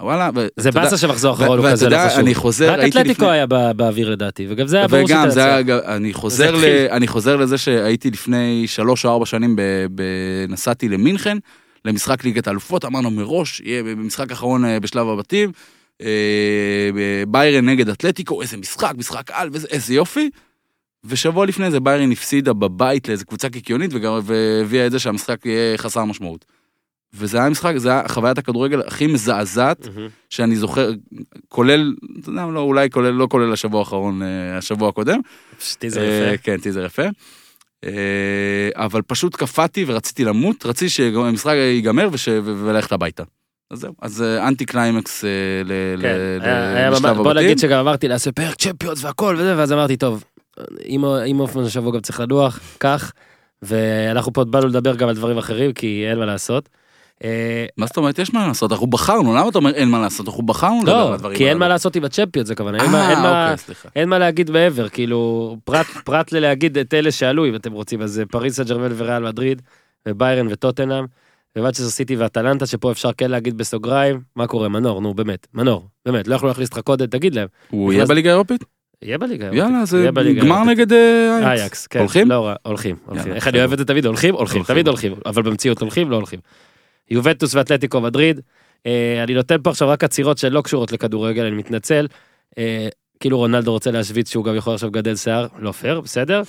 וואלה, 0.00 0.30
זה 0.56 0.70
באסה 0.70 0.96
שמחזור 0.98 1.34
אחרון 1.34 1.58
הוא 1.58 1.66
כזה 1.70 1.88
לא 1.88 1.96
חשוב. 2.08 2.18
אני 2.18 2.34
חוזר, 2.34 2.72
רק 2.72 2.88
אתלטיקו. 2.88 3.30
היה 3.30 3.46
בא- 3.46 3.72
באוויר 3.72 4.10
לדעתי, 4.10 4.46
וגם 4.50 4.66
זה 4.66 4.76
היה 4.76 4.88
ברור 4.88 5.04
וגם, 5.04 5.30
זה 5.30 5.44
היה, 5.44 5.60
שתנצח. 5.60 5.86
אני 6.96 7.06
חוזר, 7.06 7.36
לזה 7.36 7.58
שהייתי 7.58 8.10
לפני 8.10 8.64
שלוש 8.66 9.04
או 9.04 9.10
ארבע 9.12 9.26
שנים. 9.26 9.56
נסעתי 10.48 10.88
למינכן, 10.88 11.38
למשחק 11.84 12.24
ליגת 12.24 12.46
האלופות, 12.46 12.84
אמרנו 12.84 13.10
מראש, 13.10 13.60
יהיה 13.64 13.82
במשחק 13.82 14.30
האחרון 14.30 14.64
אה, 14.64 14.80
בשלב 14.80 15.08
הבתים, 15.08 15.52
אה, 16.02 16.06
ביירן 17.28 17.68
נגד 17.68 17.88
אתלטיקו, 17.88 18.42
איזה 18.42 18.56
משחק, 18.56 18.92
משחק 18.98 19.30
על, 19.32 19.50
איזה 19.70 19.94
יופי. 19.94 20.30
ושבוע 21.04 21.46
לפני 21.46 21.70
זה 21.70 21.80
ביירן 21.80 22.12
הפסידה 22.12 22.52
בבית 22.52 23.08
לאיזה 23.08 23.24
קבוצה 23.24 23.48
קיקיונית, 23.48 23.90
וגם- 23.94 24.20
והביאה 24.22 24.86
את 24.86 24.92
זה 24.92 24.98
שהמשחק 24.98 25.46
יהיה 25.46 25.78
חסר 25.78 26.04
משמעות. 26.04 26.44
וזה 27.14 27.38
היה 27.38 27.48
משחק, 27.50 27.76
זה 27.76 27.90
היה 27.90 28.02
חוויית 28.08 28.38
הכדורגל 28.38 28.80
הכי 28.86 29.06
מזעזעת 29.06 29.86
מהמם. 29.88 30.08
שאני 30.30 30.56
זוכר, 30.56 30.90
כולל, 31.48 31.94
אתה 32.20 32.30
יודע, 32.30 32.46
לא, 32.46 32.60
אולי 32.60 32.90
כולל, 32.90 33.10
לא 33.10 33.26
כולל 33.30 33.52
השבוע 33.52 33.80
האחרון, 33.80 34.22
אה, 34.22 34.58
השבוע 34.58 34.88
הקודם. 34.88 35.20
טיזר 35.78 36.00
אה, 36.00 36.06
יפה. 36.34 36.42
כן, 36.42 36.56
טיזר 36.60 36.84
יפה. 36.84 37.02
אה, 37.84 37.90
אבל 38.74 39.02
פשוט 39.02 39.36
קפאתי 39.36 39.84
ורציתי 39.88 40.24
למות, 40.24 40.66
רציתי 40.66 40.88
שהמשחק 40.88 41.52
ייגמר 41.54 42.08
וש- 42.12 42.28
וללכת 42.44 42.92
הביתה. 42.92 43.22
אז 43.70 43.78
זהו, 43.80 43.94
אז 44.02 44.22
אה, 44.22 44.48
אנטי 44.48 44.64
קליימקס 44.64 45.24
אה, 45.24 45.30
כן, 46.02 46.92
לשלב 46.92 47.16
בוא 47.16 47.30
הבתים. 47.30 47.44
נגיד 47.44 47.58
שגם 47.58 47.78
אמרתי 47.78 48.08
נעשה 48.08 48.32
פרק 48.32 48.54
צ'מפיונס 48.54 49.04
והכל 49.04 49.36
וזה, 49.38 49.56
ואז 49.56 49.72
אמרתי 49.72 49.96
טוב, 49.96 50.24
אם 51.26 51.36
הופמן 51.38 51.64
השבוע 51.64 51.92
גם 51.92 52.00
צריך 52.00 52.20
לנוח, 52.20 52.60
כך, 52.80 53.12
ואנחנו 53.62 54.32
פה 54.32 54.44
באנו 54.44 54.66
לדבר 54.66 54.94
גם 54.96 55.08
על 55.08 55.14
דברים 55.14 55.38
אחרים, 55.38 55.72
כי 55.72 56.04
אין 56.10 56.18
מה 56.18 56.24
לעשות. 56.26 56.68
אה, 57.24 57.66
מה 57.76 57.86
זאת 57.86 57.96
אומרת, 57.96 58.18
יש 58.18 58.34
מה 58.34 58.46
לעשות, 58.46 58.72
אנחנו 58.72 58.86
בחרנו, 58.86 59.34
למה 59.36 59.48
אתה 59.48 59.58
אומר 59.58 59.70
אין 59.70 59.88
מה 59.88 59.98
לעשות, 60.00 60.26
אנחנו 60.28 60.42
בחרנו 60.46 60.80
לדבר 60.82 60.92
על 60.94 61.00
לא, 61.08 61.14
הדברים 61.14 61.36
כי 61.36 61.48
אין 61.48 61.58
מה. 61.58 61.68
לעשות 61.68 61.96
עם 61.96 62.04
הצ'מפיונס, 62.04 62.50
הכוונה, 62.50 62.82
אין 62.82 62.90
מה- 62.90 63.10
אין 63.10 63.18
אה, 63.18 63.52
אוקיי. 63.52 63.90
אין 63.96 64.08
מה 64.08 64.18
להגיד 64.18 64.50
מעבר, 64.50 64.88
כאילו, 64.88 65.56
פרט, 65.64 65.86
פרט 66.04 66.32
ללהגיד 66.32 66.78
את 66.78 66.94
אלה 66.94 67.10
שעלו, 67.12 67.46
אם 67.46 67.54
אתם 67.54 67.72
רוצים, 67.72 68.02
אז 68.02 68.10
זה 68.12 68.26
פריס 68.26 68.56
סן 68.56 68.62
ג'רמן 68.64 68.92
וריאל 68.96 69.22
מדריד, 69.22 69.62
וביירן 70.08 70.46
וטוטנאם, 70.50 71.04
ומנצ'סטר 71.56 71.88
סיטי 71.88 72.16
ואטלנטה, 72.16 72.66
שפה 72.66 72.92
אפשר 72.92 73.10
כן 73.12 73.30
להגיד 73.30 73.58
בסוגריים, 73.58 74.20
מה 74.36 74.46
קורה, 74.46 74.68
מנור, 74.68 75.00
נו 75.00 75.14
באמת, 75.14 75.46
מנור, 75.54 75.86
באמת, 76.06 76.28
לא 76.28 76.34
יכלו 76.34 76.48
להכניס 76.48 76.72
לך 76.72 76.78
קודם, 76.78 77.06
תגיד 77.06 77.34
להם, 77.34 77.48
הוא 77.70 77.92
יהיה 77.92 78.06
בליגה 78.06 78.30
האירופית? 78.30 78.64
יהיה 79.02 79.18
בליגה. 79.18 79.44
יאללה, 79.46 79.62
האירופית, 79.64 79.86
זה 79.86 79.98
יהיה 79.98 80.12
בליגה 80.12 80.40
גמר. 80.44 80.64
נגד 80.64 80.92
אה, 80.92 81.38
אייקס. 81.52 81.86
כן, 81.86 81.98
הולכים? 81.98 82.28
לא 82.28 82.50
הולכים, 82.62 82.96
יאללה, 83.14 83.34
איך 83.34 83.48
אני. 83.48 83.58
אוהב 83.58 83.72
את 83.72 83.78
זה 83.78 83.84
תמיד, 83.84 84.06
הולכים, 84.06 84.34
הולכים. 84.34 84.62
תמיד 84.62 84.88
הולכים, 84.88 85.14
אבל 85.26 85.42
במציאות 85.42 85.80
הולכים, 85.80 86.10
לא 86.10 86.16
הולכים. 86.16 86.40
יובנטוס 87.10 87.54
ואתלטיקו 87.54 88.00
מדריד, 88.00 88.40
אה, 88.86 89.22
אני 89.24 89.34
נותן 89.34 89.56
פה 89.62 89.70
עכשיו 89.70 89.88
רק 89.88 90.04
עצירות 90.04 90.38
שהן 90.38 90.52
לא 90.52 90.60
קשורות 90.60 90.92
לכדורגל, 90.92 91.44
אני 91.44 91.56
מתנצל. 91.56 92.06
אה, 92.58 92.88
כאילו 93.20 93.38
רונלדו 93.38 93.72
רוצה 93.72 93.90
להשוויץ 93.90 94.30
שהוא 94.30 94.44
גם 94.44 94.56
יכול 94.56 94.74
עכשיו 94.74 94.88
לגדל 94.88 95.16
שיער, 95.16 95.46
לא 95.58 95.72
פייר, 95.72 96.00
בסדר. 96.00 96.42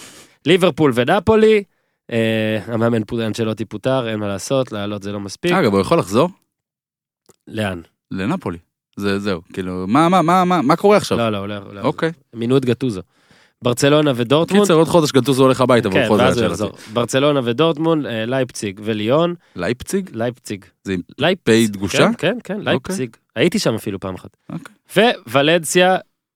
ליברפול 0.46 0.92
ונפולי, 0.96 1.64
אה, 2.12 2.60
המאמן 2.66 3.04
פו- 3.04 3.22
אנצ'לוטי 3.22 3.66
פוטר, 3.66 4.10
אין 4.10 4.20
מה 4.20 4.28
לעשות, 4.28 4.72
לעלות 4.72 5.04
זה 5.04 5.12
לא 5.12 5.20
מספיק. 5.20 5.52
אגב, 5.52 5.74
הוא 5.74 5.82
יכול 5.82 6.00
לחזור 6.00 6.30
לאן? 7.48 7.82
לנפולי. 8.12 8.58
זה 8.96 9.20
זהו, 9.20 9.42
כאילו, 9.54 9.86
מה, 9.88 10.10
מה, 10.10 10.22
מה, 10.22 10.46
מה, 10.46 10.62
מה 10.62 10.76
קורה 10.76 10.98
עכשיו? 10.98 11.18
לא, 11.18 11.30
לא, 11.30 11.48
לא 11.48 11.54
יכול. 11.54 11.78
אוקיי. 11.80 12.12
מינו 12.34 12.58
את 12.58 12.66
גטוזו. 12.66 13.02
ברצלונה 13.64 14.12
ודורטמונד. 14.16 14.64
קיצר, 14.64 14.74
עוד 14.74 14.88
חודש 14.88 15.12
גטוזו 15.12 15.44
הולך 15.44 15.62
הביתה, 15.62 15.90
כן. 15.90 16.08
ואז 16.12 16.38
הוא 16.38 16.46
יחזור. 16.46 16.72
ברצלונה 16.94 17.40
ודורטמונד, 17.44 18.06
אה, 18.06 18.26
לייפציג 18.26 18.82
וליון, 18.84 19.36
לייפציג? 19.56 20.10
לייפציג. 20.14 20.66
זה 20.84 20.94
עם 20.94 21.02
לייפ... 21.18 21.40
פ' 21.44 21.52
דגושה? 21.68 21.98
כן, 21.98 22.14
כן, 22.18 22.38
כן, 22.44 22.60
לייפציג. 22.62 23.16
הייתי 23.36 23.60
שם 23.60 23.76
אפילו 23.76 24.00
פעם 24.00 24.16
אחת. 24.16 24.38
אוקיי. 24.52 24.76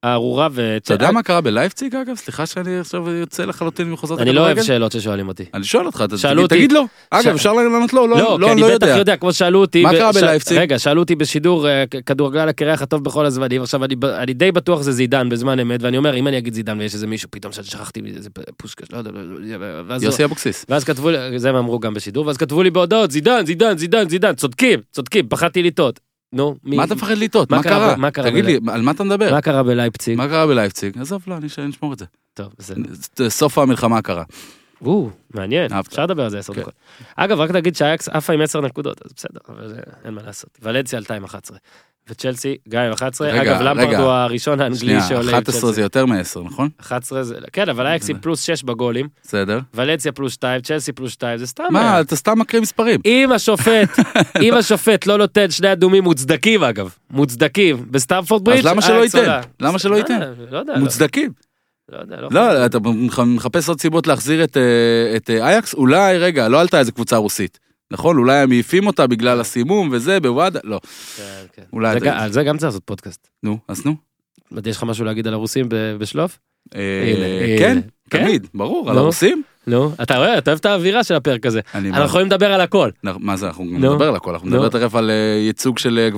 הארורה 0.06 0.48
ו... 0.52 0.78
אתה 0.78 0.94
יודע 0.94 1.12
מה 1.12 1.24
קרה 1.24 1.42
בלייפציג 1.42 1.96
אגב? 1.96 2.16
סליחה 2.16 2.46
שאני 2.46 2.80
עכשיו 2.80 3.10
יוצא 3.10 3.46
לחלוטין 3.46 3.90
ממחוזות 3.90 4.20
אני 4.20 4.32
לא 4.34 4.40
אוהב 4.42 4.50
הכדורגל. 4.52 4.68
שאלות 4.68 4.92
ששואלים 4.92 5.28
אותי. 5.28 5.44
אני 5.54 5.64
שואל 5.64 5.86
אותך, 5.86 6.04
תגיד- 6.50 6.72
לא. 6.72 6.86
אגב, 7.12 7.34
אפשר 7.34 7.54
לענות 7.54 7.94
לא, 7.94 8.10
לא, 8.10 8.18
לא, 8.18 8.40
לא, 8.40 8.52
אני 8.52 8.62
לא 8.62 8.76
בטח 8.76 8.88
יודע. 8.98 9.16
כמו 9.18 9.34
ששאלו 9.34 9.60
אותי... 9.62 9.84
מה 9.84 9.92
קרה 9.92 10.12
בלייפציג? 10.12 10.58
רגע, 10.58 10.80
שאלו 10.80 11.02
אותי 11.02 11.16
בשידור 11.16 11.68
אה, 11.68 11.84
כ- 11.92 11.96
כדורגלן 12.06 12.48
הקרח 12.48 12.82
הטוב 12.82 13.04
בכל 13.04 13.26
הזמנים, 13.26 13.62
עכשיו 13.62 13.82
אני 14.04 14.34
די 14.34 14.52
בטוח 14.52 14.82
זה 14.82 14.92
זידן 14.92 15.30
בזמן 15.30 15.60
אמת, 15.60 15.84
ואני 15.84 15.98
אומר, 15.98 16.16
אם 16.16 16.28
אני 16.28 16.38
אגיד 16.38 16.54
זידן 16.54 16.80
ויש 16.80 16.94
איזה 16.94 17.08
מישהו 17.08 17.30
פתאום 17.32 17.54
ששכחתי 17.54 18.02
איזה 18.16 18.30
פושקש, 18.58 18.92
לא 18.92 18.98
יודע, 18.98 19.12
לא 19.14 19.56
ואז- 19.88 20.04
יוסי 20.04 20.24
אבוקסיס. 20.24 20.66
ואז 20.70 20.84
כתבו 20.84 21.10
לי, 21.10 21.40
זה 21.40 21.50
הם 21.50 21.56
אמרו 21.56 21.80
גם 21.80 21.94
בשידור, 21.94 22.26
ואז 22.28 22.38
כתבו 22.38 22.64
לי 22.64 22.72
בהודעות, 22.72 23.12
זידן, 23.12 23.46
זידן, 23.46 23.78
זידן, 23.78 24.10
זידן, 24.10 24.34
צודקים, 24.36 24.80
צודקים, 24.92 25.28
פחדתי 25.30 25.64
לטעות. 25.64 26.00
נו, 26.34 26.56
מי- 26.64 26.78
מה 26.78 26.84
אתה 26.84 26.96
מפחד 26.96 27.18
לטעות? 27.18 27.52
מה 27.52 27.64
קרה 27.64 27.96
מה 27.96 28.12
קרה 28.12 28.30
תגיד 28.32 28.46
לי, 28.46 28.60
על 28.72 28.82
מה 28.82 28.92
אתה 28.92 29.04
מדבר? 29.04 29.32
מה 29.34 29.42
קרה 29.42 29.64
בלייפציג? 29.64 30.18
מה 30.18 30.28
קרה 30.28 30.48
בלייפציג? 30.48 30.98
עזוב, 30.98 31.24
לא, 31.28 31.36
אני 31.38 31.48
נשמור 31.68 31.94
את 31.94 32.00
זה. 32.00 32.06
טוב, 32.34 32.54
בסדר. 32.60 32.84
סוף 33.30 33.58
המלחמה 33.58 34.02
קרה. 34.02 34.24
או, 34.86 35.10
מעניין. 35.34 35.74
אפשר 35.74 36.04
לדבר 36.04 36.24
על 36.24 36.30
זה 36.30 36.40
עשר 36.40 36.54
כן. 36.54 36.62
דקות. 36.62 36.74
אגב, 37.16 37.40
רק 37.40 37.52
נגיד 37.52 37.76
שהאקס 37.76 38.10
עפה 38.10 38.34
עם 38.34 38.42
10 38.42 38.62
נקודות, 38.62 39.02
אז 39.06 39.12
בסדר, 39.16 39.40
אבל 39.50 39.68
זה- 39.68 39.82
אין 40.06 40.14
מה 40.14 40.22
לעשות. 40.26 40.50
ולנסיה 40.62 40.98
עלתה 40.98 41.16
עם 41.16 41.24
11. 41.24 41.58
וצ'לסי 42.10 42.56
גם 42.70 42.82
עם 42.82 42.92
11. 42.92 43.28
רגע, 43.28 43.42
אגב, 43.42 43.62
למפרד. 43.62 43.94
הוא 44.00 44.10
הראשון 44.10 44.62
האנגלי 44.62 44.98
שעולה 45.08 45.32
עם 45.32 45.38
11 45.38 45.62
צ'לסי. 45.62 45.74
זה 45.74 45.82
יותר 45.82 46.06
מ-10, 46.06 46.40
נכון? 46.46 46.70
11 46.82 47.24
זה, 47.24 47.36
כן, 47.54 47.70
אבל 47.70 47.86
אייקס 47.88 48.10
עם 48.10 48.18
פלוס 48.22 48.42
6 48.44 48.64
בגולים, 48.64 49.08
בסדר. 49.24 49.60
ולנסיה 49.74 50.12
פלוס 50.12 50.34
2, 50.34 50.62
צ'לסי 50.62 50.92
פלוס 50.92 51.12
2, 51.12 51.38
זה 51.38 51.48
סתם. 51.48 51.64
מה, 51.72 51.92
היה. 51.94 52.02
אתה 52.02 52.16
סתם 52.16 52.40
מקריא 52.40 52.62
מספרים. 52.62 53.00
אם 53.06 53.32
השופט, 53.32 53.90
אם 54.46 54.54
השופט 54.54 55.06
לא 55.06 55.18
נותן 55.18 55.52
שני 55.52 55.72
אדומים 55.72 56.04
מוצדקים 56.04 56.64
אגב, 56.64 56.90
מוצדקים, 57.10 57.86
בסטמפורד 57.92 58.44
ברידג', 58.46 58.66
למה 58.68 58.82
שלא 58.82 59.00
אייקס 59.02 59.16
ייתן? 59.16 59.40
למה 59.60 59.80
שלא 59.80 59.92
לא 59.92 59.98
ייתן? 59.98 60.20
לא 60.52 60.58
יודע, 60.58 60.74
לא- 60.74 60.80
מוצדקים. 60.80 61.32
לא 61.92 61.98
יודע, 62.02 62.16
לא 62.22 62.28
לא, 62.32 62.66
אתה 62.66 62.80
מח- 62.80 63.20
מחפש 63.20 63.70
עוד 63.70 63.82
סיבות 63.82 64.08
להחזיר 64.08 64.44
את, 64.44 64.58
אה, 64.58 64.62
את 65.16 65.30
אה, 65.30 65.48
אייקס? 65.48 65.74
אולי, 65.74 66.18
רגע, 66.18 66.48
לא 66.48 66.62
עלתה 66.62 66.80
איזה 66.80 66.92
קבוצה 66.92 67.16
רוסית. 67.18 67.60
נכון? 67.92 68.18
אולי 68.18 68.38
הם 68.38 68.50
מעיפים 68.50 68.88
אותה 68.88 69.08
בגלל 69.08 69.40
הסימום 69.42 69.90
וזה, 69.92 70.20
בוואדה, 70.20 70.60
לא. 70.64 70.80
כן, 71.18 71.24
כן. 71.54 71.62
אולי 71.74 72.00
זה 72.00 72.14
על 72.18 72.32
זה 72.32 72.44
גם 72.44 72.58
צריך 72.58 72.68
לעשות 72.68 72.84
פודקאסט. 72.86 73.28
נו, 73.44 73.58
אז 73.68 73.86
נו. 73.86 73.96
יש 74.66 74.78
לך 74.78 74.84
משהו 74.84 75.06
להגיד 75.06 75.28
על 75.28 75.34
הרוסים 75.34 75.70
ב- 75.70 75.96
בשלוף? 76.00 76.40
אה, 76.76 76.82
הנה, 77.16 77.60
כן. 77.60 77.82
כן? 78.10 78.24
תמיד, 78.24 78.48
ברור, 78.54 78.92
על. 78.92 78.98
הרוסים. 78.98 79.44
נו, 79.68 79.92
אתה 80.02 80.18
רואה, 80.18 80.38
אתה 80.38 80.52
אוהב 80.52 80.60
את 80.60 80.66
האווירה 80.66 81.04
של 81.04 81.14
הפרק 81.16 81.46
הזה. 81.46 81.60
אנחנו 81.76 82.04
יכולים 82.06 82.28
לדבר 82.28 82.54
על 82.54 82.62
הכל. 82.62 82.90
מה 83.04 83.38
זה, 83.38 83.48
אנחנו 83.48 83.64
נו. 83.64 83.94
נדבר 83.94 84.08
על 84.08 84.16
הכל, 84.16 84.32
אנחנו 84.34 84.50
נו. 84.50 84.56
נדבר 84.56 84.70
תכף 84.70 84.96
על 84.96 85.10
אה, 85.10 85.16
ייצוג 85.46 85.78
של 85.80 86.00
אה, 86.00 86.10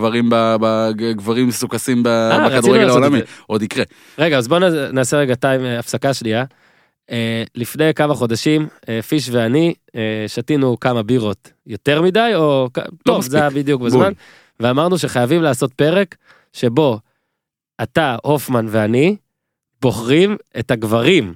גברים 1.14 1.48
מסוכסים 1.48 2.08
אה, 2.08 2.50
בכדורגל 2.50 2.90
העולמי. 2.90 3.20
עוד 3.48 3.62
יקרה. 3.62 3.84
רגע, 4.18 4.38
אז 4.38 4.48
בואו 4.48 4.60
נעשה 4.94 5.18
רגע 5.18 5.36
טיים, 5.36 5.66
אה, 5.66 5.80
הפסקה 5.80 6.14
שנייה. 6.14 6.44
אה, 7.10 7.44
לפני 7.56 7.94
כמה 7.94 8.14
חודשים, 8.16 8.68
אה, 8.90 9.02
פיש 9.02 9.30
ואני 9.30 9.74
אה, 9.96 10.26
שתינו 10.28 10.80
כמה 10.80 11.04
בירות 11.04 11.52
יותר 11.68 12.02
מדי, 12.02 12.32
או... 12.36 12.70
כ- 12.74 12.80
טוב, 13.04 13.18
מספיק. 13.18 13.32
זה 13.32 13.38
היה 13.40 13.50
בדיוק 13.50 13.80
בול. 13.82 13.90
בזמן. 13.90 14.12
ואמרנו 14.60 14.98
שחייבים 14.98 15.42
לעשות 15.42 15.74
פרק 15.74 16.16
שבו 16.54 17.00
אתה, 17.84 18.18
הופמן 18.24 18.66
ואני, 18.70 19.16
בוחרים 19.82 20.38
את 20.60 20.72
הגברים 20.72 21.34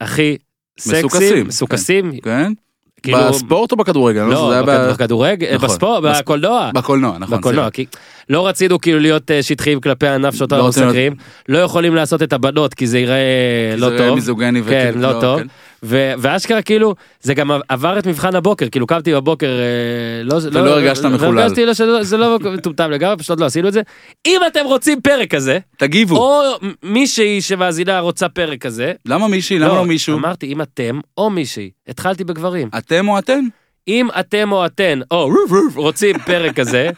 הכי 0.00 0.36
סקסים, 0.78 0.98
מסוכסים, 1.06 1.46
מסוכסים, 1.46 2.20
כן? 2.20 2.52
כאילו... 3.02 3.18
בספורט 3.28 3.72
או 3.72 3.76
בכדורגל? 3.76 4.22
לא, 4.22 4.52
זה 4.52 4.62
בכדורגל, 4.92 5.54
נכון. 5.54 5.68
בספורט, 5.68 6.02
בספורט. 6.02 6.22
בקולנוע. 6.22 6.70
בקולנוע, 6.74 7.18
נכון. 7.18 7.38
בקולנוע. 7.38 7.70
כי 7.70 7.86
לא 8.28 8.46
רצינו 8.46 8.80
כאילו 8.80 8.98
להיות 8.98 9.30
אה, 9.30 9.42
שטחיים 9.42 9.80
כלפי 9.80 10.06
הענף 10.06 10.34
שאותו 10.34 10.56
לא 10.56 10.68
מסקרים, 10.68 11.14
לא 11.48 11.58
יכולים 11.58 11.94
לעשות 11.94 12.22
את 12.22 12.32
הבנות 12.32 12.74
כי 12.74 12.86
זה 12.86 12.98
ייראה 12.98 13.70
כי 13.74 13.80
לא 13.80 13.90
זה 13.90 13.98
טוב, 13.98 14.14
מיזוגני 14.14 14.62
כן, 14.62 14.66
וכאילו, 14.66 15.00
לא 15.00 15.20
טוב, 15.20 15.40
כן. 15.40 15.46
ו- 15.82 16.12
ואשכרה 16.18 16.62
כאילו, 16.62 16.94
זה 17.20 17.34
גם 17.34 17.50
עבר 17.68 17.98
את 17.98 18.06
מבחן 18.06 18.34
הבוקר, 18.34 18.68
כאילו 18.68 18.86
קמתי 18.86 19.14
בבוקר, 19.14 19.46
אה, 19.46 20.22
לא, 20.24 20.38
ולא 20.52 20.70
הרגשת 20.70 21.04
מחולל. 21.04 21.38
הרגשתי 21.38 21.66
לא- 21.66 21.74
שזה 21.74 22.02
זה 22.02 22.16
לא 22.16 22.38
מטומטם 22.38 22.90
לגמרי, 22.90 23.16
פשוט 23.16 23.40
לא 23.40 23.46
עשינו 23.46 23.68
את 23.68 23.72
זה. 23.72 23.80
אם 24.26 24.40
אתם 24.46 24.64
רוצים 24.64 25.00
פרק 25.00 25.34
כזה, 25.34 25.58
תגיבו. 25.76 26.16
או 26.16 26.40
מישהי 26.82 27.40
שמאזינה 27.40 28.00
רוצה 28.00 28.28
פרק 28.28 28.60
כזה, 28.60 28.92
למה 29.06 29.28
מישהי? 29.28 29.58
למה 29.58 29.74
לא 29.74 29.84
מישהו? 29.84 30.18
אמרתי 30.18 30.46
אם 30.52 30.62
אתם 30.62 31.00
או 31.18 31.30
מישהי, 31.30 31.70
התחלתי 31.88 32.24
בגברים. 32.24 32.68
אתם 32.78 33.08
או 33.08 33.18
אתן? 33.18 33.40
אם 33.88 34.08
אתם 34.20 34.52
או 34.52 34.66
אתן, 34.66 35.00
או 35.10 35.30
רוצים 35.74 36.18
פרק 36.18 36.56
כזה, 36.56 36.90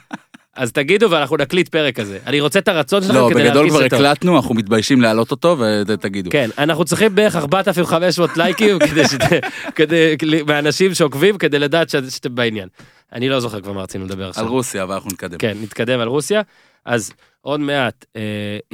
אז 0.57 0.73
תגידו 0.73 1.11
ואנחנו 1.11 1.37
נקליט 1.37 1.69
פרק 1.69 1.97
כזה. 1.97 2.19
אני 2.27 2.41
רוצה 2.41 2.59
את 2.59 2.69
הרצון 2.69 3.03
שלכם 3.03 3.15
לא, 3.15 3.29
כדי 3.31 3.43
בגדול 3.43 3.55
להרגיש 3.55 3.73
כבר 3.73 3.87
את 3.87 3.91
טוב. 3.91 4.01
הקלטנו, 4.01 4.37
אנחנו 4.37 4.55
מתביישים 4.55 5.01
להעלות 5.01 5.31
אותו 5.31 5.57
ותגידו. 5.87 6.31
כן, 6.31 6.51
אנחנו 6.59 6.85
צריכים 6.85 7.15
בערך 7.15 7.37
4,500 7.37 8.37
לייקים 8.37 8.79
כדי 8.89 9.05
שת- 9.09 9.45
כדי, 9.75 10.17
מאנשים 10.47 10.95
שעוקבים 10.95 11.39
כדי 11.39 11.59
לדעת 11.59 11.91
ש- 11.91 11.97
שאתם 11.97 12.35
בעניין. 12.35 12.69
אני 13.13 13.29
לא 13.29 13.41
זוכר 13.41 13.61
כבר 13.61 13.73
מה 13.73 13.83
רצינו 13.83 14.05
לדבר 14.05 14.25
על 14.25 14.31
עכשיו. 14.31 14.49
רוסיה, 14.49 14.83
אבל 14.83 14.95
אנחנו 14.95 15.11
נתקדם. 15.13 15.39
כן, 15.39 15.57
נתקדם 15.63 16.01
על 16.01 16.09
רוסיה. 16.09 16.43
אז 16.85 17.13
עוד 17.41 17.61
מעט. 17.61 18.05
אה, 18.17 18.23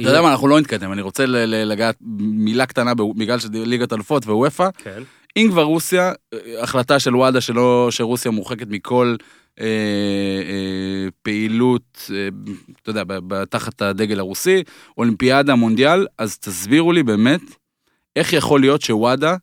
אתה 0.01 0.09
יודע 0.09 0.21
מה, 0.21 0.31
אנחנו 0.31 0.47
לא 0.47 0.59
נתקדם, 0.59 0.91
אני 0.91 1.01
רוצה 1.01 1.25
לגעת 1.27 1.95
מילה 2.19 2.65
קטנה 2.65 2.93
בגלל 3.17 3.39
שזה 3.39 3.49
ליגת 3.65 3.93
אלופות 3.93 4.23
וופא. 4.25 4.69
כן. 4.83 5.01
אם 5.37 5.47
כבר 5.51 5.63
רוסיה, 5.63 6.11
אה, 6.33 6.39
החלטה 6.63 6.99
של 6.99 7.15
וואדה 7.15 7.41
שלא, 7.41 7.87
שרוסיה 7.91 8.31
מורחקת 8.31 8.67
מכל 8.69 9.15
פעילות, 11.21 12.09
אה, 12.13 12.27
אתה 12.81 12.89
יודע, 12.89 13.03
תחת 13.49 13.81
הדגל 13.81 14.19
הרוסי, 14.19 14.63
אולימפיאדה, 14.97 15.55
מונדיאל, 15.55 16.07
אז 16.17 16.37
תסבירו 16.37 16.91
לי 16.91 17.03
באמת, 17.03 17.41
איך 18.15 18.33
יכול 18.33 18.61
להיות 18.61 18.81
שוואדה, 18.81 19.35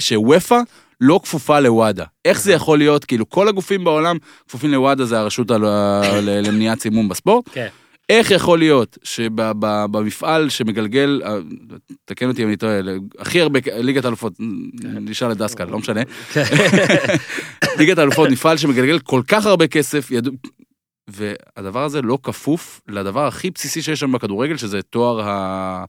שוופא 0.00 0.58
לא 1.00 1.20
כפופה 1.22 1.60
לוואדה? 1.60 2.04
איך 2.24 2.40
זה 2.40 2.52
יכול 2.52 2.78
להיות, 2.78 3.04
כאילו 3.04 3.28
כל 3.28 3.48
הגופים 3.48 3.84
בעולם 3.84 4.16
כפופים 4.48 4.70
לוואדה, 4.70 5.04
זה 5.04 5.18
הרשות 5.18 5.50
למניעת 6.22 6.80
סימום 6.80 7.08
בספורט? 7.08 7.44
כן. 7.52 7.68
איך 8.08 8.30
יכול 8.30 8.58
להיות 8.58 8.98
שבמפעל 9.02 10.48
שמגלגל, 10.48 11.22
אה, 11.24 11.38
תקן 12.04 12.28
אותי 12.28 12.42
אם 12.42 12.48
אני 12.48 12.56
טועה, 12.56 12.80
הכי 13.18 13.40
הרבה, 13.40 13.60
ליגת 13.74 14.06
אלופות, 14.06 14.32
נשאל 14.80 15.32
את 15.32 15.36
דסקל, 15.36 15.64
לא 15.64 15.78
משנה, 15.78 16.00
ליגת 17.78 17.98
האלופות, 17.98 18.30
מפעל 18.30 18.56
שמגלגל 18.56 18.98
כל 18.98 19.22
כך 19.28 19.46
הרבה 19.46 19.66
כסף, 19.66 20.10
ידעו... 20.10 20.32
והדבר 21.08 21.84
הזה 21.84 22.02
לא 22.02 22.18
כפוף 22.22 22.80
לדבר 22.88 23.26
הכי 23.26 23.50
בסיסי 23.50 23.82
שיש 23.82 24.00
שם 24.00 24.12
בכדורגל, 24.12 24.56
שזה 24.56 24.82
תואר 24.82 25.20
ה... 25.28 25.84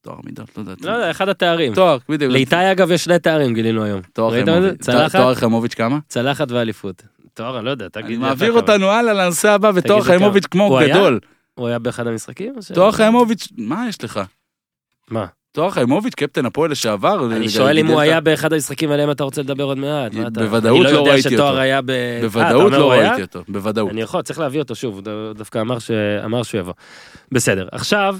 תואר 0.00 0.16
מידות, 0.24 0.48
לא 0.56 0.62
יודע. 0.62 0.74
לא 0.80 0.92
יודע, 0.92 1.10
אחד 1.10 1.28
התארים. 1.28 1.74
תואר, 1.74 1.98
בדיוק. 2.08 2.32
לאיתי 2.32 2.72
אגב 2.72 2.90
יש 2.90 3.04
שני 3.04 3.18
תארים 3.18 3.54
גילינו 3.54 3.84
היום. 3.84 4.00
תואר 4.12 4.74
צלחת? 4.80 5.36
חיימוביץ' 5.36 5.74
כמה? 5.74 5.98
צלחת 6.08 6.50
ואליפות. 6.50 7.02
תואר, 7.34 7.56
אני 7.58 7.64
לא 7.64 7.70
יודע, 7.70 7.88
תגיד 7.88 8.06
אני 8.06 8.16
מעביר. 8.16 8.52
אותנו 8.52 8.90
הלאה 8.90 9.12
לנושא 9.12 9.50
הבא, 9.50 9.70
ותואר 9.74 10.00
חיימוביץ'. 10.02 10.46
כמו? 10.46 10.78
גדול. 10.90 11.20
הוא 11.54 11.68
היה 11.68 11.78
באחד 11.78 12.06
המשחקים? 12.06 12.54
תואר 12.74 12.92
חיימוביץ', 12.92 13.48
מה 13.58 13.86
יש 13.88 14.04
לך? 14.04 14.20
מה? 15.10 15.26
תואר 15.52 15.70
חיימוביץ', 15.70 16.14
קפטן 16.14 16.46
הפועל 16.46 16.70
לשעבר. 16.70 17.36
אני 17.36 17.48
שואל 17.48 17.78
אם 17.78 17.86
הוא 17.86 18.00
היה 18.00 18.20
באחד 18.20 18.52
המשחקים 18.52 18.90
עליהם 18.90 19.10
אתה 19.10 19.24
רוצה 19.24 19.42
לדבר 19.42 19.64
עוד 19.64 19.78
מעט. 19.78 20.14
מה 20.14 20.26
אתה- 20.26 20.40
בוודאות 20.40 20.76
אני 20.86 20.92
לא 20.92 20.98
יודע 20.98 21.10
ראיתי 21.12 21.30
שתואר 21.30 21.48
אותו. 21.50 21.60
היה 21.60 21.82
ב... 21.82 21.90
אה, 21.90 22.18
בוודאות 22.22 22.72
לא? 22.72 22.90
ראיתי 22.92 23.22
אותו, 23.22 23.42
בוודאות. 23.48 23.90
אני 23.90 24.00
יכול, 24.00 24.22
צריך 24.22 24.38
להביא 24.38 24.60
אותו 24.60 24.74
שוב, 24.74 25.00
דווקא 25.34 25.60
אמר 26.24 26.42
שהוא 26.42 26.60
יבוא. 26.60 26.72
בסדר, 27.32 27.68
עכשיו, 27.72 28.16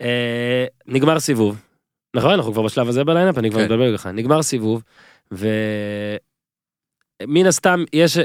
אה, 0.00 0.64
נגמר 0.86 1.20
סיבוב. 1.20 1.60
נכון, 2.16 2.30
אנחנו 2.30 2.52
כבר 2.52 2.62
בשלב 2.62 2.88
הזה 2.88 3.04
בליינאפ, 3.04 3.38
אני 3.38 3.50
כבר 3.50 3.60
כן. 3.60 3.64
מדבר 3.72 3.92
איתך. 3.92 4.06
נגמר 4.06 4.42
סיבוב, 4.42 4.82
ומן 5.32 5.48
הסתם 7.46 7.84
יש... 7.92 8.18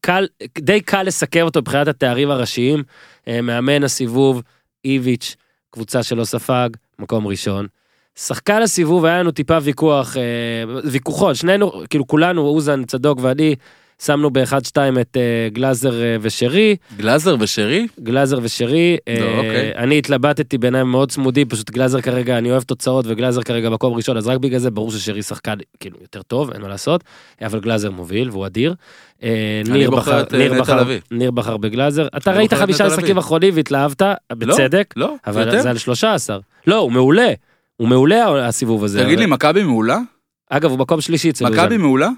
קל, 0.00 0.26
די 0.58 0.80
קל 0.80 1.02
לסכם 1.02 1.42
אותו 1.42 1.60
מבחינת 1.60 1.88
התארים 1.88 2.30
הראשיים. 2.30 2.82
אה, 3.28 3.40
מאמן 3.40 3.84
הסיבוב, 3.84 4.42
איביץ', 4.84 5.36
קבוצה 5.70 6.02
שלא 6.02 6.24
ספג, 6.24 6.68
מקום 6.98 7.26
ראשון. 7.26 7.66
שחקן 8.18 8.62
הסיבוב 8.62 9.04
היה 9.04 9.18
לנו 9.18 9.30
טיפה 9.30 9.58
ויכוח, 9.62 10.16
אה, 10.16 10.80
ויכוחון, 10.84 11.34
שנינו, 11.34 11.72
כאילו 11.90 12.06
כולנו, 12.06 12.42
אוזן, 12.42 12.84
צדוק 12.84 13.18
ואני, 13.22 13.56
שמנו 14.04 14.30
באחד 14.30 14.64
שתיים 14.64 14.98
את 14.98 15.16
אה, 15.16 15.48
גלאזר 15.52 16.02
אה, 16.02 16.16
ושרי, 16.20 16.76
גלאזר 16.96 17.36
ושרי? 17.40 17.86
גלאזר 18.00 18.38
ושרי, 18.42 18.96
אה, 19.08 19.16
לא, 19.20 19.36
אוקיי. 19.36 19.72
אני 19.76 19.98
התלבטתי 19.98 20.58
בעיניים 20.58 20.86
מאוד 20.90 21.10
צמודים, 21.10 21.48
פשוט 21.48 21.70
גלאזר 21.70 22.00
כרגע, 22.00 22.38
אני 22.38 22.50
אוהב 22.50 22.62
תוצאות 22.62 23.04
וגלאזר 23.08 23.42
כרגע 23.42 23.70
מקום 23.70 23.94
ראשון, 23.94 24.16
אז 24.16 24.26
רק 24.26 24.38
בגלל 24.38 24.58
זה 24.58 24.70
ברור 24.70 24.90
ששרי 24.90 25.22
שחקן 25.22 25.54
כאילו 25.80 25.96
יותר 26.02 26.22
טוב, 26.22 26.50
אין 26.50 26.62
מה 26.62 26.68
לעשות, 26.68 27.04
אבל 27.42 27.60
גלאזר 27.60 27.90
מוביל 27.90 28.30
והוא 28.30 28.46
אדיר. 28.46 28.74
אני 29.22 29.30
ניר 29.72 29.90
בוחר 29.90 30.02
בחר, 30.02 30.20
את, 30.22 30.34
ניר 30.34 30.60
בחר, 30.60 30.80
לביא. 30.80 30.98
ניר 31.10 31.30
בחר 31.30 31.56
בגלאזר, 31.56 32.06
אתה 32.16 32.32
ראית 32.32 32.54
חמישה 32.54 32.86
משחקים. 32.86 33.18
אחרונים 33.18 33.52
והתלהבת, 33.56 34.02
בצדק, 34.32 34.94
לא, 34.96 35.14
אבל 35.26 35.46
יותר? 35.46 35.62
זה 35.62 35.70
על 35.70 35.78
13. 35.78 36.38
לא, 36.66 36.76
הוא 36.76 36.92
מעולה, 36.92 37.32
הוא 37.76 37.88
מעולה 37.88 38.46
הסיבוב 38.48 38.84
הזה. 38.84 39.04
תגיד 39.04 39.18
לי, 39.18 39.24
אבל- 39.24 39.32
מכבי 39.32 39.62
מעולה? 39.62 39.98
אגב, 40.50 40.70
הוא 40.70 40.78
מקום 40.78 41.00
שלישי 41.00 41.30
אצל 41.30 41.44
מכבי 41.44 41.58
אוזן. 41.64 41.76
מעולה? 41.76 42.08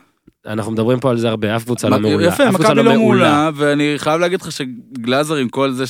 אנחנו 0.47 0.73
מדברים 0.73 1.01
פה 1.01 1.11
על 1.11 1.19
זה 1.19 1.29
הרבה, 1.29 1.57
אף 1.57 1.65
קבוצה 1.65 1.89
לא 1.89 1.99
מעולה. 1.99 2.27
יפה, 2.27 2.51
מכבי 2.51 2.75
לא 2.75 2.85
מעולה, 2.85 3.51
ואני 3.55 3.95
חייב 3.97 4.21
להגיד 4.21 4.41
לך 4.41 4.53
שגלאזר 4.53 5.35
עם 5.35 5.49
כל 5.49 5.71
זה 5.73 5.85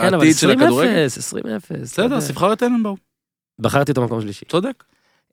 כן, 0.00 0.14
אבל 0.14 0.24
שהעתיד 0.32 0.36
של 0.36 0.50
20-0, 0.50 0.52
הכדורגל... 0.62 1.06
20-0. 1.76 1.82
בסדר, 1.82 2.14
אז 2.16 2.28
תבחר 2.30 2.52
את 2.52 2.58
טננבאום. 2.58 2.96
בחרתי 3.58 3.90
אותו 3.92 4.04
מקום 4.04 4.20
שלישי. 4.20 4.44
צודק. 4.44 4.84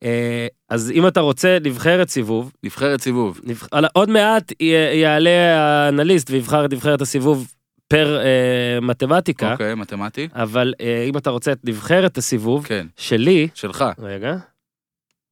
אה, 0.03 0.47
אז 0.69 0.91
אם 0.91 1.07
אתה 1.07 1.19
רוצה 1.19 1.57
נבחרת 1.63 2.09
סיבוב, 2.09 2.51
נבחרת 2.63 3.01
סיבוב. 3.01 3.39
נבח- 3.43 3.67
עוד 3.93 4.09
מעט 4.09 4.51
י- 4.59 4.65
יעלה 5.01 5.29
האנליסט 5.59 6.29
ויבחר 6.31 6.65
את 6.65 6.73
נבחרת 6.73 7.01
הסיבוב 7.01 7.53
פר 7.87 8.17
אה, 8.19 8.79
מתמטיקה, 8.81 9.51
אוקיי, 9.51 9.75
מתמטי. 9.75 10.27
אבל 10.33 10.73
אה, 10.81 11.03
אם 11.09 11.17
אתה 11.17 11.29
רוצה 11.29 11.51
את 11.51 11.59
נבחרת 11.63 12.17
הסיבוב 12.17 12.65
כן, 12.65 12.87
שלי, 12.97 13.47
שלך. 13.53 13.85
רגע, 13.99 14.35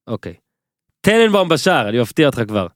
אוקיי. 0.07 0.33
טננבאום 1.01 1.49
בשער, 1.49 1.89
אני 1.89 2.01
מפתיע 2.01 2.25
אותך 2.25 2.41
כבר. 2.47 2.67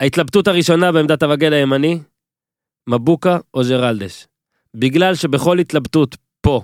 ההתלבטות 0.00 0.48
הראשונה 0.48 0.92
בעמדת 0.92 1.22
המגן 1.22 1.52
הימני, 1.52 1.98
מבוקה 2.88 3.38
או 3.54 3.60
ג'רלדש. 3.68 4.26
בגלל 4.74 5.14
שבכל 5.14 5.58
התלבטות 5.58 6.16
פה, 6.40 6.62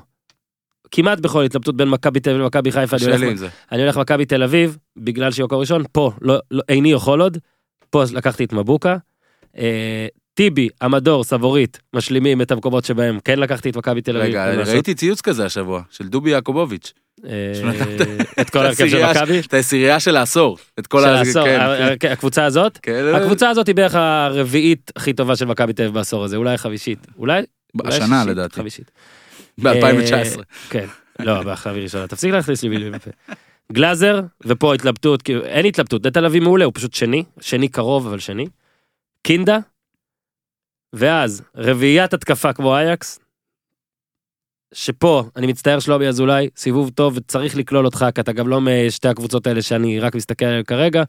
כמעט 0.91 1.21
בכל 1.21 1.45
התלבטות 1.45 1.77
בין 1.77 1.89
מכבי 1.89 2.21
תל 2.21 2.31
אביב 2.31 2.43
למכבי 2.43 2.73
חיפה, 2.73 2.97
אני 2.97 3.27
הולך. 3.27 3.43
אני 3.73 3.83
הולך 3.83 3.97
מכבי 3.97 4.25
תל 4.25 4.43
אביב, 4.43 4.79
בגלל 4.97 5.31
שהיא 5.31 5.45
מקום 5.45 5.61
ראשון, 5.61 5.85
פה 5.93 6.13
לא, 6.21 6.39
לא, 6.51 6.63
איני 6.69 6.93
יכול 6.93 7.23
עוד, 7.23 7.39
פה 7.91 8.03
לקחתי 8.13 8.45
את 8.45 8.53
מבוקה. 8.53 8.97
אה, 9.59 10.07
טיבי, 10.35 10.69
המדור, 10.81 11.25
סבורית, 11.25 11.81
משלימים 11.95 12.43
את 12.43 12.51
המקומות 12.51 12.85
שבהם 12.85 13.19
כן 13.25 13.39
לקחתי 13.39 13.71
את 13.71 13.77
מכבי 13.77 14.03
תל 14.03 14.17
אביב. 14.17 14.29
רגע. 14.29 14.63
ראיתי 14.65 14.95
ציוץ 14.95 15.21
כזה 15.21 15.45
השבוע, 15.47 15.83
של 15.91 16.09
דובי 16.09 16.31
יעקובוביץ'. 16.31 16.93
אה, 17.29 17.53
את 18.41 18.51
כל 18.51 18.59
ההרכב 18.59 18.89
של 18.89 19.07
מכבי. 19.11 19.41
את 19.41 19.55
העשירייה 19.55 20.01
של 20.01 20.17
העשור. 20.17 20.59
את 20.79 20.87
כל 20.87 21.05
העשור, 21.05 21.45
כן, 21.45 21.61
ה- 21.61 21.97
כן. 22.01 22.09
ה- 22.09 22.13
הקבוצה 22.13 22.45
הזאת, 22.45 22.79
כן, 22.83 23.05
הקבוצה 23.15 23.51
הזאת 23.51 23.67
היא 23.67 23.75
בערך 23.75 23.95
הרביעית 23.95 24.93
הכי 24.97 25.13
טובה 25.13 25.37
של 25.37 25.45
מכבי 25.45 25.73
תל 25.73 25.83
אביב 25.83 25.95
בעשור 25.95 26.25
הזה, 26.25 26.37
אולי 26.37 26.55
החמישית, 26.55 27.07
אולי 27.19 27.43
השנה 27.85 28.25
לדעתי, 28.25 28.55
חמישית. 28.57 28.91
ב-2019. 29.63 30.41
כן, 30.71 30.87
לא, 31.19 31.43
בהכרעה 31.43 31.75
ראשונה, 31.77 32.07
תפסיק 32.07 32.33
להכניס 32.33 32.63
לי 32.63 32.69
מילים 32.69 32.93
לפה. 32.95 33.11
גלאזר, 33.73 34.21
ופה 34.47 34.75
התלבטות, 34.75 35.23
כאילו, 35.23 35.45
אין 35.45 35.67
התלבטות, 35.67 36.07
נטע 36.07 36.21
לביא 36.21 36.41
מעולה, 36.41 36.65
הוא 36.65 36.73
פשוט 36.75 36.95
שני, 36.95 37.25
שני 37.41 37.69
קרוב 37.69 38.07
אבל 38.07 38.19
שני. 38.19 38.47
קינדה, 39.23 39.59
ואז 40.93 41.43
רביעיית 41.57 42.15
התקפה 42.15 42.53
כמו 42.53 42.77
אייקס, 42.77 43.19
שפה, 44.73 45.25
אני 45.37 45.47
מצטער 45.47 45.79
שלומי 45.81 46.09
אזולאי, 46.09 46.49
סיבוב 46.57 46.91
טוב 46.95 47.17
וצריך 47.17 47.57
לכלול 47.57 47.85
אותך, 47.85 48.07
כי 48.15 48.21
אתה 48.21 48.33
גם 48.33 48.49
לא 48.49 48.61
משתי 48.61 49.09
הקבוצות 49.09 49.47
האלה 49.47 49.63
שאני 49.63 50.01
רק 50.01 50.15
מסתכל 50.15 50.45
עליהן 50.45 50.63
כרגע, 50.63 51.03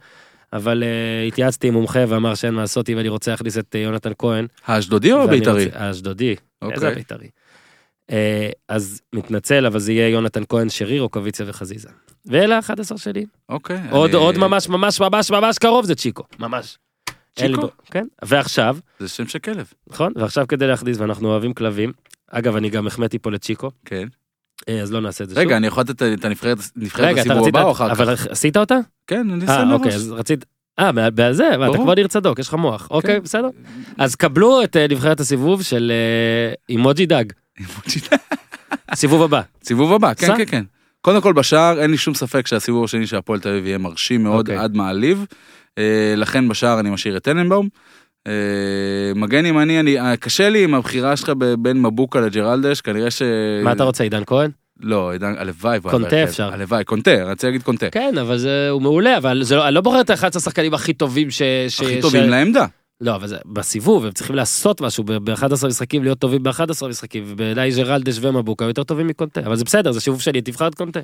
אבל 0.53 0.83
uh, 0.83 1.27
התייעצתי 1.27 1.67
עם 1.67 1.73
מומחה 1.73 1.99
ואמר 2.07 2.35
שאין 2.35 2.53
מה 2.53 2.61
לעשות 2.61 2.89
אם 2.89 2.99
אני 2.99 3.09
רוצה 3.09 3.31
להכניס 3.31 3.57
את 3.57 3.75
uh, 3.75 3.77
יונתן 3.77 4.11
כהן. 4.17 4.47
האשדודי 4.67 5.11
או 5.11 5.21
הבית"רי? 5.23 5.65
רוצה- 5.65 5.77
האשדודי, 5.79 6.29
איזה 6.29 6.75
אוקיי. 6.75 6.91
הבית"רי. 6.91 7.27
אה, 8.11 8.49
אז 8.69 9.01
מתנצל, 9.15 9.65
אבל 9.65 9.79
זה 9.79 9.91
יהיה 9.93 10.09
יונתן 10.09 10.43
כהן, 10.49 10.69
שריר, 10.69 11.01
רוקוויציה 11.01 11.45
וחזיזה. 11.49 11.89
ואלה 12.25 12.57
ה-11 12.57 12.97
שלי. 12.97 13.25
אוקיי. 13.49 13.81
עוד 13.91 14.09
אני- 14.09 14.19
עוד 14.23 14.37
ממש 14.37 14.69
ממש 14.69 14.99
ממש 15.01 15.31
ממש 15.31 15.57
קרוב 15.57 15.85
זה 15.85 15.95
צ'יקו. 15.95 16.23
ממש. 16.39 16.77
צ'יקו? 17.35 17.69
כן. 17.91 18.05
ועכשיו, 18.25 18.77
זה 18.99 19.07
שם 19.07 19.27
של 19.27 19.39
כלב. 19.39 19.73
נכון? 19.87 20.13
ועכשיו 20.15 20.47
כדי 20.47 20.67
להכניס, 20.67 20.97
ואנחנו 20.99 21.27
אוהבים 21.27 21.53
כלבים. 21.53 21.91
אגב, 22.31 22.55
אני 22.55 22.69
גם 22.69 22.87
החמאתי 22.87 23.19
פה 23.19 23.31
לצ'יקו, 23.31 23.71
כן. 23.85 24.07
אה, 24.69 24.81
אז 24.81 24.91
לא 24.91 24.99
נעשה 24.99 25.23
את 25.23 25.29
זה 25.29 25.35
שוב. 25.35 25.43
רגע, 25.43 25.57
אני 25.57 25.67
יכול 25.67 25.83
לתת 25.83 26.01
את 26.01 26.25
הנבחרת 26.25 26.57
רגע, 26.97 27.21
רצית, 27.21 27.31
הבא 27.31 27.63
או 27.63 27.71
אחר 27.71 27.95
כך? 27.95 28.01
אבל 28.01 28.13
עשית 28.29 28.57
אותה? 28.57 28.77
כן, 29.07 29.29
אני 29.29 29.45
אה, 29.47 29.51
אעשה 29.51 29.73
אוקיי, 29.73 29.91
מראש. 29.91 29.95
אז 29.95 30.11
רצית... 30.11 30.45
אה, 30.79 30.91
בזה, 30.91 31.49
אתה. 31.55 31.73
כן. 31.73 31.83
כבר 31.83 31.93
ניר 31.95 32.07
צדוק, 32.07 32.39
יש 32.39 32.47
לך 32.47 32.53
מוח. 32.53 32.87
אוקיי, 32.91 33.19
בסדר. 33.19 33.47
אז 33.97 34.15
קבלו 34.15 34.63
את 34.63 34.77
אה, 34.77 34.85
נבחרת 34.89 35.19
הסיבוב 35.19 35.63
של 35.63 35.91
אה, 35.91 36.53
אימוג'י 36.69 37.05
דג, 37.05 37.25
סיבוב 38.95 39.23
הבא. 39.23 39.41
סיבוב 39.63 39.93
הבא, 39.93 40.13
כן. 40.13 40.37
כן, 40.37 40.45
כן. 40.45 40.63
קודם 41.01 41.21
כל 41.21 41.33
בשער 41.33 41.81
אין 41.81 41.91
לי 41.91 41.97
שום 41.97 42.13
ספק 42.13 42.47
שהסיבוב 42.47 42.83
השני 42.83 43.07
של 43.07 43.15
הפועל 43.15 43.39
תל 43.39 43.49
אביב 43.49 43.65
יהיה 43.65 43.77
מרשים 43.77 44.23
מאוד 44.23 44.49
אוקיי. 44.49 44.63
עד 44.63 44.75
מעליב. 44.75 45.25
אה, 45.77 46.13
לכן 46.17 46.47
בשער 46.47 46.79
אני 46.79 46.89
משאיר 46.89 47.17
את 47.17 47.23
טננבאום. 47.23 47.69
אה, 48.27 48.31
מגן 49.15 49.45
ימני, 49.45 49.79
אני, 49.79 49.99
אה, 49.99 50.17
קשה 50.17 50.49
לי 50.49 50.63
עם 50.63 50.73
הבחירה 50.73 51.17
שלך 51.17 51.31
בין 51.59 51.81
מבוקה 51.81 52.21
לג'רלדש, 52.21 52.81
כנראה 52.81 53.11
ש... 53.11 53.21
מה 53.63 53.71
אתה 53.71 53.83
רוצה, 53.83 54.03
עידן 54.03 54.23
כהן? 54.25 54.51
לא, 54.79 55.11
עידן, 55.11 55.33
הלוואי. 55.37 55.79
קונטה. 55.81 56.23
אפשר. 56.23 56.53
הלוואי, 56.53 56.83
קונטה, 56.83 57.29
רוצה 57.29 57.47
להגיד 57.47 57.63
קונטה. 57.63 57.89
כן, 57.89 58.17
אבל 58.21 58.37
זה, 58.37 58.69
הוא 58.69 58.81
מעולה, 58.81 59.17
אבל 59.17 59.43
זה 59.43 59.55
לא, 59.55 59.67
אני 59.67 59.75
לא 59.75 59.81
בוחר 59.81 60.01
את 60.01 60.09
ה-11 60.09 60.37
השחקנים 60.37 60.73
הכי 60.73 60.93
טובים 60.93 61.31
ש... 61.31 61.41
ש 61.67 61.81
הכי 61.81 62.01
טובים 62.01 62.23
ש... 62.23 62.27
לעמדה. 62.27 62.65
לא, 63.01 63.15
אבל 63.15 63.27
זה 63.27 63.37
בסיבוב, 63.45 64.05
הם 64.05 64.11
צריכים 64.11 64.35
לעשות 64.35 64.81
משהו 64.81 65.03
ב-11 65.03 65.67
משחקים, 65.67 66.03
להיות 66.03 66.19
טובים 66.19 66.43
ב-11 66.43 66.87
משחקים, 66.89 67.23
ובעיניי 67.27 67.71
ג'רלדש 67.71 68.17
ומבוקה 68.21 68.65
יותר 68.65 68.83
טובים 68.83 69.07
מקונטה, 69.07 69.41
אבל 69.45 69.55
זה 69.55 69.63
בסדר, 69.63 69.91
זה 69.91 70.01
סיבוב 70.01 70.21
שלי, 70.21 70.41
תבחר 70.41 70.67
את 70.67 70.75
קונטה. 70.75 70.99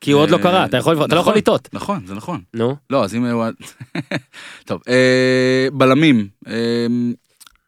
כי 0.00 0.10
הוא 0.10 0.22
עוד 0.22 0.30
לא 0.30 0.36
אה, 0.36 0.42
קרה, 0.42 0.64
אתה 0.64 0.76
יכול 0.76 1.04
אתה 1.04 1.14
לא 1.14 1.20
יכול 1.20 1.32
נכון. 1.32 1.34
לטעות. 1.34 1.68
נכון, 1.72 2.06
זה 2.06 2.14
נכון. 2.14 2.40
נו, 2.54 2.76
לא, 2.90 3.04
אז 3.04 3.14
אם 3.14 3.24
הוא... 3.24 3.44
טוב, 4.66 4.80
אה, 4.88 5.68
בלמים. 5.72 6.28
אה, 6.48 6.86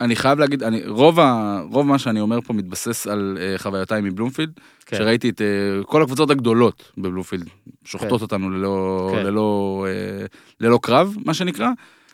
אני 0.03 0.17
חייב 0.17 0.39
להגיד, 0.39 0.63
אני, 0.63 0.83
רוב, 0.87 1.21
ה, 1.21 1.61
רוב 1.71 1.87
מה 1.87 1.99
שאני 1.99 2.21
אומר 2.21 2.41
פה 2.41 2.53
מתבסס 2.53 3.07
על 3.07 3.39
אה, 3.41 3.59
חוויותיי 3.59 4.01
מבלומפילד, 4.01 4.51
כן. 4.87 4.97
שראיתי 4.97 5.29
את 5.29 5.41
אה, 5.41 5.47
כל 5.85 6.03
הקבוצות 6.03 6.31
הגדולות 6.31 6.93
בבלומפילד, 6.99 7.49
שוחטות 7.85 8.19
כן. 8.19 8.25
אותנו 8.25 8.51
ללא, 8.51 9.11
כן. 9.15 9.27
ללא, 9.27 9.87
אה, 9.89 10.27
ללא 10.61 10.79
קרב, 10.83 11.15
מה 11.25 11.35
שנקרא. 11.35 11.69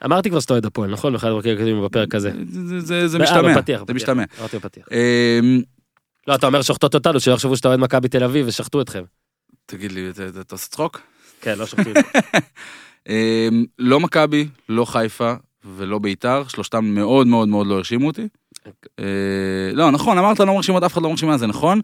אמרתי 0.05 0.31
כבר 0.31 0.41
שאתה 0.41 0.53
אוהד 0.53 0.67
הפועל, 0.67 0.91
נכון? 0.91 1.13
באחד 1.13 1.29
הפרקים 1.29 1.85
בפרק 1.85 2.15
הזה. 2.15 2.33
זה, 2.49 2.81
זה, 2.81 3.09
זה 3.09 3.19
משתמע, 3.19 3.57
בפתיח, 3.57 3.83
זה. 3.89 3.95
משתמע. 3.95 4.25
אמרתי 4.41 4.59
בפתיח. 4.59 4.87
לא, 6.29 6.35
אתה 6.35 6.47
אומר 6.47 6.63
שוחטות 6.63 6.95
אותנו, 6.95 7.21
שלא 7.21 7.35
יחשבו 7.35 7.57
שאתה 7.57 7.69
אוהד 7.69 7.81
מכבי 7.81 8.09
תל 8.09 8.25
אביב 8.25 8.47
ושחטו 8.49 8.81
אתכם. 8.81 9.03
תגיד 9.71 9.93
לי, 9.93 10.11
אתה- 10.11 10.55
עושה 10.55 10.69
צחוק? 10.69 11.01
כן, 11.41 11.59
לא 11.59 11.67
שוחטים. 11.67 11.95
אה, 13.09 13.49
לא 13.79 14.01
מכבי, 14.01 14.49
לא 14.69 14.85
חיפה 14.85 15.33
ולא 15.77 15.99
ביתר, 15.99 16.43
שלושתם 16.49 16.85
מאוד 16.85 17.27
מאוד 17.27 17.49
מאוד 17.49 17.67
לא 17.67 17.75
הרשימו 17.75 18.07
אותי. 18.07 18.29
אה, 18.99 19.05
לא, 19.73 19.91
נכון, 19.91 20.19
אמרת 20.19 20.41
לא 20.41 20.55
מרשים, 20.55 20.77
אף 20.77 20.93
אחד 20.93 21.03
לא 21.03 21.11
מרשים, 21.11 21.37
זה 21.37 21.47
נכון. 21.47 21.81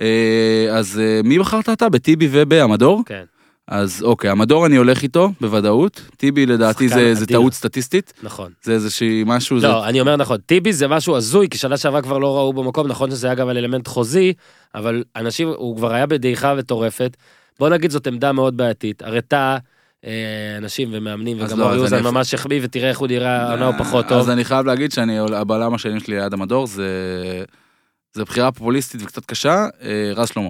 אה, 0.00 0.66
אז 0.70 0.98
אה, 0.98 1.20
מי 1.24 1.38
בחרת 1.38 1.68
אתה? 1.68 1.88
בטיבי 1.88 2.28
ובהמדור? 2.32 3.02
כן, 3.06 3.24
אז 3.68 4.02
אוקיי, 4.02 4.30
המדור 4.30 4.66
אני 4.66 4.76
הולך 4.76 5.02
איתו 5.02 5.32
בוודאות. 5.40 6.00
טיבי 6.16 6.46
לדעתי 6.46 6.88
זה 6.88 7.14
זה. 7.14 7.26
טעות 7.26 7.52
סטטיסטית. 7.52 8.12
נכון. 8.22 8.52
זה 8.62 8.72
איזושהי 8.72 9.22
משהו, 9.26 9.60
זה... 9.60 9.66
לא, 9.68 9.86
אני 9.88 10.00
אומר 10.00 10.16
נכון, 10.16 10.36
טיבי 10.46 10.72
זה 10.72 10.88
משהו 10.88 11.16
הזוי, 11.16 11.48
כי 11.50 11.58
שנה 11.58 11.76
שעברה 11.76 12.02
כבר 12.02 12.18
לא 12.18 12.36
ראו 12.36 12.52
במקום, 12.52 12.86
נכון 12.86 13.10
שזה 13.10 13.26
היה 13.26 13.34
גם 13.34 13.48
על 13.48 13.56
אלמנט 13.58 13.88
חוזי, 13.88 14.32
אבל 14.74 15.04
אנשים, 15.16 15.48
הוא 15.48 15.76
כבר 15.76 15.92
היה 15.94 16.06
בדעיכה 16.06 16.54
מטורפת. 16.54 17.16
בוא 17.58 17.68
נגיד 17.68 17.90
זאת 17.90 18.06
עמדה 18.06 18.32
מאוד 18.32 18.56
בעייתית, 18.56 19.02
הרי 19.02 19.20
טאה, 19.22 19.56
אה, 20.04 20.10
אנשים 20.58 20.88
ומאמנים, 20.92 21.36
וגם 21.40 21.58
לא, 21.58 21.64
אורי 21.64 21.78
אוזן 21.78 21.96
אני- 21.96 22.04
ממש 22.10 22.34
החמיא, 22.34 22.60
ותראה 22.62 22.88
איך 22.88 22.98
הוא 22.98 23.08
נראה, 23.08 23.42
העונה 23.48 23.66
הוא 23.66 23.74
פחות 23.78 24.08
טוב. 24.08 24.18
אז 24.18 24.30
אני 24.30 24.44
חייב 24.44 24.66
להגיד 24.66 24.92
שאני, 24.92 25.18
הבלם 25.18 25.74
השני 25.74 26.00
שלי 26.00 26.16
ליד 26.16 26.32
המדור 26.32 26.66
זה... 26.66 26.88
זה 28.12 28.24
בחירה 28.24 28.52
פופוליסטית 28.52 29.02
וקצת 29.02 29.24
קשה, 29.24 29.66
אה, 29.82 30.12
רז 30.16 30.28
שלמה. 30.28 30.48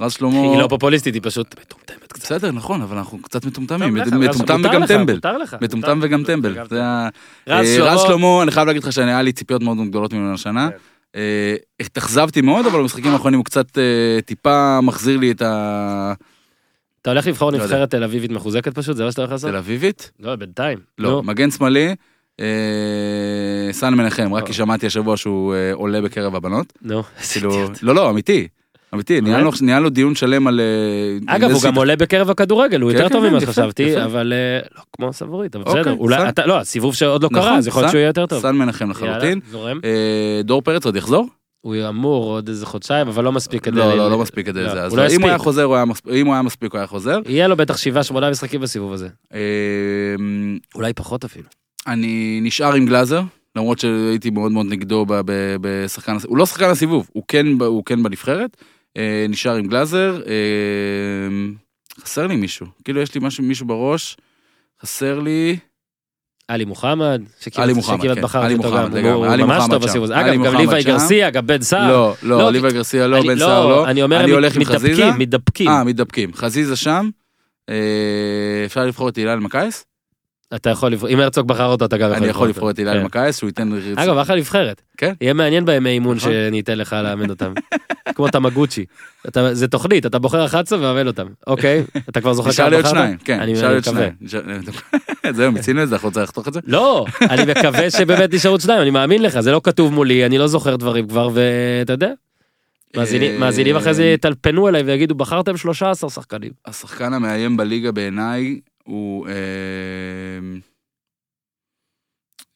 רז 0.00 0.12
שלמה... 0.12 0.40
היא 0.42 0.58
לא 0.58 0.66
פופוליסטית, 0.68 1.14
היא 1.14 1.22
פשוט 1.24 1.54
מטומטמת 1.60 2.12
קצת. 2.12 2.22
בסדר, 2.24 2.52
נכון, 2.52 2.82
אבל 2.82 2.96
אנחנו 2.96 3.18
קצת 3.22 3.44
מטומטמים. 3.44 3.94
מטומטם 3.94 4.60
וגם 4.64 4.86
טמבל. 4.86 5.18
מטומטם. 5.60 5.98
וגם 6.02 6.24
טמבל. 6.24 6.58
ה- 6.80 7.08
רז 7.48 8.00
שלמה, 8.00 8.42
אני 8.42 8.50
חייב 8.50 8.66
להגיד 8.66 8.82
לך 8.82 8.92
שאני 8.92 9.10
היה 9.10 9.22
לי 9.22 9.32
ציפיות 9.32 9.62
מאוד 9.62 9.78
גדולות 9.88 10.12
ממנו 10.12 10.34
השנה. 10.34 10.68
כן. 10.70 10.76
אה, 11.16 11.54
התאכזבתי 11.80 12.40
מאוד, 12.40 12.66
אבל 12.66 12.80
במשחקים 12.80 13.12
האחרונים 13.12 13.38
הוא 13.38 13.44
קצת 13.44 13.78
אה, 13.78 14.18
טיפה 14.24 14.80
מחזיר 14.80 15.16
לי 15.18 15.30
את 15.30 15.42
אתה 17.02 17.10
הולך 17.10 17.26
לבחור 17.26 17.50
לא. 17.52 17.58
נבחרת 17.58 17.90
תל 17.90 18.04
אביבית 18.04 18.30
מחוזקת 18.30 18.74
פשוט, 18.74 18.96
זה 18.96 19.04
מה 19.04 19.10
שאתה 19.10 19.22
הולך 19.22 19.32
לעשות? 19.32 19.48
התל 19.48 19.56
אביבית. 19.58 20.10
לא, 20.20 20.36
בינתיים. 20.36 20.78
לא, 20.98 21.22
מגן 21.22 21.50
שמאלי, 21.50 21.94
אה, 22.40 22.46
סן 23.72 23.94
מנחם, 23.94 24.34
רק 24.34 24.42
לא. 24.42 24.46
כי 24.46 24.52
שמעתי 24.52 24.86
השבוע 24.86 25.16
שהוא 25.16 25.54
עולה 25.72 26.00
בקרב 26.00 26.34
הבנות. 26.34 26.72
נו. 26.82 27.02
כאילו, 27.32 27.68
לא, 27.82 27.94
לא, 27.94 28.10
אמיתי. 28.10 28.48
אמיתי, 28.94 29.20
ניהלנו 29.20 29.50
ניהלנו 29.60 29.90
דיון 29.90 30.14
שלם 30.14 30.46
על... 30.46 30.60
אה, 30.60 31.36
אגב, 31.36 31.50
הוא 31.50 31.62
גם 31.62 31.74
עולה 31.74 31.96
בקרב 31.96 32.30
הכדורגל, 32.30 32.80
הוא 32.80 32.90
כן, 32.90 32.96
יותר 32.96 33.08
כן, 33.08 33.14
טוב 33.14 33.24
כן, 33.24 33.30
ממה 33.30 33.40
שחשבתי. 33.40 34.04
אבל 34.04 34.32
אה, 34.32 34.58
לא 34.76 34.82
כמו 34.92 35.12
סבורית, 35.12 35.56
אבל 35.56 35.64
אוקיי, 35.66 35.80
בסדר, 35.80 35.96
אולי. 35.98 36.28
אתה, 36.28 36.46
לא, 36.46 36.58
הסיבוב 36.58 36.94
שעוד 36.94 37.22
לא 37.22 37.28
נכון, 37.32 37.42
קרה, 37.42 37.58
אז 37.58 37.66
יכול 37.66 37.82
להיות 37.82 37.90
שהוא 37.90 37.98
יהיה 37.98 38.08
יותר 38.08 38.26
טוב. 38.26 38.42
סן 38.42 38.56
מנחם 38.56 38.90
לחלוטין. 38.90 39.40
אה, 39.84 40.40
דור 40.44 40.62
פרץ 40.62 40.86
עוד 40.86 40.96
יחזור? 40.96 41.28
הוא 41.60 41.76
אמור 41.88 42.24
עוד 42.24 42.48
איזה 42.48 42.66
חודשיים, 42.66 43.08
אבל 43.08 43.24
לא 43.24 43.32
מספיק 43.32 43.64
כדי... 43.64 43.76
לא, 43.76 43.96
לא, 43.96 44.10
לא 44.10 44.18
מספיק 44.18 44.46
כדי 44.46 44.62
לא, 44.62 44.74
זה. 44.74 44.82
אז 44.82 44.94
לא 44.94 45.02
אם 45.10 45.20
הוא 45.22 45.28
היה. 45.28 45.38
חוזר, 45.38 45.82
אם 46.14 46.26
הוא 46.26 46.34
היה 46.34 46.42
מספיק, 46.42 46.72
הוא 46.72 46.78
היה 46.78 46.86
חוזר. 46.86 47.20
יהיה 47.26 47.48
לו 47.48 47.56
בטח 47.56 47.76
שבעה, 47.76 48.02
שמונה 48.02 48.30
משחקים 48.30 48.60
בסיבוב 48.60 48.92
הזה. 48.92 49.08
אולי 50.74 50.92
פחות 50.92 51.24
אפילו. 51.24 51.48
אני 51.86 52.40
נשאר 52.42 52.74
עם 52.74 52.86
גלאזר, 52.86 53.22
למרות 53.56 53.78
שהייתי 53.78 54.30
מאוד 54.30 54.52
מאוד 54.52 54.66
נגדו 54.66 55.06
בשחקן, 55.60 56.16
הוא 56.26 56.36
לא 56.36 56.46
שחקן 56.46 56.70
הסיבוב, 56.70 57.08
הוא 57.12 57.22
כן, 57.28 57.46
הוא 57.60 57.84
כן 57.84 58.02
בנבחרת. 58.02 58.56
אה, 58.96 59.26
נשאר 59.28 59.54
עם 59.54 59.66
גלאזר. 59.66 60.22
אה, 60.26 60.32
חסר 62.00 62.26
לי 62.26 62.36
מישהו, 62.36 62.66
כאילו 62.84 63.00
יש 63.00 63.14
לי 63.14 63.20
משהו, 63.24 63.44
מישהו 63.44 63.66
בראש, 63.66 64.16
חסר 64.82 65.18
לי... 65.20 65.56
עלי 66.48 66.64
מוחמד, 66.64 67.22
שכמעט- 67.40 67.66
כן. 68.14 68.22
בחרתי 68.22 68.54
אותו 68.54 68.68
גם, 68.76 68.92
הוא 69.14 69.26
ממש 69.36 69.62
טוב. 69.70 69.84
בסיבוב 69.84 70.04
הזה. 70.04 70.20
אגב, 70.20 70.44
גם 70.44 70.56
ליוואי. 70.56 70.82
גרסיה, 70.82 71.30
גם 71.30 71.46
בן 71.46 71.62
סער. 71.62 71.88
לא, 71.88 72.14
לא, 72.22 72.38
לא, 72.38 72.42
אוליבר 72.42 72.70
גרסיה 72.70 73.06
לא, 73.06 73.22
בן 73.22 73.38
סער 73.38 73.66
לא. 73.66 73.86
אני 73.90 74.02
אומר, 74.02 74.20
אני 74.24 74.30
הולך 74.30 74.56
עם 74.56 74.64
חזיזה. 74.64 74.86
מתדפקים, 74.88 75.18
מתדפקים. 75.18 75.68
אה, 75.68 75.84
מתדפקים. 75.84 76.32
חזיזה 76.34 76.76
שם. 76.76 77.10
אה, 77.68 77.74
אפשר 78.66 78.84
לבחור 78.86 79.08
את 79.08 79.16
הילה 79.16 79.32
אלמקייס? 79.32 79.84
אתה 80.54 80.70
יכול 80.70 80.92
לבחור, 80.92 81.08
אם 81.08 81.20
הרצוג 81.20 81.48
בחר 81.48 81.66
אותו 81.66 81.84
אתה 81.84 81.96
גם 81.96 82.10
יכול 82.10 82.22
אני 82.22 82.26
יכול 82.26 82.48
לבחור 82.48 82.48
לבחור 82.48 82.70
את 82.70 82.78
הילה 82.78 82.92
כן. 82.92 82.98
אלמקייס, 82.98 83.38
שהוא 83.38 83.48
ייתן... 83.48 83.70
אגב, 83.96 84.18
אחלה 84.18 84.36
נבחרת. 84.36 84.82
כן. 84.96 85.12
יהיה 85.20 85.32
מעניין 85.32 85.64
בימי 85.64 85.90
אימון 85.90 86.16
נכון. 86.16 86.32
שאני 86.32 86.60
אתן 86.60 86.78
לך 86.78 86.92
לאמן 86.92 87.30
אותם. 87.30 87.52
כמו 88.14 88.28
תמגוצ'י. 88.28 88.84
זה 89.52 89.68
תוכנית, 89.68 90.06
אתה 90.06 90.18
בוחר 90.18 90.44
11 90.46 90.78
ומאמן 90.78 91.06
אותם. 91.06 91.26
אוקיי? 91.46 91.84
אתה 92.08 92.20
כבר 92.20 92.32
זוכר 92.32 92.48
נשאר 92.50 92.68
לי 92.68 92.76
עוד 92.76 92.84
בחרת? 92.84 92.96
שניים, 92.96 93.16
כן, 93.18 93.40
נשאר 93.42 93.68
לי 93.68 93.74
עוד. 93.74 93.84
שניים. 93.84 94.12
זהו, 95.36 95.52
מיצינו 95.52 95.82
את 95.82 95.88
זה, 95.88 95.94
אנחנו 95.94 96.08
רוצים 96.08 96.22
לחתוך 96.22 96.48
את 96.48 96.52
זה? 96.52 96.60
לא, 96.66 97.04
אני 97.20 97.52
מקווה 97.52 97.90
שבאמת 97.98 98.34
נשארו 98.34 98.54
עוד 98.54 98.60
שניים, 98.60 98.82
אני 98.82 98.90
מאמין 98.90 99.22
לך, 99.22 99.40
זה 99.40 99.52
לא 99.52 99.60
כתוב 99.64 99.92
מולי, 99.92 100.26
אני 100.26 100.38
לא 100.38 100.46
זוכר 100.46 100.76
דברים 100.76 101.08
כבר, 101.08 101.30
ואתה 101.34 101.92
יודע. 101.92 102.12
אה, 102.96 103.38
מאזינים 103.38 103.76
אחרי 103.76 103.94
זה 103.94 104.04
יטלפנו 104.04 104.68
אליי 104.68 104.82
ויגידו, 104.82 105.14
בחרתם 105.14 105.56
13 105.56 106.10
שחקנים. 106.10 106.50
השחקן 106.66 107.14
המאיים 107.14 107.56
בליגה 107.56 107.92
בעיניי 107.92 108.60
הוא... 108.86 109.28
אה, 109.28 109.32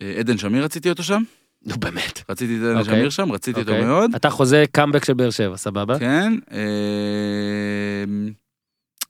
אה, 0.03 0.15
עדן 0.19 0.39
שמיר 0.39 0.65
רציתי 0.65 0.91
אותו 0.91 1.03
שם, 1.03 1.23
נו 1.67 1.77
באמת. 1.77 2.31
רציתי 2.31 2.57
את 2.57 2.63
עדן 2.63 2.79
אוקיי. 2.79 2.95
שמיר 2.95 3.11
שם, 3.11 3.33
רציתי 3.33 3.61
אותו 3.61 3.73
אוקיי. 3.73 3.87
מאוד. 3.87 4.15
אתה 4.15 4.31
חוזה 4.31 4.65
קאמבק 4.73 5.05
של 5.05 5.15
באר 5.15 5.31
שבע, 5.31 5.57
סבבה? 5.57 5.99
כן. 5.99 6.33
אה, 6.53 8.05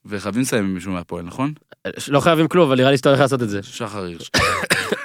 וחייבים 0.04 0.42
לסיים 0.42 0.64
עם 0.64 0.74
מישהו 0.74 0.92
מהפועל, 0.92 1.24
נכון? 1.24 1.52
לא 2.08 2.20
חייבים 2.20 2.48
כלום, 2.48 2.66
אבל 2.66 2.76
נראה 2.76 2.90
לי 2.90 2.96
שאתה 2.96 3.08
הולך 3.08 3.20
לעשות 3.20 3.42
את 3.42 3.48
זה. 3.48 3.62
שחר 3.62 4.04
הירש. 4.04 4.30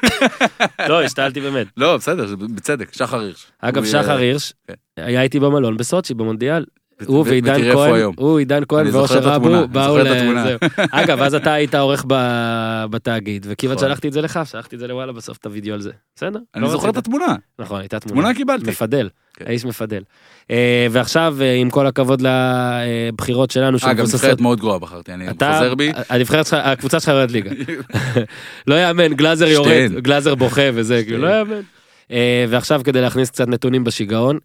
לא, 0.89 1.04
השתעלתי 1.04 1.41
באמת. 1.41 1.67
לא, 1.78 1.97
בסדר, 1.97 2.36
בצדק, 2.36 2.93
שחר 2.93 3.19
הירש. 3.19 3.45
אגב, 3.60 3.86
שחר 3.86 4.17
הירש 4.17 4.54
כן. 4.67 4.73
היה 4.97 5.21
איתי 5.21 5.39
במלון 5.39 5.78
בסוצ'י, 5.78 6.13
במונדיאל. 6.13 6.65
הוא 7.06 7.26
ועידן 7.28 7.74
כהן. 7.74 8.12
הוא 8.18 8.40
עידן 8.40 8.64
כהן 8.68 8.88
ואושר 8.92 9.36
אבו 9.36 9.68
באו 9.68 9.98
ל... 9.98 10.08
אגב, 10.92 11.22
אז 11.22 11.36
אתה 11.36 11.54
היית 11.54 11.76
עורך 11.76 12.06
בתאגיד, 12.90 13.46
וכמעט 13.50 13.76
נכון. 13.76 13.88
שלחתי 13.88 14.08
את 14.08 14.14
זה 14.14 14.22
לך, 14.22 14.40
שלחתי 14.46 14.76
את 14.76 14.80
זה 14.80 14.88
לוואלה 14.88 15.12
בסוף, 15.12 15.38
את 15.38 15.46
הוידאו 15.46 15.74
על 15.74 15.82
זה. 15.82 15.92
בסדר? 16.16 16.40
אני 16.56 16.64
לא 16.64 16.70
זוכר 16.70 16.90
את? 16.90 16.98
התמונה, 16.98 17.36
נכון, 17.60 17.80
הייתה 17.80 18.00
תמונה. 18.00 18.22
תמונה 18.22 18.36
קיבלתי. 18.36 18.70
מפדל, 18.70 19.10
כן. 19.34 19.46
האיש 19.48 19.66
מפדל. 19.66 20.04
אה, 20.52 20.88
ועכשיו, 20.92 21.38
אה, 21.42 21.54
עם 21.54 21.70
כל 21.70 21.88
הכבוד 21.88 22.22
לבחירות 22.22 23.52
שלנו, 23.52 23.78
אגב, 23.82 24.06
נבחרת 24.06 24.42
מאוד 24.42 24.60
גרועה 24.60 24.80
בחרתי, 24.80 25.14
אני 25.14 25.26
חוזר 25.30 25.76
בי. 25.76 25.92
הנבחרת 26.10 26.46
שלך, 26.46 26.60
הקבוצה 26.64 27.00
שלך 27.00 27.10
יורדת 27.10 27.32
ליגה. 27.32 27.52
לא 28.68 28.76
יאמן, 28.76 29.14
גלאזר 29.14 29.48
יורד. 29.48 29.92
גלאזר 29.98 30.36
בוכה 30.36 30.70
וזה, 30.74 31.04
כאילו, 31.04 31.18
לא. 31.18 31.28
יאמן. 31.28 31.62
אה, 32.12 32.46
ועכשיו 32.50 32.82
כדי 32.84 33.02
להכניס 33.02 33.30
קצת 33.30 33.48
נתונים 33.48 33.84
בשיגעון, 33.84 34.40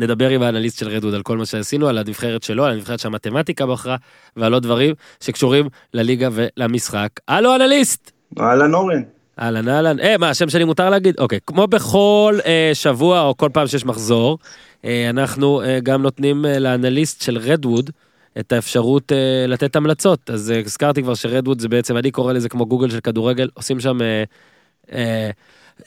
נדבר 0.00 0.28
עם 0.28 0.42
האנליסט 0.42 0.78
של 0.78 0.88
רדווד 0.88 1.14
על 1.14 1.22
כל 1.22 1.38
מה 1.38 1.46
שעשינו, 1.46 1.88
על 1.88 1.98
הנבחרת 1.98 2.42
שלו, 2.42 2.64
על 2.64 2.72
הנבחרת 2.72 2.98
שהמתמטיקה 2.98 3.66
בחרה, 3.66 3.96
ועל 4.36 4.54
עוד 4.54 4.62
דברים 4.62 4.94
שקשורים 5.20 5.68
לליגה 5.94 6.28
ולמשחק. 6.32 7.08
הלו 7.28 7.54
אנליסט! 7.54 8.10
אהלן 8.40 8.74
אורן. 8.74 9.02
אהלן 9.40 9.68
אהלן, 9.68 10.00
אה 10.00 10.18
מה 10.18 10.30
השם 10.30 10.48
שלי 10.48 10.64
מותר 10.64 10.90
להגיד? 10.90 11.14
אוקיי, 11.18 11.38
כמו 11.46 11.66
בכל 11.66 12.38
אה, 12.46 12.70
שבוע 12.74 13.20
או 13.20 13.36
כל 13.36 13.48
פעם 13.52 13.66
שיש 13.66 13.84
מחזור, 13.84 14.38
אה, 14.84 15.10
אנחנו 15.10 15.62
אה, 15.62 15.78
גם 15.82 16.02
נותנים 16.02 16.46
אה, 16.46 16.58
לאנליסט 16.58 17.22
של 17.22 17.38
רדווד 17.38 17.90
את 18.38 18.52
האפשרות 18.52 19.12
אה, 19.12 19.46
לתת 19.48 19.76
המלצות, 19.76 20.30
אז 20.30 20.50
אה, 20.50 20.60
הזכרתי 20.64 21.02
כבר 21.02 21.14
שרדווד 21.14 21.60
זה 21.60 21.68
בעצם, 21.68 21.96
אני 21.96 22.10
קורא 22.10 22.32
לזה 22.32 22.48
כמו 22.48 22.66
גוגל 22.66 22.90
של 22.90 23.00
כדורגל, 23.00 23.48
עושים 23.54 23.80
שם 23.80 24.02
אה, 24.02 24.24
אה, 24.92 25.30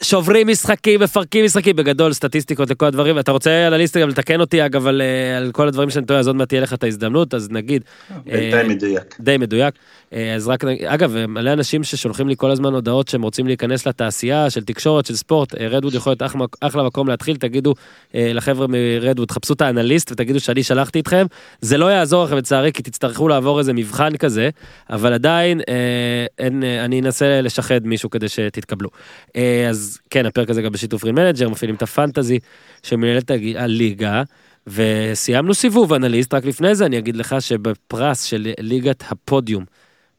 שוברים 0.02 0.48
משחקים, 0.48 1.00
מפרקים 1.00 1.44
משחקים, 1.44 1.76
בגדול 1.76 2.12
סטטיסטיקות 2.12 2.70
לכל 2.70 2.86
הדברים, 2.86 3.18
אתה 3.18 3.32
רוצה 3.32 3.68
אנליסט 3.68 3.96
גם 3.96 4.08
לתקן 4.08 4.40
אותי 4.40 4.66
אגב 4.66 4.86
על, 4.86 5.02
אה, 5.02 5.36
על 5.36 5.52
כל 5.52 5.68
הדברים 5.68 5.90
שאני 5.90 6.06
טועה, 6.06 6.20
אז 6.20 6.26
עוד 6.26 6.36
מעט 6.36 6.48
תהיה 6.48 6.60
לך 6.60 6.74
את 6.74 6.84
ההזדמנות, 6.84 7.34
אז 7.34 7.50
נגיד. 7.50 7.84
בינתיים 8.24 8.54
אה, 8.54 8.74
מדויק. 8.74 9.16
די 9.20 9.36
מדויק. 9.36 9.74
אה, 10.12 10.34
אז 10.34 10.48
רק, 10.48 10.64
אגב, 10.64 11.16
אה, 11.16 11.26
מלא 11.26 11.52
אנשים 11.52 11.84
ששולחים 11.84 12.28
לי 12.28 12.34
כל 12.36 12.50
הזמן 12.50 12.74
הודעות 12.74 13.08
שהם 13.08 13.22
רוצים 13.22 13.46
להיכנס 13.46 13.86
לתעשייה 13.86 14.50
של 14.50 14.64
תקשורת, 14.64 15.06
של 15.06 15.16
ספורט, 15.16 15.54
אה, 15.54 15.68
רדווד 15.68 15.94
יכול 15.94 16.10
להיות 16.10 16.22
אחלה, 16.22 16.44
אחלה 16.60 16.82
מקום 16.82 17.08
להתחיל, 17.08 17.36
תגידו 17.36 17.74
אה, 18.14 18.30
לחבר'ה 18.34 18.66
מרדווד, 18.66 19.30
חפשו 19.30 19.52
את 19.52 19.60
האנליסט 19.60 20.12
ותגידו 20.12 20.40
שאני 20.40 20.62
שלחתי 20.62 21.00
אתכם. 21.00 21.26
זה 21.60 21.78
לא 21.78 21.86
יעזור 21.86 22.24
לכם 22.24 22.36
לצערי, 22.36 22.72
כי 22.72 22.82
תצטרכו 22.82 23.28
לעבור 23.28 23.58
איזה 23.58 23.72
מבחן 23.72 24.16
כזה, 24.16 24.50
אבל 24.90 25.12
עדיין 25.12 25.60
אה, 25.68 26.26
אין, 26.38 26.64
אה, 26.64 26.84
אני 26.84 27.00
אנסה 27.00 27.40
לשחד 27.40 27.86
מישהו 27.86 28.10
כדי 28.10 28.28
שתתקבלו. 28.28 28.88
אה, 29.36 29.68
אז 29.84 29.98
כן, 30.10 30.26
הפרק 30.26 30.50
הזה 30.50 30.62
גם 30.62 30.72
בשיתוף 30.72 31.04
ריל 31.04 31.14
מנג'ר, 31.14 31.48
מפעילים 31.48 31.76
את 31.76 31.82
הפנטזי 31.82 32.38
שמנהל 32.82 33.18
את 33.18 33.30
הג- 33.30 33.56
הליגה. 33.56 34.22
וסיימנו 34.66 35.54
סיבוב 35.54 35.92
אנליסט, 35.92 36.34
רק 36.34 36.44
לפני 36.44 36.74
זה 36.74 36.86
אני 36.86 36.98
אגיד 36.98 37.16
לך 37.16 37.36
שבפרס 37.40 38.22
של 38.22 38.52
ליגת 38.58 39.04
הפודיום, 39.08 39.64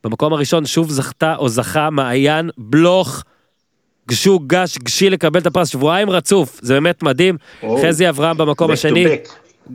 במקום 0.03 0.33
הראשון 0.33 0.65
שוב 0.65 0.89
זכתה 0.89 1.35
או 1.35 1.49
זכה 1.49 1.89
מעיין 1.89 2.49
בלוך, 2.57 3.23
גשו 4.09 4.39
גש 4.47 4.77
גשי 4.77 5.09
לקבל 5.09 5.39
את 5.39 5.45
הפרס 5.45 5.67
שבועיים 5.69 6.09
רצוף, 6.09 6.59
זה 6.61 6.73
באמת 6.73 7.03
מדהים. 7.03 7.37
או, 7.63 7.81
חזי 7.87 8.09
אברהם 8.09 8.37
במקום 8.37 8.71
השני. 8.71 9.05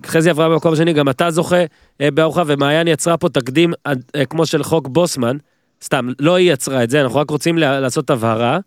חזי 0.07 0.31
אברהם 0.31 0.53
במקום 0.53 0.73
השני, 0.73 0.93
גם 0.93 1.09
אתה 1.09 1.31
זוכה 1.31 1.65
אה, 2.01 2.11
בארוחה, 2.11 2.43
ומעיין 2.47 2.89
יצרה 2.89 3.17
פה 3.17 3.29
תקדים 3.29 3.73
אה, 3.87 3.93
אה, 4.17 4.25
כמו 4.25 4.47
של 4.47 4.63
חוק 4.63 4.89
בוסמן, 4.89 5.37
סתם, 5.85 6.09
לא 6.19 6.35
היא 6.35 6.53
יצרה 6.53 6.85
את 6.85 6.91
זה, 6.91 7.01
אנחנו 7.03 7.19
רק 7.19 7.31
רוצים 7.31 7.59
לעשות 7.59 8.11
הבהרה. 8.11 8.59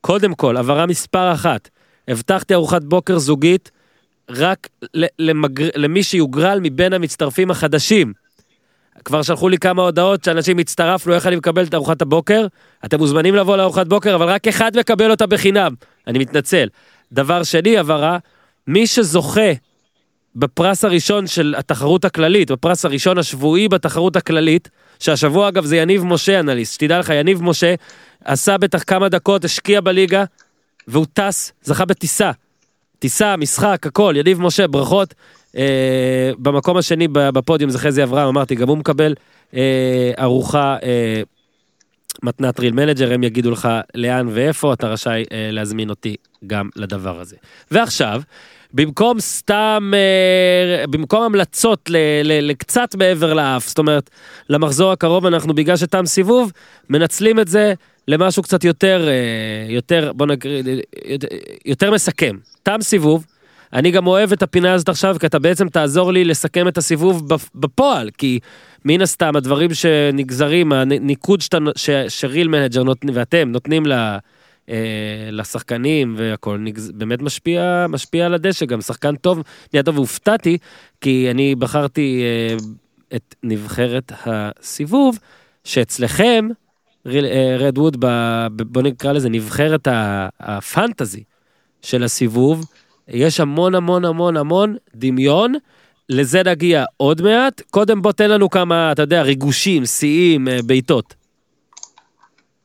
קודם 0.00 0.34
כל, 0.34 0.56
הבהרה 0.56 0.86
מספר 0.86 1.32
אחת, 1.32 1.68
הבטחתי 2.08 2.54
ארוחת 2.54 2.84
בוקר 2.84 3.18
זוגית 3.18 3.70
רק 4.30 4.68
למגר... 5.18 5.68
למי 5.74 6.02
שיוגרל 6.02 6.58
מבין 6.62 6.92
המצטרפים 6.92 7.50
החדשים. 7.50 8.12
כבר 9.04 9.22
שלחו 9.22 9.48
לי 9.48 9.58
כמה 9.58 9.82
הודעות 9.82 10.24
שאנשים 10.24 10.58
הצטרפנו, 10.58 11.14
איך 11.14 11.26
אני 11.26 11.36
מקבל 11.36 11.64
את 11.64 11.74
ארוחת 11.74 12.02
הבוקר? 12.02 12.46
אתם 12.84 12.98
מוזמנים 12.98 13.34
לבוא 13.34 13.56
לארוחת 13.56 13.86
בוקר, 13.86 14.14
אבל 14.14 14.28
רק 14.28 14.48
אחד 14.48 14.76
מקבל 14.78 15.10
אותה 15.10 15.26
בחינם. 15.26 15.74
אני 16.06 16.18
מתנצל. 16.18 16.68
דבר 17.12 17.42
שני, 17.42 17.78
הבהרה, 17.78 18.18
מי 18.66 18.86
שזוכה 18.86 19.50
בפרס 20.36 20.84
הראשון 20.84 21.26
של 21.26 21.54
התחרות 21.58 22.04
הכללית, 22.04 22.50
בפרס 22.50 22.84
הראשון 22.84 23.18
השבועי 23.18 23.68
בתחרות 23.68 24.16
הכללית, 24.16 24.68
שהשבוע 24.98 25.48
אגב 25.48 25.64
זה 25.64 25.76
יניב 25.76 26.04
משה 26.04 26.40
אנליסט, 26.40 26.74
שתדע 26.74 26.98
לך, 26.98 27.08
יניב 27.08 27.42
משה 27.42 27.74
עשה 28.24 28.58
בטח 28.58 28.82
כמה 28.86 29.08
דקות, 29.08 29.44
השקיע 29.44 29.80
בליגה, 29.80 30.24
והוא 30.88 31.06
טס, 31.12 31.52
זכה 31.62 31.84
בטיסה. 31.84 32.30
טיסה, 32.98 33.36
משחק, 33.36 33.86
הכל, 33.86 34.14
יניב 34.16 34.40
משה, 34.40 34.66
ברכות. 34.66 35.14
אה, 35.56 36.30
במקום 36.38 36.76
השני 36.76 37.08
בפודיום 37.08 37.70
זה 37.70 37.78
חזי 37.78 38.02
אברהם, 38.02 38.28
אמרתי, 38.28 38.54
גם 38.54 38.68
הוא 38.68 38.78
מקבל 38.78 39.14
אה, 39.54 40.12
ארוחה 40.18 40.76
אה, 40.82 41.22
מתנת 42.22 42.60
ריל 42.60 42.72
מנג'ר, 42.72 43.12
הם 43.12 43.22
יגידו 43.22 43.50
לך 43.50 43.68
לאן 43.94 44.28
ואיפה, 44.30 44.72
אתה 44.72 44.88
רשאי 44.88 45.24
אה, 45.32 45.48
להזמין 45.52 45.90
אותי 45.90 46.16
גם 46.46 46.68
לדבר 46.76 47.20
הזה. 47.20 47.36
ועכשיו, 47.70 48.22
במקום 48.72 49.20
סתם, 49.20 49.92
אה, 49.94 50.86
במקום 50.86 51.22
המלצות 51.22 51.90
ל, 51.90 51.96
ל, 52.24 52.50
לקצת 52.50 52.94
מעבר 52.94 53.34
לאף, 53.34 53.68
זאת 53.68 53.78
אומרת, 53.78 54.10
למחזור 54.48 54.92
הקרוב 54.92 55.26
אנחנו 55.26 55.54
בגלל 55.54 55.76
שתם 55.76 56.06
סיבוב, 56.06 56.52
מנצלים 56.90 57.40
את 57.40 57.48
זה 57.48 57.74
למשהו 58.10 58.42
קצת 58.42 58.64
יותר, 58.64 59.08
אה, 59.08 59.72
יותר, 59.72 60.12
בוא 60.14 60.26
נקריא, 60.26 60.62
יותר, 61.04 61.28
יותר 61.64 61.90
מסכם. 61.90 62.36
תם 62.62 62.76
סיבוב, 62.80 63.26
אני 63.72 63.90
גם 63.90 64.06
אוהב 64.06 64.32
את 64.32 64.42
הפינה 64.42 64.72
הזאת 64.72 64.88
עכשיו, 64.88 65.16
כי 65.20 65.26
אתה 65.26 65.38
בעצם 65.38 65.68
תעזור 65.68 66.12
לי 66.12 66.24
לסכם 66.24 66.68
את 66.68 66.78
הסיבוב 66.78 67.32
בפ- 67.32 67.50
בפועל, 67.54 68.10
כי 68.18 68.38
מן 68.84 69.00
הסתם 69.00 69.36
הדברים 69.36 69.74
שנגזרים, 69.74 70.72
הניקוד 70.72 71.40
שאתה, 71.40 71.58
ש, 71.76 71.90
שריל 72.08 72.48
מנג'ר 72.48 72.82
נותנים, 72.82 73.14
ואתם 73.16 73.48
נותנים 73.52 73.86
ל... 73.86 73.92
אה, 74.68 75.28
לשחקנים 75.30 76.14
והכל 76.18 76.58
נגז... 76.58 76.90
באמת 76.94 77.22
משפיע 77.22 77.86
משפיע 77.88 78.26
על 78.26 78.34
הדשא 78.34 78.66
גם 78.66 78.80
שחקן 78.80 79.16
טוב 79.16 79.42
נהיה 79.72 79.82
טוב 79.82 79.96
והופתעתי 79.96 80.58
כי 81.00 81.30
אני 81.30 81.54
בחרתי 81.54 82.22
אה, 82.22 82.56
את 83.16 83.34
נבחרת 83.42 84.12
הסיבוב 84.26 85.18
שאצלכם 85.64 86.48
אה, 87.06 87.56
רדווד 87.58 87.96
ב- 88.00 88.46
ב- 88.56 88.62
בוא 88.62 88.82
נקרא 88.82 89.12
לזה 89.12 89.28
נבחרת 89.28 89.88
הפנטזי 90.40 91.22
של 91.82 92.04
הסיבוב 92.04 92.66
יש 93.08 93.40
המון 93.40 93.74
המון 93.74 94.04
המון 94.04 94.36
המון 94.36 94.76
דמיון. 94.94 95.54
לזה 96.08 96.42
נגיע 96.42 96.84
עוד 96.96 97.22
מעט 97.22 97.62
קודם 97.70 98.02
בוא 98.02 98.12
תן 98.12 98.30
לנו 98.30 98.50
כמה 98.50 98.92
אתה 98.92 99.02
יודע 99.02 99.22
ריגושים 99.22 99.86
שיאים 99.86 100.48
אה, 100.48 100.58
בעיטות. 100.66 101.14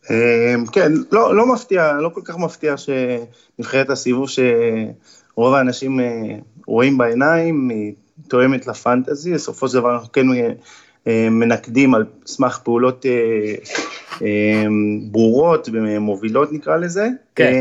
אמ, 0.10 0.66
כן, 0.72 0.92
לא, 1.12 1.36
לא 1.36 1.54
מפתיע, 1.54 1.94
לא 1.94 2.10
כל 2.10 2.22
כך 2.24 2.38
מפתיע 2.38 2.76
שנבחרת 2.78 3.90
הסיבוב 3.90 4.30
שרוב 4.30 5.54
האנשים 5.54 6.00
אה, 6.00 6.06
רואים 6.68 6.98
בעיניים, 6.98 7.70
היא 7.70 7.94
תואמת 8.28 8.68
לפנטזי, 8.68 9.34
בסופו 9.34 9.68
של 9.68 9.74
דבר 9.74 9.94
אנחנו 9.94 10.12
כן 10.12 10.26
מנקדים 11.08 11.96
על 11.96 12.06
סמך 12.26 12.60
פעולות 12.64 13.06
אה, 13.06 13.56
אה, 14.22 14.64
ברורות 15.12 15.70
ומובילות 15.74 16.54
נקרא 16.54 16.78
לזה. 16.78 17.08
כן. 17.36 17.54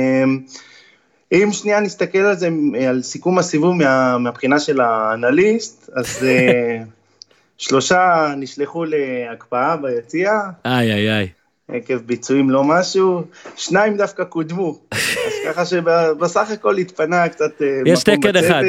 אם 1.33 1.53
שנייה 1.53 1.81
נסתכל 1.81 2.19
על 2.19 2.37
זה, 2.37 2.49
אה, 2.75 2.89
על 2.89 3.03
סיכום 3.03 3.39
הסיבוב 3.39 3.75
מה, 3.75 4.19
מהבחינה 4.19 4.61
של 4.61 4.81
האנליסט, 4.81 5.91
אז 5.95 6.25
אה, 6.25 6.79
שלושה 7.59 8.35
נשלחו 8.37 8.85
להקפאה 8.85 9.77
ביציע, 9.77 10.33
איי 10.65 10.93
איי 10.93 11.17
איי. 11.17 11.29
עקב 11.69 11.97
ביצועים 11.97 12.51
לא 12.51 12.65
משהו, 12.65 13.25
שניים 13.57 13.97
דווקא 13.97 14.25
קודמו, 14.25 14.79
אז 14.93 15.33
ככה 15.45 15.65
שבסך 15.65 16.51
הכל 16.51 16.77
התפנה 16.77 17.29
קצת 17.29 17.63
אה, 17.63 17.81
יש 17.87 18.03
תקן 18.03 18.37
אחד. 18.37 18.63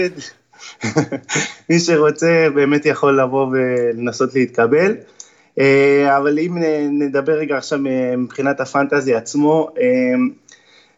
מי 1.70 1.80
שרוצה 1.80 2.48
באמת 2.56 2.86
יכול 2.86 3.22
לבוא 3.22 3.48
ולנסות 3.52 4.36
להתקבל. 4.36 4.96
אה, 5.60 6.18
אבל 6.18 6.40
אם 6.40 6.58
נדבר 6.90 7.34
רגע 7.34 7.58
עכשיו 7.58 7.80
מבחינת 8.18 8.60
הפנטזי 8.60 9.16
עצמו, 9.16 9.70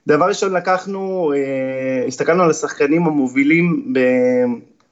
דבר 0.07 0.26
ראשון 0.26 0.53
לקחנו, 0.53 1.34
הסתכלנו 2.07 2.43
על 2.43 2.49
השחקנים 2.49 3.07
המובילים 3.07 3.93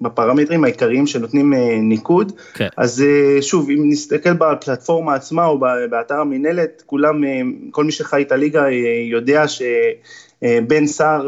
בפרמטרים 0.01 0.63
העיקריים 0.63 1.07
שנותנים 1.07 1.53
אה, 1.53 1.77
ניקוד. 1.81 2.31
כן. 2.53 2.67
אז 2.77 3.01
אה, 3.01 3.41
שוב, 3.41 3.69
אם 3.69 3.89
נסתכל 3.89 4.33
בפלטפורמה 4.33 5.15
עצמה 5.15 5.45
או 5.45 5.59
באתר 5.89 6.19
המינהלת, 6.19 6.83
כולם, 6.85 7.23
אה, 7.23 7.41
כל 7.71 7.83
מי 7.83 7.91
שחי 7.91 8.21
את 8.21 8.31
הליגה 8.31 8.65
יודע 9.11 9.47
שבן 10.45 10.87
סער 10.87 11.27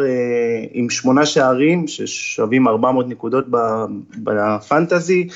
עם 0.72 0.90
שמונה 0.90 1.26
שערים, 1.26 1.88
ששווים 1.88 2.68
400 2.68 3.08
נקודות 3.08 3.46
בפנטזי, 4.18 5.28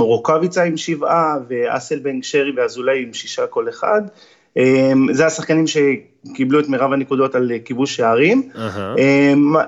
רוקאביצה 0.00 0.62
עם 0.62 0.76
שבעה, 0.76 1.36
ואסלבנג, 1.48 2.24
שרי 2.24 2.52
ואזולאי 2.56 3.02
עם 3.02 3.12
שישה 3.12 3.46
כל 3.46 3.68
אחד. 3.68 4.02
זה 5.12 5.26
השחקנים 5.26 5.66
ש... 5.66 5.76
קיבלו 6.34 6.60
את 6.60 6.68
מירב 6.68 6.92
הנקודות 6.92 7.34
על 7.34 7.52
אה, 7.52 7.58
כיבוש 7.58 7.96
שערים. 7.96 8.50
Uh-huh. 8.54 9.00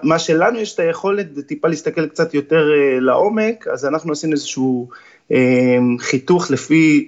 מה 0.03 0.19
שלנו 0.19 0.59
יש 0.59 0.75
את 0.75 0.79
היכולת 0.79 1.27
טיפה 1.47 1.69
להסתכל 1.69 2.07
קצת 2.07 2.35
יותר 2.35 2.71
אה, 2.73 3.01
לעומק, 3.01 3.67
אז 3.73 3.87
אנחנו 3.87 4.13
עשינו 4.13 4.33
איזשהו 4.33 4.89
חיתוך 5.99 6.51
לפי 6.51 7.07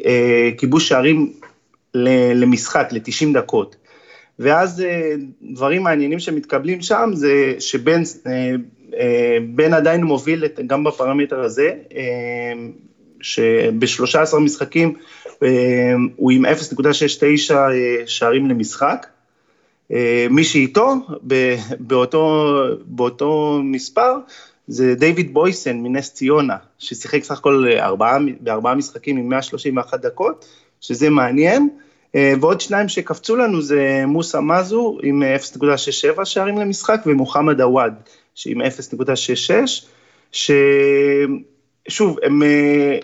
כיבוש 0.59 0.89
שערים 0.89 1.33
למשחק, 2.35 2.89
ל-90 2.93 3.35
דקות. 3.35 3.77
ואז 4.39 4.83
דברים 5.43 5.83
מעניינים 5.83 6.19
שמתקבלים 6.19 6.83
שם 6.83 7.11
זה 7.15 7.55
שבן 7.59 8.03
בן 9.55 9.75
עדיין 9.75 10.05
מוביל 10.05 10.45
גם 10.67 10.85
בפרמטר 10.85 11.41
הזה, 11.41 11.71
שב-13 13.21 14.39
משחקים 14.39 14.95
הוא 16.17 16.31
עם 16.31 16.47
0.69 16.47 17.55
שערים 18.07 18.47
למשחק. 18.51 19.07
אה, 19.93 20.27
מי 20.31 20.45
שאיתו 20.45 20.95
באותו, 21.79 22.55
באותו 22.87 23.61
מספר 23.65 24.13
זה 24.67 24.95
דיוויד 24.95 25.35
בויסן 25.35 25.77
מנס 25.77 26.13
ציונה, 26.13 26.57
ששיחק 26.79 27.25
סך 27.25 27.39
הכל 27.39 27.67
ארבעה, 27.79 28.19
בארבעה 28.41 28.75
משחקים 28.75 29.17
עם 29.17 29.29
131 29.29 30.01
דקות, 30.01 30.45
שזה 30.81 31.11
מעניין. 31.11 31.69
אה, 32.15 32.33
ועוד 32.41 32.61
שניים 32.61 32.89
שקפצו 32.89 33.37
לנו 33.37 33.63
זה 33.63 34.05
מוסא 34.07 34.39
מזו 34.41 34.99
עם 35.03 35.23
0.67 36.19 36.25
שערים 36.25 36.59
למשחק 36.59 37.01
ומוחמד 37.07 37.61
עוואד 37.61 37.95
שעם 38.35 38.63
0.66, 38.63 38.67
ששוב, 40.33 42.19
הם, 42.23 42.43
אה, 42.43 42.99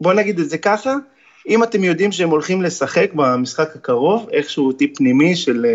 בוא 0.00 0.12
נגיד 0.12 0.38
את 0.38 0.50
זה 0.50 0.58
ככה, 0.58 0.94
אם 1.48 1.62
אתם 1.62 1.84
יודעים 1.84 2.12
שהם 2.12 2.30
הולכים 2.30 2.62
לשחק 2.62 3.10
במשחק 3.14 3.76
הקרוב, 3.76 4.28
איכשהו 4.32 4.72
טיפ 4.72 4.96
פנימי 4.96 5.36
של 5.36 5.66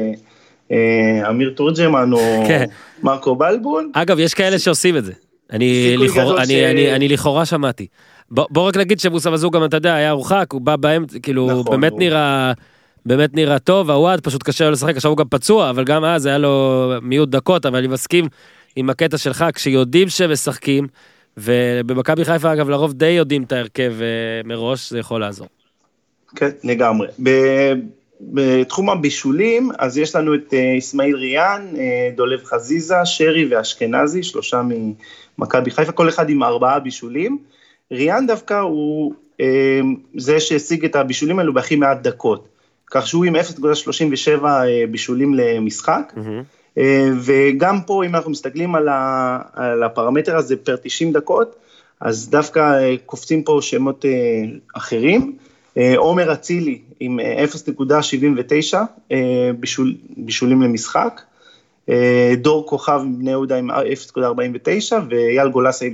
אה, 0.71 1.29
אמיר 1.29 1.53
תורג'מן 1.55 2.13
או 2.13 2.43
כן. 2.47 2.65
מרקו 3.03 3.35
בלבול. 3.35 3.89
אגב, 3.93 4.19
יש 4.19 4.33
כאלה 4.33 4.59
שעושים 4.59 4.97
את 4.97 5.05
זה. 5.05 5.13
אני 5.51 5.95
לכאורה, 5.97 6.43
אני, 6.43 6.53
ש... 6.53 6.57
אני, 6.57 6.95
אני 6.95 7.07
לכאורה 7.07 7.45
שמעתי. 7.45 7.87
בוא, 8.31 8.45
בוא 8.49 8.67
רק 8.67 8.77
נגיד 8.77 8.99
שבוסה 8.99 9.31
מזוג 9.31 9.55
גם 9.55 9.65
אתה 9.65 9.77
יודע 9.77 9.95
היה 9.95 10.11
הורחק 10.11 10.45
הוא 10.51 10.61
בא 10.61 10.75
באמצע 10.75 11.19
כאילו 11.19 11.47
נכון, 11.47 11.71
באמת 11.71 11.91
הוא... 11.91 11.99
נראה 11.99 12.53
באמת 13.05 13.35
נראה 13.35 13.59
טוב 13.59 13.91
הוואד 13.91 14.21
פשוט 14.21 14.43
קשה 14.43 14.65
לו 14.65 14.71
לשחק 14.71 14.95
עכשיו 14.95 15.11
הוא 15.11 15.17
גם 15.17 15.27
פצוע 15.29 15.69
אבל 15.69 15.83
גם 15.83 16.05
אז 16.05 16.25
היה 16.25 16.37
לו 16.37 16.93
מיעוט 17.01 17.29
דקות 17.29 17.65
אבל 17.65 17.77
אני 17.77 17.87
מסכים 17.87 18.27
עם 18.75 18.89
הקטע 18.89 19.17
שלך 19.17 19.45
כשיודעים 19.53 20.09
שמשחקים 20.09 20.87
ובמכבי 21.37 22.25
חיפה 22.25 22.53
אגב 22.53 22.69
לרוב 22.69 22.93
די 22.93 23.05
יודעים 23.05 23.43
את 23.43 23.51
ההרכב 23.51 23.93
אה, 24.01 24.41
מראש 24.45 24.89
זה 24.89 24.99
יכול 24.99 25.21
לעזור. 25.21 25.47
כן 26.35 26.49
לגמרי. 26.63 27.07
בתחום 28.21 28.89
הבישולים, 28.89 29.69
אז 29.79 29.97
יש 29.97 30.15
לנו 30.15 30.35
את 30.35 30.53
אסמאעיל 30.77 31.15
אה, 31.15 31.19
ריאן, 31.19 31.67
אה, 31.77 32.09
דולב 32.15 32.43
חזיזה, 32.43 33.05
שרי 33.05 33.45
ואשכנזי, 33.45 34.23
שלושה 34.23 34.61
ממכבי 35.37 35.71
חיפה, 35.71 35.91
כל 35.91 36.09
אחד 36.09 36.29
עם 36.29 36.43
ארבעה 36.43 36.79
בישולים. 36.79 37.37
ריאן 37.91 38.27
דווקא 38.27 38.53
הוא 38.53 39.13
אה, 39.41 39.79
זה 40.17 40.39
שהשיג 40.39 40.85
את 40.85 40.95
הבישולים 40.95 41.39
האלו 41.39 41.53
בהכי 41.53 41.75
מעט 41.75 42.01
דקות, 42.01 42.47
כך 42.91 43.07
שהוא 43.07 43.25
עם 43.25 43.35
0.37 43.35 44.43
בישולים 44.91 45.33
למשחק. 45.33 46.13
Mm-hmm. 46.15 46.79
וגם 47.21 47.81
פה, 47.81 48.03
אם 48.05 48.15
אנחנו 48.15 48.31
מסתכלים 48.31 48.75
על, 48.75 48.87
ה, 48.87 49.39
על 49.53 49.83
הפרמטר 49.83 50.37
הזה 50.37 50.55
פר 50.57 50.75
90 50.83 51.13
דקות, 51.13 51.55
אז 52.01 52.29
דווקא 52.29 52.61
קופצים 53.05 53.43
פה 53.43 53.59
שמות 53.61 54.05
אחרים. 54.73 55.37
עומר 55.97 56.33
אצילי 56.33 56.79
עם 56.99 57.19
0.79 57.19 58.75
אה, 58.75 58.81
אה, 59.11 59.51
בישול, 59.59 59.95
בישולים 60.17 60.61
למשחק, 60.61 61.21
אה, 61.21 61.36
דור 62.37 62.65
כוכב 62.67 62.99
עם 63.03 63.19
בני 63.19 63.31
יהודה 63.31 63.57
עם 63.57 63.71
0.49 63.71 64.23
ואייל 65.09 65.47
גולסה 65.47 65.85
עם 65.85 65.93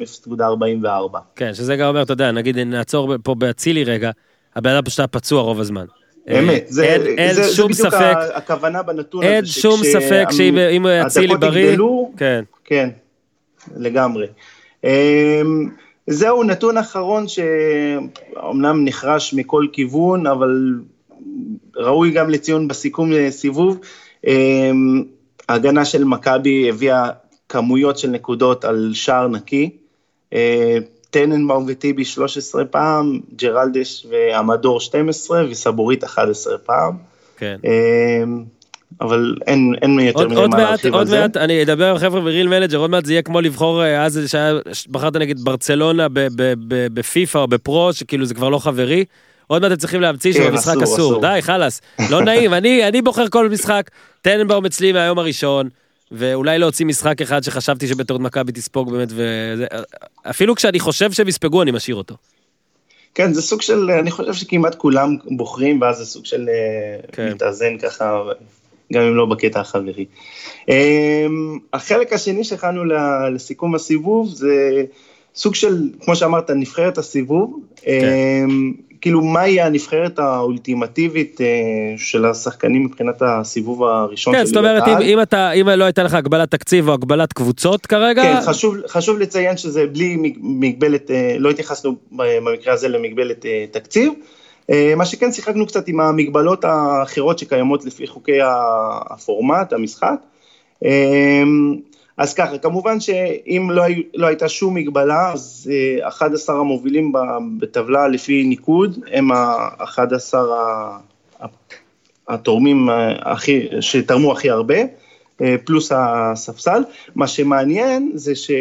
0.44. 0.82 1.18
כן, 1.36 1.54
שזה 1.54 1.76
גם 1.76 1.88
אומר, 1.88 2.02
אתה 2.02 2.14
יודע, 2.14 2.32
נגיד 2.32 2.60
נעצור 2.60 3.14
פה 3.24 3.36
באצילי 3.36 3.84
רגע, 3.84 4.12
הבן 4.56 4.70
אדם 4.70 4.84
פשוט 4.86 5.00
היה 5.00 5.08
פצוע 5.08 5.42
רוב 5.42 5.60
הזמן. 5.60 5.86
אמת, 6.40 6.66
זה, 6.68 6.84
אין, 6.84 7.02
אין 7.18 7.34
זה, 7.34 7.44
שום 7.44 7.74
זה 7.74 7.84
בדיוק 7.88 8.02
ספק, 8.02 8.16
הכוונה 8.34 8.84
בנתון 8.84 9.24
אין 9.24 9.32
הזה. 9.32 9.38
אין 9.38 9.46
שום 9.46 9.84
ספק 9.84 10.26
שאם 10.32 10.88
אצילי 10.88 11.38
בריא, 11.38 11.66
יגדלו, 11.66 12.12
כן. 12.18 12.44
כן, 12.66 12.90
לגמרי. 13.78 14.28
זהו 16.08 16.44
נתון 16.44 16.78
אחרון 16.78 17.26
שאומנם 17.28 18.86
נחרש 18.86 19.34
מכל 19.34 19.66
כיוון, 19.74 20.28
אבל 20.28 20.74
ראוי 21.76 22.12
גם 22.12 22.30
לציון 22.30 22.68
בסיכום 22.68 23.12
סיבוב. 23.30 23.80
ההגנה 25.54 25.86
של 25.86 26.04
מכבי 26.04 26.70
הביאה 26.70 27.10
כמויות 27.50 27.98
של 27.98 28.08
נקודות 28.08 28.66
על 28.66 28.92
שער 28.94 29.28
נקי. 29.28 29.70
אה, 30.34 30.78
טננבאום 31.10 31.66
וטיבי 31.68 32.06
13 32.06 32.66
פעם, 32.66 33.20
ג'רלדש 33.36 34.06
ועמדור 34.10 34.80
12 34.80 35.46
וסבורית 35.50 36.04
11 36.04 36.58
פעם. 36.58 36.98
כן. 37.38 37.58
אמ, 37.64 38.44
אבל 39.02 39.36
אין, 39.48 39.74
אין 39.82 40.00
יותר 40.00 40.28
מדי 40.28 40.48
מה 40.48 40.58
להרחיב 40.58 40.96
על 40.96 41.08
זה. 41.08 41.16
עוד 41.16 41.22
מעט 41.22 41.38
אני 41.38 41.64
אדבר 41.64 41.92
עם 41.92 41.98
חבר'ה 41.98 42.22
בריל 42.22 42.48
מנג'ר, 42.48 42.78
עוד 42.78 42.90
מעט 42.90 43.06
זה 43.06 43.14
יהיה 43.14 43.22
כמו 43.22 43.42
לבחור, 43.42 43.84
אה, 43.84 44.06
אז 44.06 44.20
שהיה, 44.28 44.54
בחרת 44.92 45.16
נגיד 45.16 45.40
ברצלונה 45.40 46.08
בפיפא 46.94 47.38
או 47.38 47.48
בפרו, 47.48 47.94
שכאילו 47.94 48.26
זה 48.26 48.34
כבר 48.34 48.50
לא 48.50 48.58
חברי. 48.58 49.06
עוד 49.54 49.62
מעט 49.62 49.72
אתם 49.72 49.80
צריכים 49.80 50.02
להמציא 50.02 50.34
כן, 50.34 50.44
שבמשחק 50.44 50.76
אסור, 50.84 50.96
אסור. 50.96 51.22
די 51.22 51.42
חלאס, 51.42 51.82
לא 52.10 52.22
נעים, 52.22 52.54
אני, 52.54 53.02
בוחר 53.02 53.28
כל 53.30 53.50
משחק, 53.50 53.92
טננבאום 54.22 54.66
אצלי 54.66 54.92
מהיום 54.92 55.20
הראשון, 55.20 55.70
ואולי 56.12 56.58
להוציא 56.58 56.86
משחק 56.86 57.22
אחד 57.22 57.44
שחשבתי 57.44 57.88
שבטעות 57.88 58.22
מכבי 58.22 58.52
תספוג 58.52 58.92
באמת, 58.92 59.08
וזה, 59.12 59.66
אפילו 60.24 60.56
כשאני 60.56 60.80
חושב 60.80 61.12
שהם 61.12 61.28
יספגו 61.28 61.62
אני 61.62 61.72
משאיר 61.72 61.96
אותו. 61.96 62.16
כן, 63.16 63.34
זה 63.34 63.42
סוג 63.42 63.62
של, 63.62 63.92
אני 63.92 64.12
חושב 64.12 64.34
שכמעט 64.34 64.76
כולם 64.76 65.16
בוחרים, 65.26 65.82
ואז 65.82 65.98
זה 65.98 66.06
סוג 66.06 66.26
של 66.26 66.50
אה, 66.50 67.00
כן. 67.12 67.32
מתאזן 67.32 67.78
ככה, 67.78 68.22
גם 68.94 69.02
אם 69.02 69.16
לא 69.16 69.26
בקטע 69.26 69.60
החברי. 69.60 70.06
אמ, 70.70 71.60
החלק 71.74 72.14
השני 72.14 72.44
שהכנו 72.44 72.84
לסיכום 73.34 73.76
הסיבוב 73.76 74.30
זה 74.30 74.84
סוג 75.36 75.56
של, 75.56 75.90
כמו 76.02 76.16
שאמרת, 76.16 76.50
נבחרת 76.50 76.98
הסיבוב. 76.98 77.60
כן. 77.76 78.50
כאילו, 79.04 79.22
מהי 79.22 79.62
הנבחרת 79.62 80.20
האולטימטיבית 80.20 81.42
אה, 81.42 81.48
של 81.98 82.26
השחקנים 82.26 82.84
מבחינת 82.84 83.22
הסיבוב 83.22 83.84
הראשון 83.84 84.34
כן, 84.34 84.46
של 84.46 84.52
ליגת 84.52 84.66
העל? 84.66 84.76
כן, 84.76 84.82
זאת 84.82 84.88
אומרת, 84.88 85.02
אם, 85.04 85.10
אם, 85.10 85.22
אתה, 85.22 85.52
אם 85.52 85.70
לא 85.70 85.84
הייתה 85.84 86.04
לך 86.04 86.14
הגבלת 86.14 86.52
תקציב 86.52 86.88
או 86.88 86.94
הגבלת 86.94 87.34
קבוצות 87.34 87.86
כרגע... 87.86 88.24
כן, 88.24 88.42
חשוב, 88.46 88.76
חשוב 88.88 89.20
לציין 89.20 89.58
שזה 89.58 89.86
בלי 89.88 90.34
מגבלת, 90.42 91.12
אה, 91.12 91.36
לא 91.40 91.50
התייחסנו 91.50 91.96
במקרה 92.12 92.74
הזה 92.74 92.88
למגבלת 92.88 93.46
אה, 93.46 93.66
תקציב. 93.72 94.14
מה 94.98 95.06
שכן, 95.06 95.32
שיחקנו 95.32 95.68
קצת 95.68 95.88
עם 95.88 96.00
המגבלות 96.00 96.66
האחרות 96.66 97.40
שקיימות 97.40 97.86
לפי 97.86 98.08
חוקי 98.08 98.40
הפורמט, 99.10 99.74
המשחק. 99.74 100.16
אז 102.18 102.34
ככה, 102.34 102.58
כמובן 102.58 103.00
שאם 103.00 103.68
לא, 103.72 103.84
לא 104.14 104.28
הייתה 104.28 104.50
שום 104.50 104.74
מגבלה, 104.74 105.32
אז 105.34 105.72
11 106.02 106.56
אה, 106.56 106.62
המובילים 106.62 107.14
בטבלה 107.60 108.08
לפי 108.08 108.44
ניקוד 108.44 109.00
הם 109.12 109.32
ה-11 109.32 110.34
התורמים 112.28 112.90
הכי, 113.22 113.68
שתרמו 113.82 114.32
הכי 114.32 114.50
הרבה, 114.50 114.78
אה, 115.42 115.56
פלוס 115.66 115.92
הספסל. 115.96 116.84
מה 117.16 117.28
שמעניין 117.28 118.12
זה 118.16 118.36
ש... 118.36 118.52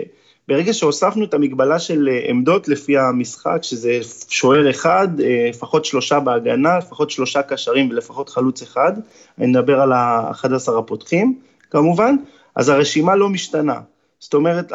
ברגע 0.48 0.72
שהוספנו 0.72 1.24
את 1.24 1.34
המגבלה 1.34 1.78
של 1.78 2.09
אה, 2.09 2.20
עמדות 2.28 2.68
לפי 2.68 2.98
המשחק, 2.98 3.59
שזה 3.62 3.98
שוער 4.28 4.70
אחד, 4.70 5.09
אה, 5.20 5.46
לפחות 5.48 5.84
שלושה 5.84 6.20
בהגנה, 6.20 6.78
לפחות 6.78 7.11
שלושה 7.11 7.42
קשרים 7.42 7.90
ולפחות 7.90 8.28
חלוץ 8.28 8.62
אחד, 8.62 8.92
אני 9.38 9.46
מדבר 9.46 9.80
על 9.80 9.92
ה-11 9.92 10.78
הפותחים 10.78 11.38
כמובן, 11.70 12.16
אז 12.55 12.68
הרשימה 12.68 13.16
לא 13.16 13.28
משתנה. 13.28 13.80
זאת 14.20 14.34
אומרת, 14.34 14.72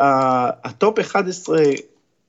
הטופ 0.63 0.99
11 0.99 1.59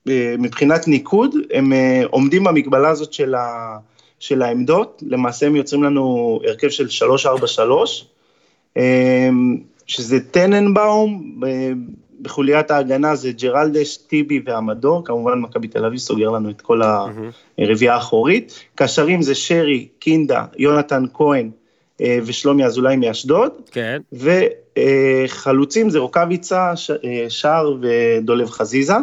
אה, 0.09 0.35
מבחינת 0.39 0.87
ניקוד, 0.87 1.35
הם 1.53 1.73
עומדים 2.09 2.43
במגבלה 2.43 2.89
הזאת 2.89 3.13
של, 3.13 3.35
ה, 3.35 3.77
של 4.19 4.41
העמדות, 4.41 5.03
למעשה 5.07 5.45
הם 5.45 5.55
יוצרים 5.55 5.83
לנו 5.83 6.39
הרכב 6.47 6.69
של 6.69 7.05
3-4-3, 8.75 8.79
שזה 9.87 10.19
טננבאום, 10.19 11.39
בחוליית 12.21 12.71
ההגנה 12.71 13.15
זה 13.15 13.31
ג'רלדש, 13.31 13.97
טיבי 13.97 14.41
ועמדור, 14.45 15.05
כמובן 15.05 15.39
מכבי 15.39 15.67
תל 15.67 15.85
אביב 15.85 15.99
סוגר 15.99 16.29
לנו 16.29 16.49
את 16.49 16.61
כל 16.61 16.81
הרביעייה 17.57 17.95
האחורית. 17.95 18.63
קשרים 18.75 19.21
זה 19.21 19.35
שרי, 19.35 19.87
קינדה, 19.99 20.45
יונתן 20.57 21.03
כהן 21.13 21.51
אה, 22.01 22.19
ושלומי 22.25 22.65
אזולאי 22.65 22.95
מאשדוד. 22.95 23.51
כן. 23.71 24.01
וחלוצים 24.79 25.89
זה 25.89 25.99
רוקאביצה, 25.99 26.73
אה, 27.03 27.25
שער 27.29 27.75
ודולב 27.81 28.49
חזיזה. 28.49 28.93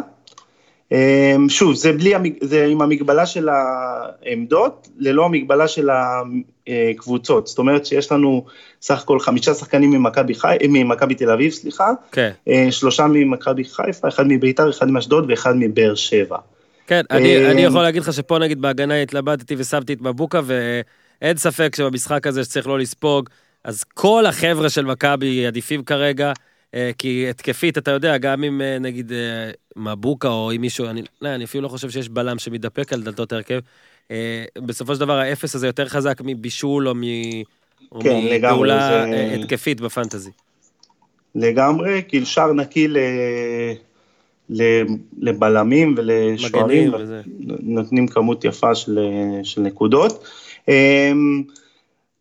אמ, 0.91 1.49
שוב, 1.49 1.75
זה, 1.75 1.93
בלי, 1.93 2.13
זה 2.41 2.65
עם 2.65 2.81
המגבלה 2.81 3.25
של 3.25 3.49
העמדות, 3.49 4.87
ללא 4.97 5.25
המגבלה 5.25 5.67
של 5.67 5.89
הקבוצות. 5.89 7.47
זאת 7.47 7.57
אומרת 7.57 7.85
שיש 7.85 8.11
לנו 8.11 8.45
סך 8.81 9.01
הכל 9.01 9.19
חמישה 9.19 9.53
שחקנים 9.53 9.91
ממכבי 9.91 10.35
חי... 10.35 10.57
תל 11.17 11.29
אביב, 11.29 11.51
סליחה. 11.51 11.91
כן. 12.11 12.31
אה, 12.47 12.67
שלושה 12.71 13.07
ממכבי 13.07 13.63
חיפה, 13.63 14.07
אחד 14.07 14.23
מביתר, 14.27 14.69
אחד 14.69 14.89
מאשדוד 14.89 15.25
ואחד 15.29 15.53
מבאר 15.55 15.95
שבע. 15.95 16.37
כן, 16.87 17.01
אני, 17.11 17.51
אני 17.51 17.61
יכול 17.61 17.81
להגיד 17.81 18.01
לך 18.01 18.13
שפה 18.13 18.39
נגיד 18.39 18.61
בהגנה 18.61 19.01
התלבטתי 19.01 19.55
ושמתי 19.57 19.93
את 19.93 20.01
מבוקה, 20.01 20.41
ואין 20.45 21.37
ספק 21.37 21.75
שבמשחק 21.75 22.27
הזה 22.27 22.43
שצריך 22.43 22.67
לא 22.67 22.79
לספוג, 22.79 23.29
אז 23.67 23.83
כל 23.83 24.25
החבר'ה 24.25 24.69
של 24.69 24.85
מכבי 24.85 25.47
עדיפים 25.47 25.83
כרגע. 25.83 26.33
אה, 26.75 26.91
כי 26.97 27.29
התקפית, 27.29 27.77
אתה 27.77 27.91
יודע, 27.91 28.17
גם 28.17 28.43
אם 28.43 28.61
אה, 28.61 28.79
נגיד 28.79 29.11
אה, 29.11 29.51
מבוקה 29.75 30.27
או 30.27 30.51
עם 30.51 30.61
מישהו, 30.61 30.85
אני, 30.85 31.01
לא, 31.21 31.29
אני 31.29 31.43
אפילו 31.43 31.63
לא 31.63 31.67
חושב 31.67 31.89
שיש 31.89 32.09
בלם 32.09 32.39
שמתדפק 32.39 32.93
על 32.93 33.03
דלתות 33.03 33.31
ההרכב. 33.31 33.59
בסופו 34.57 34.95
של 34.95 34.99
דבר 34.99 35.19
האפס 35.19 35.55
הזה 35.55 35.67
יותר 35.67 35.87
חזק 35.87 36.21
מבישול 36.23 36.87
או, 36.87 36.95
מ, 36.95 37.01
או 37.91 38.01
כן, 38.01 38.19
מפעולה 38.33 38.89
זה... 38.89 39.35
התקפית 39.39 39.81
בפנטזי. 39.81 40.31
לגמרי, 41.35 42.01
כאילו 42.07 42.25
שער 42.25 42.53
נקי 42.53 42.87
ל... 42.87 42.97
לבלמים 45.19 45.95
ולשוערים, 45.97 46.91
נותנים 47.63 48.07
כמות 48.07 48.45
יפה 48.45 48.75
של, 48.75 48.99
של 49.43 49.61
נקודות. 49.61 50.27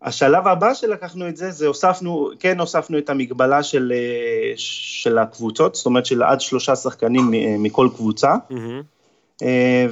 השלב 0.02 0.46
הבא 0.46 0.74
שלקחנו 0.74 1.28
את 1.28 1.36
זה, 1.36 1.50
זה 1.50 1.66
הוספנו, 1.66 2.30
כן 2.40 2.60
הוספנו 2.60 2.98
את 2.98 3.10
המגבלה 3.10 3.62
של, 3.62 3.92
אה, 3.94 4.52
של 4.56 5.18
הקבוצות, 5.18 5.74
זאת 5.74 5.86
אומרת 5.86 6.06
של 6.06 6.22
עד 6.22 6.40
שלושה 6.40 6.76
שחקנים 6.76 7.30
מכל 7.58 7.88
קבוצה. 7.96 8.34
Mm-hmm. 8.50 9.44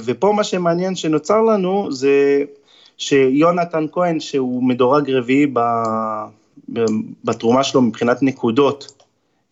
ופה 0.05 0.33
מה 0.35 0.43
שמעניין 0.43 0.95
שנוצר 0.95 1.41
לנו 1.41 1.91
זה 1.91 2.43
שיונתן 2.97 3.85
כהן, 3.91 4.19
שהוא 4.19 4.63
מדורג 4.63 5.11
רביעי 5.11 5.47
בתרומה 7.23 7.63
שלו 7.63 7.81
מבחינת 7.81 8.23
נקודות, 8.23 9.03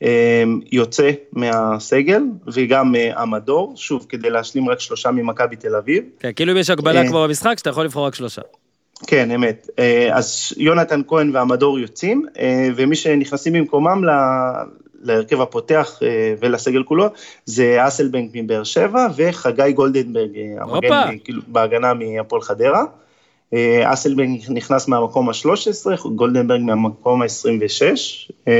אה, 0.03 0.43
יוצא 0.71 1.11
מהסגל, 1.31 2.23
וגם 2.53 2.95
המדור, 3.15 3.73
שוב, 3.75 4.05
כדי 4.09 4.29
להשלים 4.29 4.69
רק 4.69 4.79
שלושה 4.79 5.11
ממכבי 5.11 5.55
תל 5.55 5.75
אביב. 5.75 6.03
כן, 6.19 6.31
כאילו 6.35 6.51
אם 6.51 6.57
יש 6.57 6.69
הגבלה 6.69 7.07
כמו 7.07 7.23
במשחק, 7.23 7.57
שאתה 7.57 7.69
יכול 7.69 7.85
לבחור 7.85 8.07
רק 8.07 8.15
שלושה. 8.15 8.41
כן, 9.07 9.31
אמת. 9.31 9.69
אה, 9.79 10.09
אז 10.17 10.53
יונתן 10.57 11.01
כהן 11.07 11.35
והמדור 11.35 11.79
יוצאים, 11.79 12.25
אה, 12.39 12.69
ומי 12.75 12.95
שנכנסים 12.95 13.53
במקומם 13.53 14.01
להרכב 15.01 15.41
הפותח 15.41 15.99
אה, 16.03 16.33
ולסגל 16.39 16.83
כולו, 16.83 17.05
זה 17.45 17.87
אסלבנק 17.87 18.31
מבאר 18.33 18.63
שבע 18.63 19.07
וחגי 19.15 19.71
גולדנברג, 19.71 20.29
המגן 20.59 21.17
כאילו, 21.23 21.41
בהגנה 21.47 21.93
מהפועל 21.93 22.41
חדרה. 22.41 22.83
אסלבנק 23.83 24.41
נכנס 24.49 24.87
מהמקום 24.87 25.29
ה-13, 25.29 26.07
גולדנברג 26.15 26.61
מהמקום 26.61 27.21
ה-26. 27.21 28.51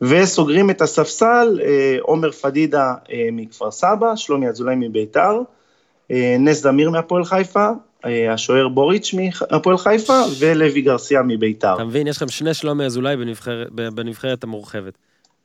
וסוגרים 0.00 0.70
את 0.70 0.82
הספסל, 0.82 1.60
עומר 2.00 2.32
פדידה 2.32 2.94
מכפר 3.32 3.70
סבא, 3.70 4.16
שלומי 4.16 4.48
אזולאי 4.48 4.74
מביתר, 4.78 5.40
נס 6.38 6.62
דמיר 6.62 6.90
מהפועל 6.90 7.24
חיפה, 7.24 7.70
השוער 8.04 8.68
בוריץ' 8.68 9.14
מהפועל 9.14 9.78
חיפה 9.78 10.22
ולוי 10.38 10.80
גרסיה 10.80 11.22
מביתר. 11.22 11.74
אתה 11.74 11.84
מבין, 11.84 12.06
יש 12.06 12.16
לכם 12.16 12.28
שני 12.28 12.54
שלומי 12.54 12.84
אזולאי 12.84 13.16
בנבחרת, 13.16 13.70
בנבחרת 13.72 14.44
המורחבת. 14.44 14.98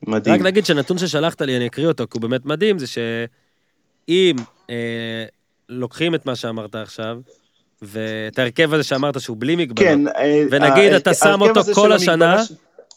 מדהים. 0.07 0.35
רק 0.35 0.41
נגיד 0.41 0.65
שנתון 0.65 0.97
ששלחת 0.97 1.41
לי, 1.41 1.57
אני 1.57 1.67
אקריא 1.67 1.87
אותו, 1.87 2.03
כי 2.11 2.17
הוא 2.17 2.21
באמת 2.21 2.45
מדהים, 2.45 2.79
זה 2.79 2.87
שאם 2.87 4.35
אה, 4.69 5.25
לוקחים 5.69 6.15
את 6.15 6.25
מה 6.25 6.35
שאמרת 6.35 6.75
עכשיו, 6.75 7.17
ואת 7.81 8.39
ההרכב 8.39 8.73
הזה 8.73 8.83
שאמרת 8.83 9.21
שהוא 9.21 9.37
בלי 9.39 9.55
מגבלות, 9.55 9.89
כן, 9.89 10.07
אה, 10.07 10.43
ונגיד 10.51 10.93
אתה 10.93 11.13
שם 11.13 11.41
אותו 11.41 11.61
כל 11.73 11.91
השנה, 11.91 12.43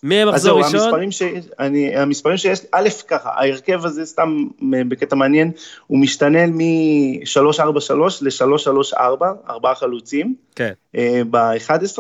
מי 0.03 0.22
המחזור 0.22 0.59
ראשון? 0.59 0.80
המספרים, 0.80 1.12
ש... 1.12 1.22
אני, 1.59 1.96
המספרים 1.96 2.36
שיש, 2.36 2.61
א', 2.72 2.88
ככה, 3.09 3.30
ההרכב 3.34 3.84
הזה 3.84 4.07
סתם 4.07 4.46
בקטע 4.88 5.16
מעניין, 5.16 5.51
הוא 5.86 5.98
משתנה 5.98 6.46
מ-343 6.46 7.92
ל-334, 8.20 9.24
ארבעה 9.48 9.74
חלוצים. 9.74 10.34
כן. 10.57 10.72
אה, 10.96 11.22
ב-11. 11.30 11.98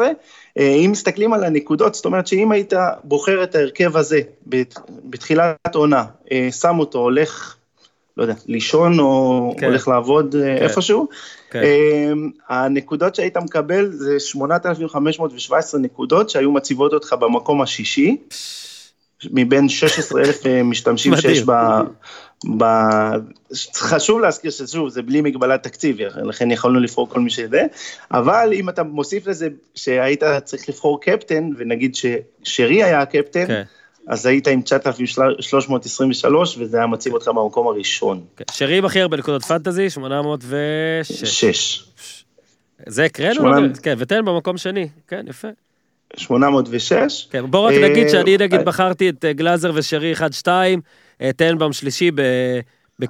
אה, 0.58 0.74
אם 0.84 0.88
מסתכלים 0.92 1.32
על 1.32 1.44
הנקודות, 1.44 1.94
זאת 1.94 2.04
אומרת 2.04 2.26
שאם 2.26 2.52
היית 2.52 2.72
בוחר 3.04 3.42
את 3.42 3.54
ההרכב 3.54 3.96
הזה 3.96 4.20
בתחילת 5.04 5.74
עונה, 5.74 6.04
אה, 6.32 6.48
שם 6.52 6.78
אותו, 6.78 6.98
הולך 6.98 7.56
לא 8.20 8.24
יודע, 8.24 8.34
לישון 8.46 9.00
או 9.00 9.54
כן. 9.58 9.66
הולך 9.66 9.88
לעבוד 9.88 10.36
כן. 10.38 10.56
איפשהו. 10.64 11.08
כן. 11.50 11.62
הנקודות 12.48 13.14
שהיית 13.14 13.36
מקבל 13.36 13.92
זה 13.92 14.20
8,517 14.20 15.80
נקודות 15.80 16.30
שהיו 16.30 16.52
מציבות 16.52 16.92
אותך 16.92 17.12
במקום 17.12 17.62
השישי, 17.62 18.16
מבין 19.24 19.68
16,000 19.68 20.46
משתמשים 20.64 21.16
שיש 21.16 21.42
ב... 21.42 21.52
ב... 22.58 22.64
חשוב 23.74 24.20
להזכיר 24.20 24.50
ששוב, 24.50 24.88
זה 24.88 25.02
בלי 25.02 25.20
מגבלת 25.20 25.62
תקציב, 25.62 25.96
לכן 26.00 26.50
יכולנו 26.50 26.80
לבחור 26.80 27.08
כל 27.08 27.20
מי 27.20 27.30
שזה, 27.30 27.62
אבל 28.10 28.50
אם 28.52 28.68
אתה 28.68 28.82
מוסיף 28.82 29.26
לזה 29.26 29.48
שהיית 29.74 30.22
צריך 30.44 30.68
לבחור 30.68 31.00
קפטן, 31.00 31.50
ונגיד 31.56 31.94
ששרי 31.94 32.82
היה 32.82 33.02
הקפטן, 33.02 33.46
כן. 33.46 33.62
אז 34.10 34.26
היית 34.26 34.48
עם 34.48 34.62
9,323, 34.62 36.58
וזה 36.58 36.76
היה 36.76 36.86
מציב 36.86 37.14
אותך 37.14 37.28
במקום 37.28 37.66
הראשון. 37.66 38.24
כן. 38.36 38.44
שרי 38.50 38.80
הכי 38.84 39.00
הרבה 39.00 39.16
נקודות 39.16 39.44
פנטזי, 39.44 39.90
806. 39.90 41.24
6. 41.24 41.84
זה 42.86 43.04
הקראנו? 43.04 43.34
8... 43.34 43.68
כן, 43.82 43.94
ותן 43.98 44.24
במקום 44.24 44.56
שני, 44.56 44.88
כן, 45.08 45.24
יפה. 45.28 45.48
806. 46.16 47.28
כן, 47.30 47.50
בוא 47.50 47.60
רק 47.60 47.74
נגיד 47.74 48.04
אה, 48.04 48.08
שאני 48.08 48.36
נגיד 48.36 48.58
אה, 48.58 48.64
בחרתי 48.64 49.08
את 49.08 49.24
אה, 49.24 49.32
גלאזר 49.32 49.70
ושרי 49.74 50.12
1-2, 50.44 50.48
טנבאום 51.36 51.72
שלישי 51.72 52.10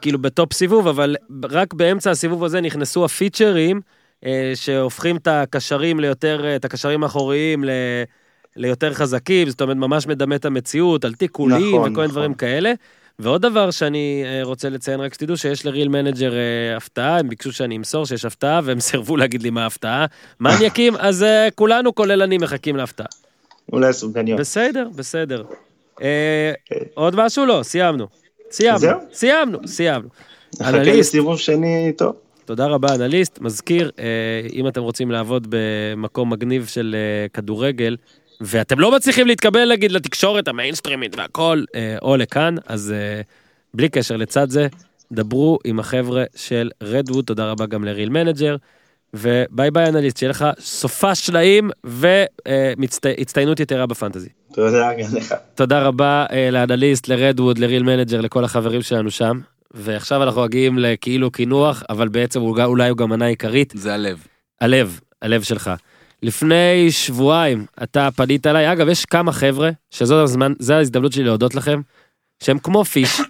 כאילו 0.01 0.19
בטופ 0.19 0.53
סיבוב, 0.53 0.89
אבל 0.89 1.17
רק 1.51 1.75
באמצע 1.75 2.11
הסיבוב 2.11 2.45
הזה 2.45 2.61
נכנסו 2.61 3.05
הפיצ'רים 3.05 3.81
שהופכים 4.55 5.17
את 5.17 5.27
הקשרים 5.27 6.01
ליותר, 6.01 6.57
את 6.57 6.65
הקשרים 6.65 7.03
האחוריים 7.03 7.65
ליותר 8.57 8.95
חזקים, 8.95 9.49
זאת 9.49 9.61
אומרת, 9.61 9.77
ממש 9.77 10.07
מדמה 10.07 10.35
את 10.35 10.45
המציאות, 10.45 11.05
על 11.05 11.15
תיקולים 11.15 11.69
נכון, 11.69 11.81
וכל 11.81 11.89
מיני 11.89 11.91
נכון. 11.91 12.07
דברים 12.07 12.35
כאלה. 12.35 12.73
ועוד 13.21 13.43
דבר 13.43 13.71
שאני 13.71 14.23
אה, 14.25 14.41
רוצה 14.43 14.69
לציין, 14.69 15.01
רק 15.01 15.15
שתדעו 15.15 15.37
שיש 15.37 15.67
ל 15.67 15.71
Real 15.71 15.89
Manager 15.89 16.33
אה, 16.35 16.77
הפתעה, 16.77 17.19
הם 17.19 17.29
ביקשו 17.29 17.53
שאני 17.53 17.77
אמסור 17.77 18.07
שיש 18.07 18.25
הפתעה, 18.25 18.61
והם 18.65 18.81
סירבו 18.91 19.17
להגיד 19.17 19.43
לי 19.43 19.51
מה 19.51 19.63
ההפתעה. 19.63 20.07
מניאקים, 20.41 20.97
אז 20.99 21.23
אה, 21.23 21.49
כולנו, 21.55 21.95
כולל 21.95 22.23
אני, 22.23 22.39
מחכים 22.39 22.77
להפתעה. 22.77 23.07
אולי 23.73 23.93
סופגניות. 23.93 24.41
בסדר, 24.41 24.89
בסדר. 24.97 25.45
עוד 26.95 27.17
משהו? 27.17 27.47
לא, 27.47 27.61
סיימנו. 27.63 28.07
סיימנו, 28.51 28.99
סיימנו, 29.13 29.59
סיימנו. 29.67 30.09
נחכה 30.61 30.79
לסיבוב 30.79 31.39
שני 31.39 31.93
טוב. 31.99 32.15
תודה 32.45 32.67
רבה, 32.67 32.95
אנליסט. 32.95 33.39
מזכיר, 33.41 33.91
אם 34.53 34.69
אתם 34.69 34.83
רוצים 34.83 35.11
לעבוד 35.11 35.47
במקום 35.51 36.33
מגניב 36.33 36.67
של 36.67 36.97
כדורגל, 37.33 37.97
ואתם 38.41 38.81
לא 38.81 38.97
מצליחים 38.97 39.27
להתקבל 39.27 39.73
נגיד 39.73 39.93
לתקשורת 39.93 40.49
המיינסטרימית 40.49 41.17
והכל, 41.17 41.65
אה, 41.75 41.97
או 42.03 42.17
לכאן, 42.17 42.55
אז 42.67 42.95
אה, 42.97 43.21
בלי 43.75 43.89
קשר 43.89 44.17
לצד 44.17 44.51
זה, 44.51 44.69
דברו 45.13 45.59
עם 45.65 45.81
החבר'ה 45.81 46.25
של 46.37 46.71
Redwood, 46.83 47.25
תודה 47.25 47.51
רבה 47.51 47.67
גם 47.67 47.85
ל 47.85 47.89
Real 47.89 48.09
Manager, 48.09 48.57
וביי 49.15 49.71
ביי 49.71 49.89
אנליסט, 49.89 50.17
שיהיה 50.17 50.31
לך 50.31 50.47
סופ"ש 50.61 51.15
נעים 51.15 51.71
והצטיינות 51.85 53.61
יתרה 53.61 53.87
בפנטזי. 53.87 54.29
תודה 54.53 54.93
גם 54.93 55.17
לך. 55.17 55.35
תודה 55.55 55.83
רבה 55.83 56.27
אה, 56.33 56.51
לאנליסט, 56.51 57.09
ל 57.09 57.14
Redwood, 57.14 57.59
ל 57.59 57.63
Real 57.63 57.83
Manager, 57.83 58.21
לכל 58.21 58.45
החברים 58.45 58.83
שלנו 58.83 59.11
שם. 59.11 59.41
ועכשיו 59.75 60.23
אנחנו 60.23 60.43
מגיעים 60.43 60.79
לכאילו 60.79 61.31
קינוח, 61.31 61.83
אבל 61.89 62.09
בעצם 62.09 62.41
אולי 62.41 62.89
הוא 62.89 62.97
גם 62.97 63.11
מנה 63.11 63.27
עיקרית, 63.27 63.73
זה 63.77 63.95
הלב. 63.95 64.27
הלב, 64.61 65.01
הלב 65.23 65.43
שלך. 65.43 65.71
לפני 66.23 66.91
שבועיים 66.91 67.67
אתה 67.83 68.09
פנית 68.17 68.47
אליי, 68.47 68.73
אגב 68.73 68.89
יש 68.89 69.05
כמה 69.05 69.33
חבר'ה 69.33 69.71
שזו 69.91 70.23
הזמן, 70.23 70.53
זה 70.59 70.77
ההזדמנות 70.77 71.13
שלי 71.13 71.25
להודות 71.25 71.55
לכם, 71.55 71.81
שהם 72.43 72.59
כמו 72.59 72.85
פיש, 72.85 73.21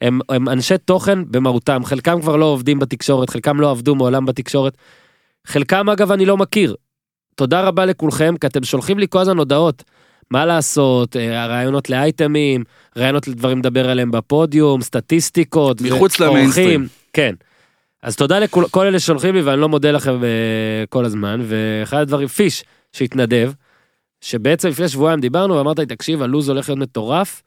הם, 0.00 0.20
הם 0.28 0.48
אנשי 0.48 0.78
תוכן 0.78 1.18
במהותם, 1.30 1.84
חלקם 1.84 2.20
כבר 2.20 2.36
לא 2.36 2.44
עובדים 2.44 2.78
בתקשורת, 2.78 3.30
חלקם 3.30 3.60
לא 3.60 3.70
עבדו 3.70 3.94
מעולם 3.94 4.26
בתקשורת, 4.26 4.76
חלקם 5.46 5.90
אגב 5.90 6.12
אני 6.12 6.26
לא 6.26 6.36
מכיר. 6.36 6.76
תודה 7.34 7.60
רבה 7.60 7.86
לכולכם, 7.86 8.34
כי 8.40 8.46
אתם 8.46 8.64
שולחים 8.64 8.98
לי 8.98 9.06
כל 9.10 9.18
הזמן 9.18 9.38
הודעות. 9.38 9.84
מה 10.30 10.46
לעשות, 10.46 11.16
אה, 11.16 11.44
הרעיונות 11.44 11.90
לאייטמים, 11.90 12.64
רעיונות 12.96 13.28
לדברים 13.28 13.58
לדבר 13.58 13.90
עליהם 13.90 14.10
בפודיום, 14.10 14.82
סטטיסטיקות, 14.82 15.80
מחוץ. 15.80 16.20
למיינסטרים. 16.20 16.86
כן. 17.12 17.34
אז 18.02 18.16
תודה 18.16 18.38
לכל 18.38 18.64
כל 18.70 18.86
אלה 18.86 19.00
ששולחים 19.00 19.34
לי 19.34 19.42
ואני 19.42 19.60
לא 19.60 19.68
מודה 19.68 19.90
לכם 19.90 20.20
uh, 20.20 20.86
כל 20.88 21.04
הזמן, 21.04 21.40
ואחד 21.44 21.96
הדברים, 21.96 22.28
פיש, 22.28 22.64
שהתנדב, 22.92 23.52
שבעצם 24.20 24.68
לפני 24.68 24.88
שבועיים 24.88 25.20
דיברנו 25.20 25.54
ואמרת 25.54 25.78
לי, 25.78 25.86
תקשיב, 25.86 26.22
הלו"ז 26.22 26.48
הולך 26.48 26.68
להיות 26.68 26.78
מטורף, 26.78 27.42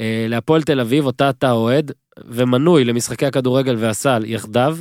uh, 0.00 0.02
להפועל 0.28 0.62
תל 0.62 0.80
אביב, 0.80 1.06
אותה 1.06 1.30
אתה 1.30 1.50
אוהד, 1.50 1.92
ומנוי 2.26 2.84
למשחקי 2.84 3.26
הכדורגל 3.26 3.76
והסל 3.78 4.22
יחדיו, 4.26 4.78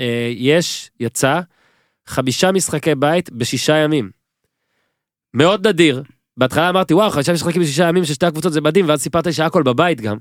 uh, 0.00 0.02
יש, 0.36 0.90
יצא, 1.00 1.40
חמישה 2.06 2.52
משחקי 2.52 2.94
בית 2.94 3.30
בשישה 3.32 3.76
ימים. 3.76 4.10
מאוד 5.34 5.66
נדיר. 5.66 6.02
בהתחלה 6.36 6.68
אמרתי 6.68 6.94
וואו 6.94 7.10
חמישה 7.10 7.32
משחקים 7.32 7.62
בשישה 7.62 7.88
ימים 7.88 8.04
של 8.04 8.14
שתי 8.14 8.26
הקבוצות 8.26 8.52
זה 8.52 8.60
מדהים 8.60 8.88
ואז 8.88 9.02
סיפרת 9.02 9.26
לי 9.26 9.32
שהכל 9.32 9.62
בבית 9.62 10.00
גם 10.00 10.16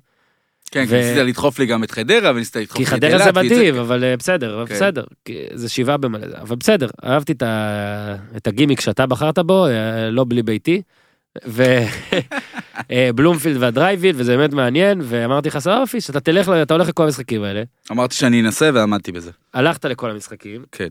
כן, 0.73 0.83
ו- 0.87 0.87
כי 0.87 0.95
ניסית 0.95 1.17
לדחוף 1.17 1.59
לי 1.59 1.65
גם 1.65 1.83
את 1.83 1.91
חדרה, 1.91 2.31
וניסית 2.35 2.55
לדחוף 2.55 2.77
כי 2.77 2.83
לי 2.83 2.87
את 2.87 2.89
חדרה 2.93 3.17
זה 3.23 3.31
מדהים 3.31 3.75
אבל 3.75 4.03
אה, 4.03 4.17
בסדר 4.17 4.65
כן. 4.67 4.73
בסדר 4.75 5.03
כי 5.25 5.37
זה 5.53 5.69
שבעה 5.69 5.97
במלא 5.97 6.25
אבל 6.41 6.55
בסדר 6.55 6.87
אהבתי 7.05 7.31
את 7.31 7.41
ה- 7.43 8.15
את 8.37 8.47
הגימיק 8.47 8.81
שאתה 8.81 9.05
בחרת 9.05 9.39
בו 9.39 9.67
אה, 9.67 9.71
לא 10.09 10.25
בלי 10.27 10.43
ביתי. 10.43 10.81
ובלומפילד 12.89 13.57
והדרייבין 13.61 14.15
וזה 14.17 14.37
באמת 14.37 14.53
מעניין 14.53 15.01
ואמרתי 15.03 15.49
לך 15.49 15.59
סופי 15.59 16.01
שאתה 16.01 16.19
תלך 16.19 16.49
אתה 16.63 16.73
הולך 16.73 16.87
לכל 16.89 17.03
המשחקים 17.03 17.43
האלה 17.43 17.63
אמרתי 17.91 18.15
שאני 18.15 18.41
אנסה 18.41 18.69
ועמדתי 18.73 19.11
בזה. 19.11 19.31
הלכת 19.53 19.85
לכל 19.85 20.11
המשחקים. 20.11 20.63
כן. 20.71 20.87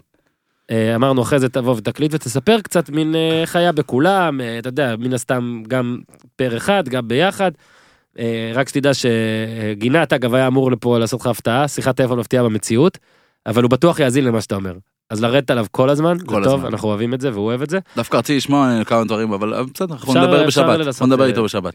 אה, 0.70 0.94
אמרנו 0.94 1.22
אחרי 1.22 1.38
זה 1.38 1.48
תבוא 1.48 1.74
ותקליט 1.76 2.14
ותספר 2.14 2.60
קצת 2.60 2.90
מין 2.90 3.14
אה, 3.14 3.44
היה 3.54 3.72
בכולם, 3.72 4.40
אה, 4.40 4.58
אתה 4.58 4.68
יודע, 4.68 4.94
מן 4.98 5.12
הסתם 5.14 5.62
גם 5.68 5.98
פר 6.36 6.56
אחד, 6.56 6.88
גם 6.88 7.08
ביחד. 7.08 7.50
אה, 8.18 8.52
רק 8.54 8.68
שתדע 8.68 8.90
שגינת 8.94 10.12
אגב 10.12 10.34
היה 10.34 10.46
אמור 10.46 10.72
לפה 10.72 10.98
לעשות 10.98 11.20
לך 11.20 11.26
הפתעה, 11.26 11.68
שיחת 11.68 11.96
טלפון 11.96 12.18
מפתיעה 12.18 12.44
במציאות, 12.44 12.98
אבל 13.46 13.62
הוא 13.62 13.70
בטוח 13.70 14.00
יאזין 14.00 14.24
למה 14.24 14.40
שאתה 14.40 14.54
אומר. 14.54 14.74
אז 15.10 15.22
לרדת 15.22 15.50
עליו 15.50 15.66
כל 15.70 15.90
הזמן, 15.90 16.16
כל 16.26 16.44
טוב, 16.44 16.54
הזמן. 16.54 16.66
אנחנו 16.66 16.88
אוהבים 16.88 17.14
את 17.14 17.20
זה 17.20 17.30
והוא 17.32 17.44
אוהב 17.46 17.62
את 17.62 17.70
זה. 17.70 17.78
דופקא 17.96 18.16
רציתי 18.16 18.36
לשמוע 18.36 18.84
כמה 18.86 19.04
דברים, 19.04 19.32
אבל 19.32 19.54
אבל 19.54 19.66
בסדר, 19.74 19.94
אנחנו 19.94 20.14
נדבר 20.14 20.46
בשבת. 20.46 20.94
בוא 20.98 21.06
נדבר 21.06 21.24
אה, 21.24 21.28
איתו 21.28 21.44
בשבת. 21.44 21.74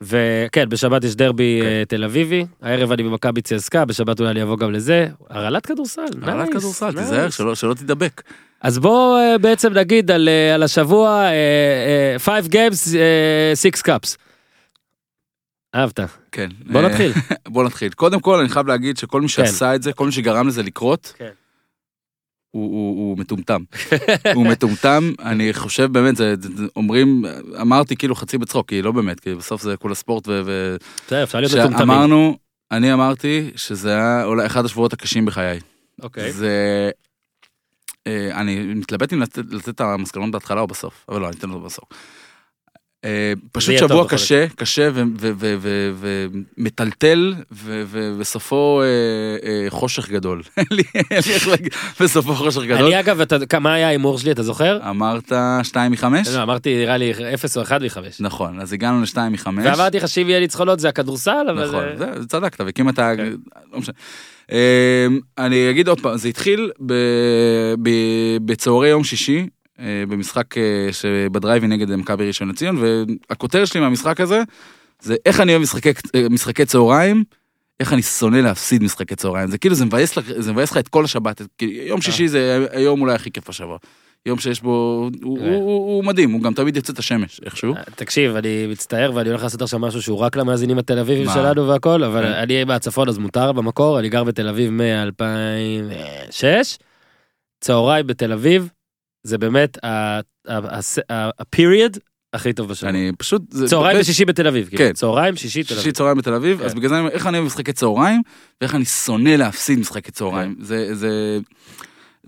וכן, 0.00 0.68
בשבת 0.68 1.04
יש 1.04 1.14
דרבי 1.16 1.58
כן. 1.62 1.66
אה, 1.68 1.82
תל 1.88 2.04
אביבי, 2.04 2.44
הערב 2.62 2.92
אני 2.92 3.02
במכבי 3.02 3.42
צסקה, 3.42 3.84
בשבת 3.84 4.20
אולי 4.20 4.30
אני 4.30 4.42
אבוא 4.42 4.56
גם 4.56 4.72
לזה. 4.72 5.06
הרעלת 5.30 5.66
כדורסל, 5.66 6.02
הרעלת 6.22 6.48
נייס, 6.48 6.56
כדורסל, 6.58 6.90
נייס. 6.90 6.98
תיזהר 7.08 7.30
שלא- 7.30 7.54
שלא 7.54 7.74
תידבק. 7.74 8.22
אז 8.62 8.78
בוא 8.78 9.18
אה, 9.18 9.38
בעצם 9.38 9.72
נגיד 9.72 10.10
על, 10.10 10.28
אה, 10.28 10.54
על 10.54 10.62
השבוע, 10.62 11.10
אה, 11.20 11.32
אה, 12.14 12.18
5 12.18 12.44
games, 12.46 12.88
6 13.54 13.82
cups. 13.88 14.16
אהבת. 15.74 16.00
כן. 16.32 16.48
בוא 16.72 16.80
אה, 16.82 16.88
נתחיל. 16.88 17.12
בוא 17.54 17.64
נתחיל. 17.64 17.92
קודם 17.92 18.20
כל, 18.20 18.40
אני 18.40 18.48
חייב 18.48 18.66
להגיד 18.66 18.96
שכל 18.96 19.20
מי 19.20 19.28
שעשה 19.28 19.74
את 19.74 19.82
זה, 19.82 19.92
כל 19.92 20.06
מי 20.06 20.12
שגרם 20.12 20.48
לזה 20.48 20.62
לקרות, 20.62 21.12
כן. 21.18 21.30
הוא- 22.50 22.70
הוא 22.70 23.08
הוא 23.10 23.18
מטומטם. 23.18 23.62
הוא 24.34 24.46
מטומטם, 24.46 25.12
אני 25.20 25.52
חושב 25.52 25.92
באמת, 25.92 26.16
זה- 26.16 26.34
אומרים, 26.76 27.24
אמרתי 27.60 27.96
כאילו 27.96 28.14
חצי 28.14 28.38
בצחוק, 28.38 28.68
כי 28.68 28.82
לא 28.82 28.92
באמת, 28.92 29.20
כי 29.20 29.34
בסוף 29.34 29.62
זה 29.62 29.76
כולה 29.76 29.94
ספורט, 29.94 30.28
ו-. 30.28 30.76
בסדר, 31.06 31.22
אפשר 31.22 31.40
להיות 31.40 31.52
מטומטמים. 31.52 31.78
שאמרנו, 31.78 32.38
אני 32.70 32.92
אמרתי 32.92 33.50
שזה 33.56 33.90
היה 33.94 34.24
אולי 34.24 34.46
אחד 34.46 34.64
השבועות 34.64 34.92
הקשים 34.92 35.24
בחיי. 35.26 35.58
אוקיי. 36.02 36.32
זה... 36.32 36.90
אה, 38.06 38.40
אני 38.40 38.56
מתלבט 38.74 39.12
אם 39.12 39.20
לתת, 39.22 39.38
את 39.68 39.80
המסקנות 39.80 40.30
בהתחלה 40.30 40.60
או 40.60 40.66
בסוף, 40.66 41.04
אבל 41.08 41.20
לא, 41.20 41.28
אני 41.28 41.36
אתן 41.36 41.50
אותו 41.50 41.60
בסוף. 41.64 41.84
אה, 43.04 43.32
פשוט 43.52 43.74
שבוע 43.78 44.08
קשה, 44.08 44.46
קשה 44.56 44.90
ומטלטל, 46.58 47.34
ו- 47.52 47.82
ו- 47.86 48.18
בסופו 48.20 48.82
אה, 48.82 48.86
אה, 49.48 49.66
חושך 49.70 50.08
גדול. 50.08 50.42
בסופו 52.00 52.34
חושך 52.34 52.62
גדול. 52.62 52.86
אני 52.86 53.00
אגב, 53.00 53.20
מה 53.60 53.72
היה 53.74 53.86
ההימור 53.86 54.18
שלי, 54.18 54.30
אתה 54.30 54.42
זוכר? 54.42 54.78
אמרת 54.90 55.32
שתיים 55.62 55.92
מחמש? 55.92 56.28
לא, 56.28 56.42
אמרתי 56.42 56.76
נראה 56.76 56.96
לי 56.96 57.12
0 57.34 57.56
או 57.56 57.62
1 57.62 57.82
מ-5. 57.82 57.98
נכון, 58.20 58.60
אז 58.60 58.72
הגענו 58.72 59.02
לשתיים 59.02 59.32
מחמש. 59.32 59.66
ואמרתי 59.66 59.96
לך 59.96 60.08
שאם 60.08 60.28
יהיה 60.28 60.40
ניצחונות 60.40 60.80
זה 60.80 60.88
הכדורסל, 60.88 61.46
אבל... 61.50 61.68
נכון, 61.68 61.84
זה- 61.96 62.26
צדקת, 62.28 62.60
אתה, 62.88 63.12
כן. 63.16 63.32
לא 63.72 63.78
משנה. 63.78 63.94
אני 65.38 65.70
אגיד 65.70 65.88
עוד 65.88 66.00
פעם, 66.00 66.16
זה 66.16 66.28
התחיל 66.28 66.70
בצהרי 68.44 68.88
יום 68.88 69.04
שישי, 69.04 69.46
במשחק 69.80 70.58
אה, 70.58 70.88
שבדרייבי 70.92 71.66
נגד 71.66 71.94
מכבי 71.94 72.26
ראשון 72.26 72.48
לציון, 72.48 72.76
והכותרת 73.30 73.66
שלי 73.66 73.80
מהמשחק 73.80 74.20
הזה, 74.20 74.42
זה 75.02 75.16
איך 75.26 75.40
אני 75.40 75.52
אוהב 75.52 75.62
משחקי, 75.62 75.88
אה, 76.14 76.26
משחקי 76.30 76.64
צהריים, 76.64 77.24
איך 77.80 77.92
אני 77.92 78.02
שונא 78.02 78.36
להפסיד 78.36 78.82
משחקי 78.82 79.16
צהריים. 79.16 79.48
זה 79.50 79.58
כאילו, 79.58 79.74
זה 79.74 79.84
מבאס 79.84 80.16
לך, 80.16 80.24
זה 80.38 80.52
מבאס 80.52 80.70
לך 80.70 80.76
את 80.76 80.88
כל 80.88 81.04
השבת. 81.04 81.42
יום 81.62 82.00
שישי 82.00 82.28
זה 82.28 82.66
היום 82.70 83.00
אולי 83.00 83.14
הכי 83.14 83.30
כיף 83.30 83.48
השבוע. 83.48 83.76
יום 84.26 84.38
שיש 84.38 84.60
בו, 84.62 84.70
הוא- 84.70 85.10
הוא- 85.22 85.38
כן. 85.38 85.44
הוא 85.44 85.62
הוא 85.96 86.04
מדהים, 86.04 86.30
הוא 86.30 86.42
גם 86.42 86.54
תמיד 86.54 86.76
יוצא 86.76 86.92
את 86.92 86.98
השמש, 86.98 87.40
איכשהו. 87.44 87.74
תקשיב, 87.96 88.36
אני 88.36 88.66
מצטער 88.66 89.12
ואני 89.14 89.28
הולך 89.28 89.42
לעשות 89.42 89.62
עכשיו 89.62 89.80
משהו 89.80 90.02
שהוא 90.02 90.18
רק 90.18 90.36
למאזינים 90.36 90.78
התל 90.78 90.98
אביבים? 90.98 91.26
שלנו 91.34 91.68
והכל, 91.68 92.04
אבל 92.04 92.22
כן. 92.22 92.32
אני 92.32 92.64
מהצפון 92.64 93.08
אז 93.08 93.18
מותר 93.18 93.52
במקור, 93.52 93.98
אני 93.98 94.08
גר 94.08 94.24
בתל 94.24 94.48
אביב 94.48 94.70
מ-2006, 94.70 96.44
צהריים 97.60 98.06
בתל 98.06 98.32
אביב, 98.32 98.68
זה 99.28 99.38
באמת 99.38 99.84
ה-period 99.84 101.98
הכי 102.32 102.52
טוב 102.52 102.68
בשבוע. 102.68 102.90
אני 102.90 103.12
פשוט... 103.18 103.42
צהריים 103.66 104.00
ושישי 104.00 104.24
בתל 104.24 104.46
אביב, 104.46 104.68
כאילו, 104.68 104.84
כן. 104.84 104.92
צהריים, 104.92 105.36
שישי 105.36 105.62
תל 105.62 105.68
שישי 105.68 105.80
אביב. 105.80 105.94
צהריים 105.94 106.18
בתל 106.18 106.34
אביב, 106.34 106.58
כן. 106.58 106.64
אז 106.64 106.74
בגלל 106.74 106.88
זה 106.88 106.94
אני 106.94 107.00
אומר, 107.00 107.12
איך 107.12 107.26
אני 107.26 107.38
אוהב 107.38 107.46
משחקי 107.46 107.72
צהריים, 107.72 108.22
ואיך 108.60 108.74
אני 108.74 108.84
שונא 108.84 109.28
להפסיד 109.28 109.78
משחקי 109.78 110.10
צהריים. 110.10 110.54
כן. 110.54 110.94
זה, 110.94 111.38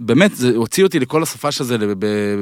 באמת, 0.00 0.36
זה 0.36 0.52
הוציא 0.56 0.84
אותי 0.84 1.00
לכל 1.00 1.22
הסופש 1.22 1.60
הזה 1.60 1.76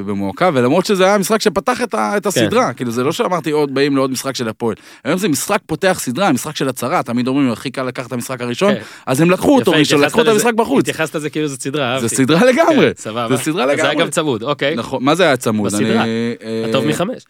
במועקה, 0.05 0.49
ולמרות 0.53 0.85
שזה 0.85 1.05
היה 1.05 1.17
משחק 1.17 1.41
שפתח 1.41 1.81
את, 1.81 1.93
ה, 1.93 2.17
את 2.17 2.23
כן. 2.23 2.29
הסדרה, 2.29 2.73
כאילו 2.73 2.91
זה 2.91 3.03
לא 3.03 3.11
שאמרתי 3.11 3.51
עוד 3.51 3.73
באים 3.73 3.95
לעוד 3.95 4.11
משחק 4.11 4.35
של 4.35 4.49
הפועל. 4.49 4.75
היום 5.03 5.17
זה 5.17 5.27
משחק 5.27 5.59
פותח 5.65 5.97
סדרה, 6.01 6.31
משחק 6.31 6.55
של 6.55 6.69
הצהרה, 6.69 7.03
תמיד 7.03 7.27
אומרים, 7.27 7.51
הכי 7.51 7.71
קל 7.71 7.83
לקחת 7.83 8.07
את 8.07 8.11
המשחק 8.11 8.41
הראשון, 8.41 8.73
כן. 8.73 8.81
אז 9.05 9.21
הם 9.21 9.31
לקחו 9.31 9.55
אותו 9.55 9.71
יפה, 9.71 9.79
ראשון, 9.79 9.97
התייחסת 9.97 10.17
לקחו 10.17 10.29
את 10.29 10.35
המשחק 10.35 10.53
בחוץ. 10.53 10.79
התייחסת 10.79 11.15
לזה 11.15 11.29
כאילו 11.29 11.47
זו 11.47 11.55
סדרה, 11.59 11.93
אהבתי. 11.93 12.07
זה 12.07 12.15
סדרה 12.15 12.45
לגמרי. 12.45 12.87
כן, 12.87 12.91
סבבה. 12.95 13.37
זה 13.37 13.43
סדרה 13.43 13.63
אז 13.63 13.69
זה 13.69 13.83
היה 13.83 13.91
לגמרי. 13.91 14.05
גם 14.05 14.11
צמוד, 14.11 14.43
אוקיי. 14.43 14.75
נכון, 14.75 15.03
מה 15.03 15.15
זה 15.15 15.23
היה 15.23 15.37
צמוד? 15.37 15.65
בסדרה. 15.71 16.03
אני, 16.03 16.35
אה, 16.43 16.65
הטוב 16.69 16.85
מחמש. 16.85 17.23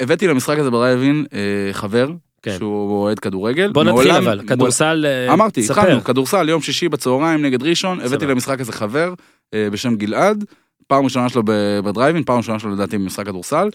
הבאתי 0.00 0.26
למשחק 0.26 0.58
הזה 0.58 0.70
ברייבין 0.70 1.26
אה, 1.32 1.72
חבר, 1.72 2.08
כן. 2.50 2.58
שהוא 2.58 3.02
אוהד 3.02 3.18
כדורגל. 3.18 3.72
בוא 3.72 3.84
נתחיל 3.84 4.12
מעולם- 4.12 4.28
אבל, 4.28 4.40
כדורסל, 4.46 5.06
אה, 5.08 5.32
אמרתי, 5.32 5.62
ספר. 5.62 5.80
התחלנו, 5.80 6.04
כדורסל, 6.04 6.48
יום 6.48 6.62
שישי 6.62 6.88
בצהריים 6.88 7.42
נגד 7.42 7.62
ראשון, 7.62 7.98
הבאתי 8.00 8.14
סבבה. 8.14 8.26
למשחק 8.32 8.60
הזה 8.60 8.72
חבר 8.72 9.14
אה, 9.54 9.68
בשם 9.72 9.96
גלעד, 9.96 10.44
פעם 10.88 11.04
ראשונה 11.04 11.28
שלו 11.28 11.42
בדרייבין, 11.84 12.24
פעם 12.24 12.36
ראשונה 12.36 12.58
שלו 12.58 12.70
לדעתי 12.70 12.98
במשחק 12.98 13.26
כדורסל, 13.26 13.68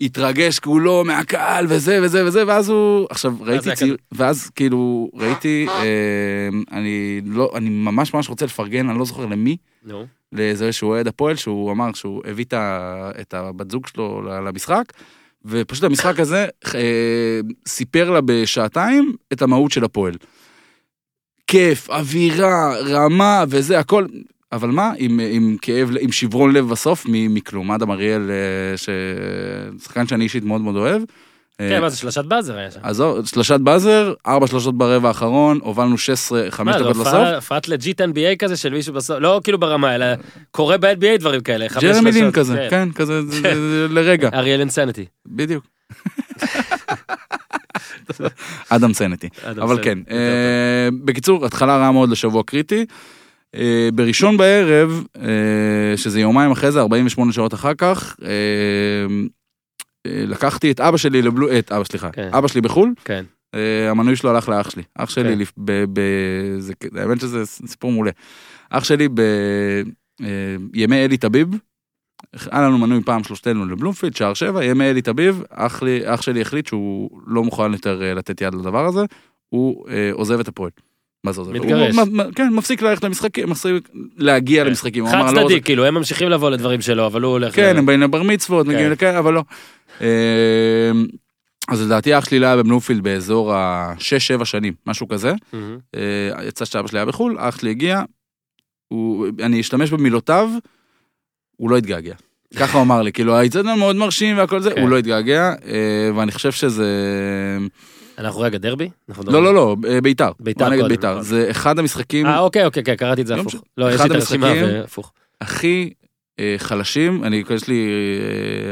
התרגש 0.00 0.58
כולו 0.58 1.04
מהקהל 1.04 1.66
וזה 1.68 1.98
וזה 2.02 2.26
וזה, 2.26 2.46
ואז 2.46 2.68
הוא, 2.68 3.06
עכשיו 3.10 3.34
ראיתי 3.40 3.74
ציר, 3.74 3.96
ואז 4.12 4.50
כאילו 4.50 5.10
ראיתי, 5.14 5.66
אה, 5.70 6.48
אני 6.72 7.20
לא, 7.26 7.50
אני 7.54 7.68
ממש 7.70 8.14
ממש 8.14 8.28
רוצה 8.28 8.44
לפרגן, 8.46 8.88
אני 8.90 8.98
לא 8.98 9.04
זוכר 9.04 9.26
למי, 9.26 9.56
נו. 9.86 10.04
לאיזה 10.32 10.72
שהוא 10.72 10.90
אוהד 10.90 11.06
הפועל, 11.08 11.36
שהוא 11.36 11.72
אמר 11.72 11.92
שהוא 11.94 12.22
הביא 12.30 12.44
את 13.20 13.34
הבת 13.34 13.70
זוג 13.70 13.86
שלו 13.86 14.22
למשחק, 14.46 14.84
ופשוט 15.44 15.84
המשחק 15.84 16.20
הזה 16.20 16.46
אה, 16.74 17.40
סיפר 17.68 18.10
לה 18.10 18.20
בשעתיים 18.20 19.12
את 19.32 19.42
המהות 19.42 19.72
של 19.72 19.84
הפועל. 19.84 20.14
כיף, 21.46 21.90
אווירה, 21.90 22.74
רמה 22.78 23.44
וזה, 23.48 23.78
הכל. 23.78 24.06
אבל 24.52 24.68
מה, 24.68 24.92
עם, 24.96 25.20
עם 25.30 25.56
כאב, 25.62 25.90
עם 26.00 26.12
שברון 26.12 26.52
לב 26.52 26.68
בסוף, 26.68 27.06
מכלום. 27.08 27.70
אדם 27.70 27.90
אריאל, 27.90 28.30
אה, 28.30 28.76
שחקן 29.78 30.06
שאני 30.06 30.24
אישית 30.24 30.44
מאוד 30.44 30.60
מאוד 30.60 30.76
אוהב, 30.76 31.02
כן, 31.58 31.80
מה 31.80 31.88
זה 31.88 31.96
שלושת 31.96 32.24
באזר 32.24 32.56
היה 32.56 32.70
שם. 32.70 32.80
עזוב, 32.82 33.26
שלושת 33.26 33.60
באזר, 33.60 34.12
ארבע 34.26 34.46
שלושות 34.46 34.78
ברבע 34.78 35.08
האחרון, 35.08 35.58
הובלנו 35.62 35.98
16, 35.98 36.46
חמש 36.50 36.74
מה, 36.74 36.80
דקות 36.82 36.96
לסוף. 36.96 37.14
הופעת 37.34 37.68
לג'יט 37.68 38.00
NBA 38.00 38.36
כזה 38.38 38.56
של 38.56 38.72
מישהו 38.72 38.94
בסוף, 38.94 39.16
לא 39.20 39.40
כאילו 39.44 39.58
ברמה, 39.58 39.94
אלא 39.94 40.06
קורה 40.50 40.78
ב-NBA 40.78 41.18
דברים 41.18 41.40
כאלה. 41.40 41.68
חמש 41.68 41.84
ג'רמי 41.84 42.12
לין 42.12 42.30
כזה, 42.32 42.66
כן, 42.70 42.88
כזה, 42.92 43.22
זה- 43.22 43.30
זה- 43.40 43.42
זה 43.42 43.86
לרגע, 43.90 44.28
אריאל 44.38 44.60
אינסניטי. 44.60 45.04
בדיוק. 45.26 45.64
אדם 48.68 48.92
סנטי. 48.94 49.28
אבל 49.46 49.82
כן, 49.82 49.98
אה, 50.10 50.16
בקיצור, 51.04 51.46
התחלה 51.46 51.76
רעה 51.76 51.92
מאוד 51.92 52.10
לשבוע 52.10 52.42
קריטי. 52.46 52.86
אה, 53.54 53.88
בראשון 53.94 54.36
בערב, 54.36 55.04
אה, 55.16 55.26
שזה 55.96 56.20
יומיים 56.20 56.50
אחרי 56.50 56.72
זה, 56.72 56.80
48 56.80 57.32
שעות 57.32 57.54
אחר 57.54 57.74
כך, 57.78 58.16
אה, 58.22 58.28
אה, 58.28 59.06
לקחתי 60.06 60.70
את 60.70 60.80
אבא 60.80 60.96
שלי 60.96 61.22
לבלו... 61.22 61.58
את 61.58 61.72
אבא, 61.72 61.84
סליחה, 61.84 62.10
כן. 62.10 62.30
אבא 62.32 62.48
שלי 62.48 62.60
בחו"ל, 62.60 62.94
כן. 63.04 63.24
אה, 63.54 63.90
המנוי 63.90 64.16
שלו 64.16 64.30
הלך 64.30 64.48
לאח 64.48 64.70
שלי. 64.70 64.82
אח 64.94 65.10
שלי, 65.10 65.32
כן. 65.32 65.38
לפ- 65.38 65.52
ב... 65.58 65.84
ב- 65.92 66.58
זה- 66.58 66.72
האמת 66.96 67.20
שזה 67.20 67.46
סיפור 67.46 67.92
מעולה. 67.92 68.10
אח 68.70 68.84
שלי 68.84 69.08
בימי 70.72 71.04
אלי 71.04 71.16
טביב, 71.16 71.48
היה 72.50 72.62
לנו 72.62 72.78
מנוי 72.78 73.02
פעם 73.02 73.24
שלושתנו 73.24 73.66
לבלומפילד, 73.66 74.16
שער 74.16 74.34
שבע, 74.34 74.64
ימי 74.64 74.90
אלי 74.90 75.02
טביב, 75.02 75.42
אח, 75.50 75.82
לי, 75.82 76.00
אח 76.14 76.22
שלי 76.22 76.40
החליט 76.40 76.66
שהוא 76.66 77.20
לא 77.26 77.44
מוכן 77.44 77.72
יותר 77.72 78.02
אה, 78.02 78.14
לתת 78.14 78.40
יד 78.40 78.54
לדבר 78.54 78.86
הזה, 78.86 79.00
הוא 79.48 79.88
אה, 79.88 80.10
עוזב 80.12 80.40
את 80.40 80.48
הפועל. 80.48 80.70
מה 81.24 81.32
זה 81.32 81.40
עוזב? 81.40 81.52
מתגרש. 81.52 81.96
הוא, 81.96 82.04
מ- 82.06 82.20
מ- 82.20 82.32
כן, 82.32 82.48
מפסיק 82.52 82.82
ללכת 82.82 83.04
למשחקים, 83.04 83.50
מפסיק 83.50 83.88
להגיע 84.16 84.62
כן. 84.62 84.68
למשחקים. 84.68 85.06
חד 85.06 85.14
אמר, 85.14 85.26
"אני 85.28 85.34
לא 85.36 85.40
צדדי, 85.40 85.54
רוצה-" 85.54 85.64
כאילו, 85.64 85.84
הם 85.84 85.94
ממשיכים 85.94 86.28
לבוא 86.28 86.50
לדברים 86.50 86.80
שלו, 86.80 87.06
אבל 87.06 87.22
הוא 87.22 87.32
הולך... 87.32 87.54
כן, 87.56 87.74
ל- 87.74 87.78
הם 87.78 87.86
באים 87.86 88.00
לבר 88.00 88.22
מצוות, 88.22 88.66
מגיעים 88.66 88.86
כן. 88.86 88.92
לכאלה, 88.92 89.18
אבל 89.18 89.32
לא. 89.34 89.42
אה, 90.00 90.06
אז 91.68 91.82
לדעתי 91.82 92.18
אח 92.18 92.24
שלי 92.24 92.38
לא 92.38 92.46
היה 92.46 92.56
בבלומפילד 92.56 93.02
באזור 93.02 93.54
ה-6-7 93.54 94.44
שנים, 94.44 94.72
משהו 94.86 95.08
כזה. 95.08 95.32
אה, 95.94 96.00
יצא 96.48 96.64
שאבא 96.64 96.88
שלי 96.88 96.98
היה 96.98 97.06
בחו"ל, 97.06 97.36
אח 97.38 97.58
שלי 97.58 97.70
הגיע, 97.70 98.02
הוא, 98.88 99.26
אני 99.42 99.60
אשתמש 99.60 99.90
במילותיו, 99.90 100.48
הוא 101.56 101.70
לא 101.70 101.76
התגעגע. 101.76 102.14
ככה 102.58 102.78
הוא 102.78 102.82
אמר 102.84 103.02
לי, 103.02 103.12
כאילו, 103.12 103.36
האיצטדיון 103.36 103.78
מאוד 103.78 103.96
מרשים 103.96 104.38
והכל 104.38 104.60
זה, 104.60 104.70
כן. 104.70 104.80
הוא 104.80 104.88
לא 104.90 104.98
התגעגע, 104.98 105.52
אה, 105.66 106.10
ואני 106.16 106.32
חושב 106.32 106.52
שזה... 106.52 106.88
אנחנו 108.18 108.40
רגע 108.40 108.58
דרבי? 108.58 108.88
לא, 109.26 109.42
לא, 109.42 109.54
לא, 109.54 109.76
אה, 109.88 110.00
ביתר. 110.00 110.30
ביתר 110.40 110.76
קודם, 110.76 110.88
ביתר. 110.88 111.10
נכון. 111.10 111.22
זה 111.22 111.46
אחד 111.50 111.78
המשחקים 111.78 112.26
אה, 112.26 112.38
אוקיי, 112.38 112.64
אוקיי, 112.64 112.84
כן, 112.84 112.94
קראתי 112.94 113.22
את 113.22 113.26
זה 113.26 113.34
יום 113.34 113.46
הפוך. 113.46 113.62
לא, 113.78 113.92
יש 113.92 114.00
לי 114.00 114.06
את 114.06 114.10
הרשימה 114.10 114.52
והפוך. 114.62 115.12
הכי 115.40 115.92
אה, 116.40 116.54
חלשים, 116.58 117.24
אני, 117.24 117.42
יש 117.50 117.68
לי 117.68 117.88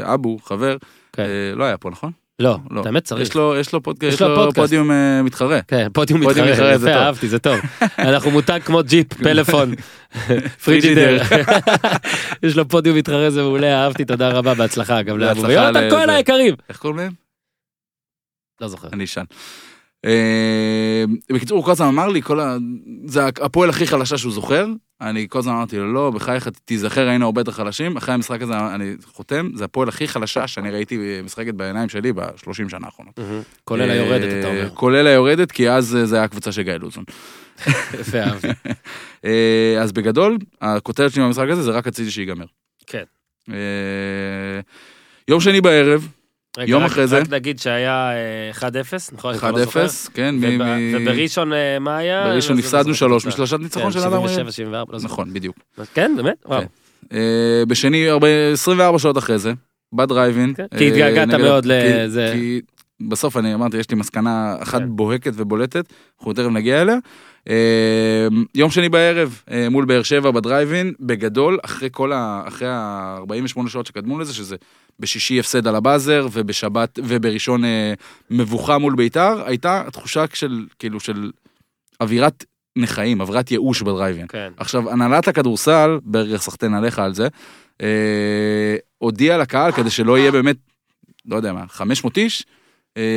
אה, 0.03 0.15
אבו, 0.15 0.39
חבר, 0.39 0.77
כן. 1.13 1.27
לא 1.57 1.65
היה 1.65 1.77
פה, 1.77 1.91
נכון? 1.91 2.13
לא, 2.39 2.59
לא. 2.71 2.83
האמת 2.87 3.05
צריך. 3.05 3.23
יש 3.23 3.35
לו, 3.35 3.57
יש 3.57 3.73
לו, 3.73 3.83
פודק... 3.83 4.03
יש 4.03 4.23
לו 4.23 4.35
פודקאסט. 4.37 4.57
פודיום 4.57 4.91
אה, 4.91 5.23
מתחרה. 5.23 5.61
כן, 5.69 5.89
פודיום 5.93 6.23
פודיום 6.23 6.49
מתחרה, 6.49 6.67
מתחרה, 6.67 6.79
זה 6.79 6.91
יפה, 6.91 6.99
טוב. 6.99 7.07
אהבתי, 7.07 7.29
זה 7.29 7.39
טוב. 7.39 7.61
אנחנו 7.99 8.31
מותג 8.31 8.61
כמו 8.65 8.81
ג'יפ, 8.83 9.15
פלאפון, 9.25 9.75
פריג'ידר. 10.65 11.23
יש 12.43 12.57
לו 12.57 12.69
פודיום 12.69 12.97
מתחרה, 12.97 13.31
זה 13.31 13.43
מעולה, 13.43 13.85
אהבתי, 13.85 14.05
תודה 14.05 14.29
רבה, 14.29 14.55
בהצלחה 14.55 15.01
אגב 15.01 15.17
לאבו. 15.17 15.43
ויונתן 15.43 15.91
כהן. 15.91 16.11
היקרים. 16.11 16.55
איך 16.69 16.77
קוראים 16.77 16.99
להם? 16.99 17.22
לא 18.63 18.69
זוכר. 18.69 18.89
אני 18.93 19.05
אשאל. 19.05 19.25
אה, 20.05 21.05
בקיצור, 21.33 21.59
הוא 21.59 21.65
כל 21.65 21.71
הזמן 21.71 21.87
אמר 21.87 22.09
לי, 22.09 22.23
כל 22.23 22.41
ה... 22.41 22.57
זה 23.07 23.27
הפועל 23.27 23.71
הכי 23.71 23.87
חלשה 23.87 24.19
שהוא 24.19 24.33
זוכר. 24.33 24.67
אני 25.01 25.27
כל 25.29 25.39
הזמן 25.39 25.53
אמרתי 25.53 25.79
לו, 25.79 25.93
לא, 25.93 26.11
בחייך, 26.11 26.49
תיזכר, 26.65 27.09
היינו 27.09 27.25
הרבה 27.25 27.41
יותר 27.41 27.53
חלשים. 27.53 27.97
אחרי 27.97 28.15
המשחק 28.15 28.43
הזה, 28.43 28.75
אני 28.75 28.95
חותם, 29.05 29.51
זה 29.55 29.65
הפועל 29.65 29.89
הכי 29.89 30.09
חלשה 30.09 30.47
שאני 30.47 30.71
ראיתי 30.71 31.21
משחקת 31.25 31.55
בעיניים 31.55 31.89
שלי 31.89 32.13
בשלושים 32.13 32.69
שנה 32.69 32.87
האחרונות. 32.87 33.19
כולל 33.65 33.91
היורדת, 33.91 34.39
אתה 34.39 34.49
אה, 34.49 34.53
אומר. 34.53 34.71
כולל 34.75 35.07
היורדת, 35.07 35.53
כי 35.53 35.71
אז 35.71 35.97
אה, 35.97 36.07
זה 36.07 36.17
היה 36.17 36.25
הקבוצה 36.25 36.53
של 36.53 36.63
גיא 36.63 36.73
לוזון. 36.73 37.05
יפה, 38.01 38.19
אהבתי. 38.19 38.49
אה, 39.25 39.77
אז 39.81 39.93
בגדול, 39.93 40.39
הכותרת 40.61 41.13
שלי 41.13 41.23
במשחק 41.23 41.49
הזה 41.49 41.63
זה 41.63 41.71
רק 41.71 41.87
רציתי 41.87 42.11
שיגמר. 42.11 42.47
כן. 42.87 43.05
אה, 43.51 44.61
יום 45.29 45.41
שני 45.41 45.61
בערב, 45.61 46.09
רגע, 46.59 46.71
יום 46.71 46.83
רק- 46.85 46.91
אחרי 46.91 47.07
זה. 47.07 47.19
רק 47.19 47.31
נגיד 47.31 47.59
שהיה 47.59 48.11
אה, 48.13 48.51
1-0, 48.51 48.65
נכון? 49.13 49.31
אני 49.31 49.39
כבר 49.39 49.51
1-0, 49.65 49.77
לא. 49.77 50.15
כן, 50.15 50.35
וב- 50.41 50.63
מי- 50.63 50.93
ובראשון 50.97 51.53
אה, 51.53 51.79
מה 51.79 51.97
היה? 51.97 52.25
בראשון 52.25 52.57
לא 52.57 52.61
הפסדנו 52.61 52.91
את 52.91 52.97
שלוש 52.97 53.23
התוצאה. 53.27 53.45
משלושת 53.45 53.63
ניצחון 53.63 53.83
כן, 53.85 53.91
של 53.91 53.99
אדם 53.99 54.13
אריאל. 54.13 54.29
77, 54.29 54.51
74, 54.53 54.93
לא. 54.93 55.05
נכון, 55.05 55.33
בדיוק. 55.35 55.57
כן, 55.95 56.13
באמת? 56.17 56.37
וואו. 56.47 56.61
כן. 56.61 56.67
אה, 57.17 57.63
בשני, 57.69 58.09
הרבה- 58.09 58.29
24 58.53 58.99
שעות 58.99 59.19
אחרי 59.19 59.39
זה, 59.39 59.53
בדרייבין. 59.93 60.55
כן, 60.57 60.67
כי 60.79 60.89
התגעגעת 60.89 61.29
מאוד 61.29 61.65
לזה. 61.67 62.31
כי 62.35 62.61
בסוף 63.09 63.37
אני 63.37 63.55
אמרתי, 63.55 63.77
יש 63.77 63.91
לי 63.91 63.97
מסקנה 63.97 64.57
אחת 64.63 64.81
כן. 64.81 64.97
בוהקת 64.97 65.33
ובולטת, 65.35 65.93
אנחנו 66.19 66.33
תכף 66.33 66.49
נגיע 66.51 66.83
אליה. 66.83 66.97
אה, 67.49 68.29
יום 68.55 68.71
שני 68.71 68.89
בערב 68.89 69.43
אה, 69.51 69.69
מול 69.69 69.85
באר 69.85 70.03
שבע 70.03 70.31
בדרייבין, 70.31 70.93
בגדול, 71.01 71.59
אחרי 71.65 71.89
כל 71.93 72.13
ה... 72.13 72.43
אחרי 72.47 72.69
ה-48 72.71 73.69
שעות 73.69 73.87
שקדמו 73.87 74.19
לזה, 74.19 74.35
שזה 74.35 74.57
בשישי 75.01 75.41
הפסד 75.41 75.67
על 75.67 75.77
הבאזר, 75.77 76.29
ובשבת, 76.33 76.99
ובראשון 77.03 77.65
אה, 77.65 77.95
מבוכה 78.31 78.79
מול 78.79 78.95
ביתר, 78.95 79.43
הייתה 79.47 79.83
תחושה 79.93 80.25
של, 80.35 80.67
כאילו, 80.79 81.01
של 81.01 81.31
אווירת 82.01 82.45
נכאים, 82.77 83.21
אווירת 83.21 83.51
ייאוש 83.51 83.83
בדרייבין. 83.83 84.27
כן. 84.29 84.53
עכשיו, 84.57 84.91
הנהלת 84.91 85.29
הכדורסל, 85.29 85.99
ברגע 86.03 86.37
סחטיין 86.37 86.75
עליך 86.75 86.99
על 86.99 87.15
זה, 87.15 87.29
אה, 87.83 88.77
הודיע 88.99 89.39
לקהל 89.39 89.73
כדי 89.73 89.91
שלא 89.91 90.19
יהיה 90.19 90.31
באמת, 90.31 90.57
לא 91.27 91.37
יודע 91.37 91.53
מה, 91.53 91.65
500 91.69 92.19
איש, 92.19 92.47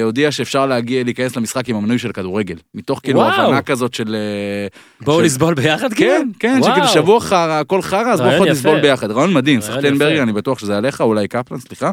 הודיע 0.03 0.31
שאפשר 0.31 0.65
להגיע, 0.65 1.03
להיכנס 1.03 1.35
למשחק 1.35 1.69
עם 1.69 1.75
המנוי 1.75 1.99
של 1.99 2.11
כדורגל. 2.11 2.55
מתוך 2.75 2.99
כאילו 3.03 3.19
וואו. 3.19 3.41
הבנה 3.41 3.61
כזאת 3.61 3.93
של... 3.93 4.15
אה, 4.15 4.67
בואו 5.05 5.19
של- 5.19 5.25
נסבול 5.25 5.53
ביחד 5.53 5.93
כאילו? 5.93 6.11
כן, 6.11 6.27
כן, 6.39 6.57
וואו. 6.61 6.71
שכאילו 6.71 6.87
שבוע 6.87 7.19
חרא, 7.19 7.59
הכל 7.59 7.81
חרא, 7.81 8.11
אז 8.13 8.19
בוא 8.19 8.27
רעיון 8.27 8.33
לפחות 8.33 8.47
יפה. 8.47 8.53
נסבול 8.69 8.81
ביחד. 8.81 9.11
רעיון 9.11 9.33
מדהים, 9.33 9.61
סחטיין. 9.61 9.97
ברגר, 9.97 10.23
אני 10.23 10.33
בטוח 10.33 10.59
שזה 10.59 10.77
עליך, 10.77 11.01
אולי 11.01 11.27
קפלן, 11.27 11.57
סליחה. 11.59 11.91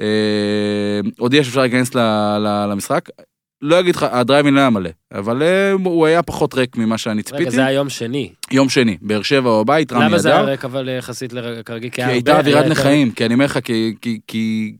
אה, 0.00 0.06
הודיע 1.18 1.44
שאפשר 1.44 1.60
להיכנס 1.60 1.94
ל- 1.94 1.98
ל- 2.38 2.66
למשחק. 2.72 3.08
לא 3.62 3.80
אגיד 3.80 3.96
לך, 3.96 4.06
הדרייבין 4.10 4.54
לא 4.54 4.60
היה 4.60 4.70
מלא, 4.70 4.90
אבל 5.14 5.42
אה, 5.42 5.72
הוא 5.72 6.06
היה 6.06 6.22
פחות 6.22 6.54
ריק 6.54 6.76
ממה 6.76 6.98
שאני 6.98 7.14
רגע, 7.14 7.22
ציפיתי. 7.22 7.50
זה 7.50 7.60
היה 7.66 7.72
יום 7.76 7.88
שני. 7.88 8.30
יום 8.50 8.68
שני, 8.68 8.96
באר 9.02 9.22
שבע 9.22 9.50
או 9.50 9.64
בבית, 9.64 9.92
רמי 9.92 10.04
למה 10.04 10.18
זה 10.18 10.28
היה 10.28 10.40
אדר. 10.40 10.48
ריק 10.50 10.64
אבל 10.64 10.88
יחסית 10.98 11.32
לרגע 11.32 11.62
כרגיל? 11.62 11.90
כי 11.90 12.02
הייתה 12.02 12.38
אווירת 12.38 12.66
נכאים, 12.66 13.10
כי 13.10 13.26
אני 13.26 13.34
אומר 13.34 13.44
לך, 13.44 13.58
כי 14.26 14.74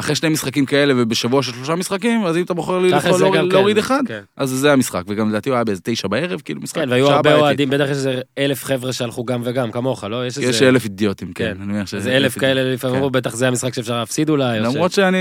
אחרי 0.00 0.14
שני 0.14 0.28
משחקים 0.28 0.66
כאלה 0.66 0.94
ובשבוע 0.96 1.42
של 1.42 1.52
שלושה 1.52 1.74
משחקים, 1.74 2.24
אז 2.24 2.36
אם 2.36 2.42
אתה 2.42 2.54
בוחר 2.54 2.78
לי 2.78 2.88
להוריד- 2.90 3.34
גם 3.34 3.48
כן. 3.48 3.54
להוריד 3.54 3.78
אחד, 3.78 4.02
כן. 4.06 4.20
אז 4.36 4.50
זה 4.50 4.72
המשחק, 4.72 5.02
וגם 5.08 5.28
לדעתי 5.28 5.48
הוא 5.48 5.54
היה 5.54 5.64
באיזה 5.64 5.80
תשע 5.84 6.08
בערב, 6.08 6.40
כאילו 6.44 6.60
משחק. 6.60 6.78
כן, 6.82 6.90
והיו 6.90 7.10
הרבה. 7.10 7.34
אוהדים, 7.34 7.70
בטח 7.70 7.84
יש 7.84 7.90
איזה 7.90 8.20
אלף 8.38 8.64
חבר'ה 8.64 8.92
שהלכו 8.92 9.24
גם 9.24 9.40
וגם, 9.44 9.70
כמוך, 9.70 10.04
לא? 10.04 10.26
יש 10.26 10.36
יש 10.36 10.44
איזה... 10.44 10.68
אלף 10.68 10.84
אידיוטים, 10.84 11.32
כן. 11.32 11.44
כן. 11.54 11.62
אני 11.62 11.72
מניח 11.72 11.86
שזה 11.86 12.16
אלף 12.16 12.38
כאלה 12.38 12.74
לפעמים 12.74 13.02
כן. 13.02 13.12
בטח 13.12 13.34
זה 13.34 13.48
המשחק 13.48 13.74
שאפשר 13.74 13.98
להפסיד 13.98 14.30
אולי. 14.30 14.58
ש- 14.58 14.62
למרות 14.64 14.92
שאני, 14.92 15.18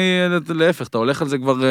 להפך, 0.50 0.88
אתה 0.88 0.98
הולך 0.98 1.22
על 1.22 1.28
זה 1.28 1.38
כבר... 1.38 1.64
אה, 1.64 1.70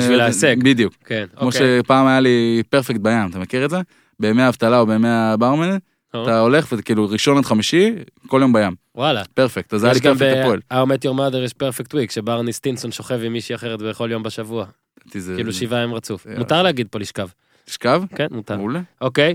בשביל 0.00 0.20
ההישג. 0.20 0.56
בדיוק. 0.62 0.94
כן, 1.04 1.24
כמו 1.36 1.46
אוקיי. 1.46 1.78
שפעם 1.84 2.06
היה 2.06 2.20
לי 2.20 2.62
פרפקט 2.70 3.00
בים, 3.00 3.30
אתה 3.30 3.38
מכיר 3.38 3.64
את 3.64 3.70
זה? 3.70 3.76
בימי 4.20 4.42
האבטלה 4.42 4.78
או 4.78 4.86
בימי 4.86 5.08
הברמן, 5.10 5.68
נו, 5.70 5.76
אתה 6.10 6.40
הולך 6.40 6.66
וכאילו 6.72 7.08
ראשון 7.08 7.38
עד 7.38 7.44
חמישי, 7.44 7.92
כל 8.26 8.38
יום 8.42 8.52
בים. 8.52 8.74
וואלה. 8.94 9.22
פרפקט, 9.34 9.74
אז 9.74 9.84
היה 9.84 9.92
לי 9.92 10.00
פרפקט 10.00 10.36
הפועל. 10.42 10.60
ב-How 10.70 10.86
Met 10.86 11.04
Your 11.10 11.18
Mother 11.18 11.36
יש 11.36 11.52
פרפקט 11.52 11.94
וויק, 11.94 12.10
שברני 12.10 12.52
סטינסון 12.52 12.92
שוכב 12.92 13.20
עם 13.24 13.32
מישהי 13.32 13.54
אחרת 13.54 13.82
בכל 13.82 14.08
יום 14.12 14.22
בשבוע. 14.22 14.66
כאילו 15.10 15.52
שבעה 15.52 15.80
ימים 15.82 15.94
רצוף. 15.94 16.24
זה- 16.24 16.34
מותר 16.38 16.62
להגיד 16.62 16.86
פה 16.90 16.98
לשכב. 16.98 17.28
תשכב, 17.64 18.02
כן, 18.16 18.26
מותר. 18.30 18.56
מעולה. 18.56 18.80
אוקיי. 19.00 19.34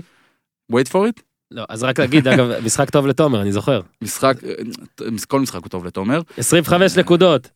wait 0.72 0.88
for 0.92 1.08
it. 1.08 1.22
לא, 1.50 1.64
אז 1.68 1.82
רק 1.84 1.98
להגיד, 2.00 2.28
אגב, 2.32 2.64
משחק 2.64 2.90
טוב 2.90 3.06
לתומר, 3.06 3.42
אני 3.42 3.52
זוכר. 3.52 3.80
משחק, 4.02 4.36
אה, 4.44 4.52
כל 5.28 5.40
משחק 5.40 5.62
הוא 5.62 5.68
טוב 5.68 5.84
לתומר. 5.84 6.20
25 6.38 6.96
נקודות. 6.98 7.48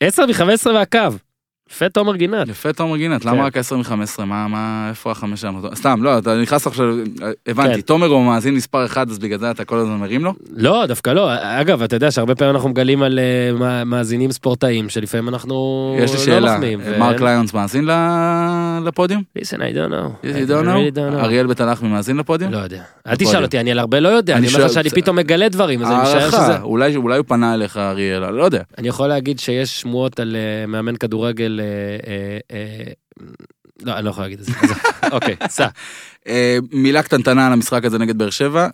10 0.00 0.26
מ-15 0.26 0.66
והקו. 0.74 0.98
יפה 1.70 1.88
תומר 1.88 2.16
גינת. 2.16 2.48
יפה 2.48 2.72
תומר 2.72 2.96
גינת, 2.96 3.22
כן. 3.22 3.28
למה 3.28 3.44
רק 3.44 3.56
10 3.56 3.76
מ-15? 3.76 4.24
מה, 4.24 4.48
מה, 4.48 4.86
איפה 4.90 5.10
החמש 5.10 5.40
שלנו? 5.40 5.60
סתם, 5.74 6.02
לא, 6.02 6.18
אתה 6.18 6.34
נכנס 6.42 6.66
עכשיו, 6.66 6.86
הבנתי, 7.46 7.74
כן. 7.74 7.80
תומר 7.80 8.06
הוא 8.06 8.24
מאזין 8.26 8.54
מספר 8.54 8.84
1, 8.86 9.10
אז 9.10 9.18
בגלל 9.18 9.38
זה 9.38 9.50
אתה 9.50 9.64
כל 9.64 9.78
הזמן 9.78 9.96
מרים 9.96 10.24
לו? 10.24 10.32
לא, 10.56 10.86
דווקא 10.86 11.10
לא. 11.10 11.30
אגב, 11.40 11.82
אתה 11.82 11.96
יודע 11.96 12.10
שהרבה 12.10 12.34
פעמים 12.34 12.54
אנחנו 12.54 12.68
מגלים 12.68 13.02
על 13.02 13.18
אה, 13.62 13.84
מאזינים 13.84 14.32
ספורטאים, 14.32 14.88
שלפעמים 14.88 15.28
אנחנו 15.28 15.96
יש 16.00 16.10
לי 16.10 16.16
לא 16.16 16.24
שאלה. 16.24 16.58
ו- 16.84 16.98
מרק 16.98 17.20
ליונס 17.20 17.54
מאזין 17.54 17.88
לפודיום? 18.86 19.22
listen, 19.38 19.56
I 19.56 19.74
don't 19.74 19.92
know. 19.92 20.26
I 20.26 20.48
don't 20.48 20.66
know? 20.66 20.98
אריאל 21.24 21.46
בתנ"ך 21.46 21.82
מאזין 21.82 22.16
לפודיום? 22.16 22.52
לא 22.52 22.58
יודע. 22.58 22.82
אל. 23.06 23.16
תשאל 23.16 23.42
אותי, 23.44 23.60
אני 23.60 23.70
על 23.70 23.78
הרבה 23.78 24.00
לא 24.00 24.08
יודע. 24.08 24.36
אני 24.36 24.48
אומר 24.48 24.64
לך 24.64 24.72
שאני 24.72 24.90
פתאום 24.90 25.16
מגלה 25.16 25.48
דברים, 25.48 25.82
אז 25.82 25.90
אני 25.90 26.02
משער 26.02 26.30
שזה... 26.30 26.60
אולי 26.60 26.94
הוא 26.94 27.24
פנה 27.26 27.54
אליך 27.54 27.76
אריאל, 27.76 28.30
לא 28.30 28.44
יודע. 28.44 28.62
אני 28.78 28.88
יכול 28.88 29.06
להגיד 29.06 29.38
שיש 29.38 29.80
שמועות 29.80 30.20
על 30.20 30.36
אה, 30.36 30.66
מאמן 30.66 30.96
כדורגל... 30.96 31.53
אה, 31.60 32.10
אה, 32.12 32.38
אה, 32.56 32.92
לא, 33.82 33.92
אני 33.96 34.04
לא 34.04 34.10
יכול 34.10 34.24
להגיד 34.24 34.38
את 34.40 34.44
זה. 34.44 34.52
אוקיי, 35.12 35.36
סע. 35.48 35.66
מילה 36.72 37.02
קטנטנה 37.02 37.46
על 37.46 37.52
המשחק 37.52 37.84
הזה 37.84 37.98
נגד 37.98 38.18
באר 38.18 38.30
שבע. 38.30 38.68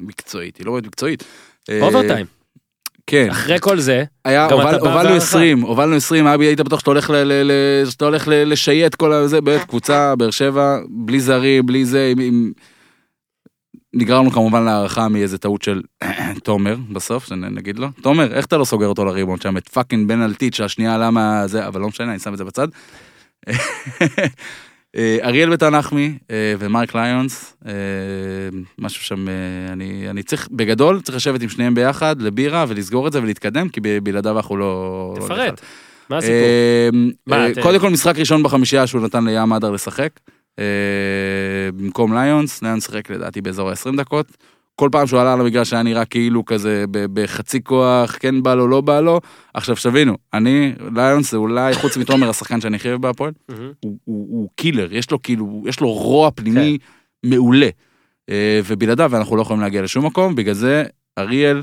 מקצועית, 0.00 0.56
היא 0.56 0.66
לא 0.66 0.72
באמת 0.72 0.86
מקצועית. 0.86 1.24
אוברטיים. 1.80 2.26
כן. 3.06 3.28
אחרי 3.30 3.56
כל 3.60 3.78
זה, 3.78 4.04
היה, 4.24 4.44
הובלנו 4.44 4.84
בהערכה. 4.84 5.16
20, 5.16 5.60
הובלנו 5.60 5.96
20, 5.96 6.26
אבי 6.26 6.44
היית 6.46 6.60
בטוח 6.60 6.80
שאתה 6.80 6.90
הולך 6.90 7.10
ל- 7.10 7.14
ל- 7.16 7.50
ל- 7.82 7.90
שאתה 7.90 8.04
הולך 8.04 8.28
ל- 8.28 8.52
לשייט 8.52 8.94
כל 8.94 9.12
הזה, 9.12 9.40
באמת 9.40 9.64
קבוצה, 9.64 10.14
באר 10.16 10.30
שבע, 10.30 10.78
בלי 10.90 11.20
זרים, 11.20 11.66
בלי 11.66 11.84
זה, 11.84 12.08
עם- 12.12 12.20
עם... 12.20 12.52
נגררנו 13.94 14.30
כמובן 14.30 14.62
להערכה 14.62 15.08
מאיזה 15.08 15.38
טעות 15.38 15.62
של 15.62 15.82
תומר 16.44 16.76
בסוף, 16.92 17.26
שנגיד 17.26 17.78
לו, 17.78 17.88
תומר, 18.02 18.32
איך 18.32 18.46
אתה 18.46 18.56
לא 18.56 18.64
סוגר 18.64 18.86
אותו 18.86 19.04
לריבון 19.04 19.40
שם, 19.40 19.56
את 19.56 19.68
פאקינג 19.68 20.08
בן 20.08 20.22
אלטית 20.22 20.54
שהשנייה 20.54 20.98
למה 20.98 21.46
זה, 21.46 21.66
אבל 21.66 21.80
לא 21.80 21.88
משנה, 21.88 22.10
אני 22.10 22.18
שם 22.18 22.32
את 22.32 22.38
זה 22.38 22.44
בצד. 22.44 22.68
אה, 24.96 25.18
אריאל 25.22 25.50
ביתן 25.50 25.74
נחמי 25.74 26.18
אה, 26.30 26.54
ומרק 26.58 26.94
ליונס, 26.94 27.56
אה, 27.66 27.72
משהו 28.78 29.04
שם, 29.04 29.26
אני, 29.72 30.10
אני 30.10 30.22
צריך, 30.22 30.48
בגדול, 30.52 31.00
צריך 31.00 31.16
לשבת 31.16 31.42
עם 31.42 31.48
שניהם 31.48 31.74
ביחד 31.74 32.22
לבירה 32.22 32.64
ולסגור 32.68 33.06
את 33.06 33.12
זה 33.12 33.22
ולהתקדם, 33.22 33.68
כי 33.68 33.80
בלעדיו 34.02 34.36
אנחנו 34.36 34.56
לא... 34.56 35.14
לא 35.16 35.24
תפרט. 35.24 35.50
נוכל. 35.50 35.62
מה 36.10 36.18
הסיפור? 36.18 37.62
קודם 37.62 37.80
כל 37.80 37.90
משחק 37.90 38.18
ראשון 38.18 38.42
בחמישייה 38.42 38.86
שהוא 38.86 39.02
נתן 39.02 39.24
לים 39.24 39.52
אדר 39.52 39.70
לשחק. 39.70 40.10
אה, 40.58 40.64
במקום 41.76 42.14
ליונס, 42.14 42.62
ליונס 42.62 42.86
שיחק 42.86 43.10
לדעתי 43.10 43.40
באזור 43.40 43.70
ה-20 43.70 43.96
דקות. 43.96 44.26
כל 44.76 44.88
פעם 44.92 45.06
שהוא 45.06 45.20
עלה 45.20 45.32
על 45.32 45.40
המגרש 45.40 45.72
היה 45.72 45.82
נראה 45.82 46.04
כאילו 46.04 46.44
כזה 46.44 46.84
בחצי 46.90 47.62
כוח, 47.62 48.16
כן 48.20 48.42
בא 48.42 48.54
לו, 48.54 48.68
לא 48.68 48.80
בא 48.80 49.00
לו. 49.00 49.20
עכשיו 49.54 49.76
שתבינו, 49.76 50.16
אני, 50.34 50.72
ליונס 50.94 51.30
זה 51.30 51.36
אולי, 51.36 51.74
חוץ 51.74 51.96
מתומר, 51.96 52.28
השחקן 52.28 52.60
שאני 52.60 52.76
הכי 52.76 52.88
אוהב 52.88 53.02
בהפועל. 53.02 53.32
הוא, 54.04 54.48
קילר, 54.56 54.92
יש 54.92 55.10
לו 55.10 55.22
כאילו, 55.22 55.64
יש 55.66 55.80
לו 55.80 55.92
רוע 55.92 56.30
פנימי 56.30 56.78
מעולה. 57.26 57.68
אה, 58.30 58.60
ובלעדיו 58.66 59.16
אנחנו 59.16 59.36
לא 59.36 59.42
יכולים 59.42 59.62
להגיע 59.62 59.82
לשום 59.82 60.06
מקום, 60.06 60.34
בגלל 60.34 60.54
זה, 60.54 60.84
אריאל, 61.18 61.62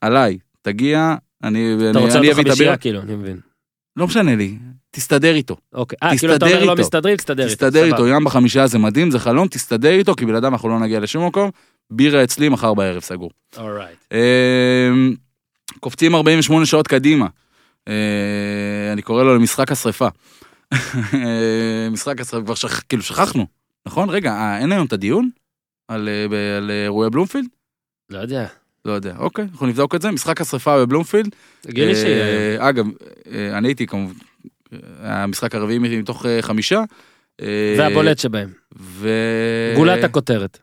עליי, 0.00 0.38
תגיע, 0.62 1.14
אני, 1.44 1.74
אתה 1.90 1.90
אני, 1.90 2.06
רוצה 2.06 2.18
אני 2.18 2.28
אותו 2.28 2.40
אביא 2.40 2.42
את 2.42 2.46
חמישייה 2.46 2.52
הבירה. 2.52 2.76
כאילו, 2.76 3.00
אני 3.00 3.14
מבין. 3.16 3.40
לא 3.96 4.06
משנה 4.06 4.36
לי, 4.36 4.58
תסתדר 4.94 5.34
איתו. 5.34 5.56
אוקיי. 5.72 5.98
אה, 6.02 6.18
כאילו 6.18 6.36
אתה 6.36 6.46
אומר 6.46 6.64
לא. 6.64 6.76
מסתדרים, 6.76 7.16
תסתדר 7.16 7.42
איתו. 7.42 7.54
תסתדר 7.54 7.84
איתו. 7.84 8.08
ים 8.08 8.24
בחמישייה 8.24 8.66
זה 8.66 8.78
מדהים, 8.78 9.10
זה 9.10 9.18
חלום, 9.18 9.48
תסתדר 9.48 9.90
איתו, 9.90 10.14
כי 10.14 10.26
בלעדיו 10.26 10.48
אנחנו 10.48 10.68
לא 10.68 10.78
נגיע 10.80 11.00
לשום 11.00 11.26
מקום. 11.26 11.50
בירה 11.90 12.24
אצלי 12.24 12.48
מחר 12.48 12.74
בערב 12.74 13.02
סגור. 13.02 13.30
אורייט. 13.56 13.98
אמ, 14.12 15.14
קופצים 15.80 16.14
48 16.14 16.66
שעות 16.66 16.88
קדימה. 16.88 17.26
אה, 17.88 18.92
אני 18.92 19.02
קורא 19.02 19.24
לו 19.24 19.34
למשחק 19.34 19.72
השרפה. 19.72 20.08
אה, 21.14 21.88
משחק 21.90 22.20
השרפה, 22.20 22.44
כבר 22.44 22.54
שכ... 22.54 22.82
כאילו 22.88 23.02
שכחנו, 23.02 23.46
נכון? 23.86 24.10
רגע, 24.10 24.32
אה, 24.32 24.58
אין 24.58 24.72
היום 24.72 24.86
את 24.86 24.92
הדיון? 24.92 25.30
על, 25.88 26.08
ב- 26.30 26.56
על 26.56 26.70
אירועי 26.70 27.10
בלומפילד? 27.10 27.46
לא 28.10 28.18
יודע. 28.18 28.46
לא 28.84 28.92
יודע, 28.92 29.14
אוקיי, 29.18 29.44
אנחנו 29.52 29.66
נבדוק 29.66 29.94
את 29.94 30.02
זה. 30.02 30.10
משחק 30.10 30.40
השרפה 30.40 30.78
בבלומפילד. 30.78 31.34
הגיוני 31.68 31.94
שיהיה. 31.94 32.68
אגב, 32.68 32.86
אני 33.52 33.68
הייתי 33.68 33.86
כמובן, 33.86 34.14
המשחק 35.02 35.54
הרביעי 35.54 35.78
מתוך 35.78 36.26
אה, 36.26 36.42
חמישה. 36.42 36.82
אה, 37.42 37.74
והבולט 37.78 38.18
שבהם. 38.18 38.48
ו... 38.78 39.08
גולת 39.76 40.04
הכותרת. 40.04 40.58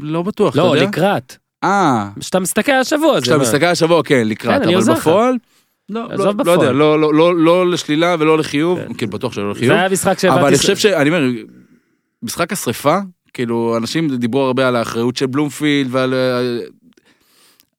לא 0.00 0.22
בטוח, 0.22 0.56
לא? 0.56 0.76
לקראת. 0.76 1.36
אה, 1.64 2.08
כשאתה 2.20 2.40
מסתכל 2.40 2.72
על 2.72 2.80
השבוע, 2.80 3.14
זה 3.14 3.20
כשאתה? 3.20 3.38
מסתכל 3.38 3.64
על 3.64 3.72
השבוע, 3.72 4.02
כן, 4.02 4.28
לקראת, 4.28 4.62
כן, 4.62 4.68
אני 4.68 4.76
אבל. 4.76 4.94
בפועל, 4.94 5.36
לא, 5.88 6.08
לא, 6.16 6.32
לא 6.44 6.50
יודע. 6.50 6.72
לא, 6.72 7.00
לא, 7.00 7.14
לא, 7.14 7.36
לא 7.36 7.70
לשלילה 7.70 8.16
ולא 8.18 8.38
לחיוב, 8.38 8.78
כן. 8.78 8.94
כאילו 8.94 9.12
בטוח 9.12 9.32
שלא 9.32 9.44
זה 9.44 9.58
לחיוב, 9.58 9.72
היה 9.72 9.88
משחק 9.88 10.18
שהבנתי... 10.18 10.40
אבל 10.40 10.48
אני 10.48 10.58
חושב 10.58 10.76
ש... 10.76 10.86
אני 10.86 11.10
אומר, 11.10 11.22
משחק 12.22 12.52
השרפה, 12.52 12.98
כאילו, 13.34 13.76
אנשים 13.76 14.16
דיברו 14.16 14.40
הרבה 14.40 14.68
על 14.68 14.76
האחריות 14.76 15.16
של 15.16 15.26
בלומפילד 15.26 15.88
ועל... 15.90 16.14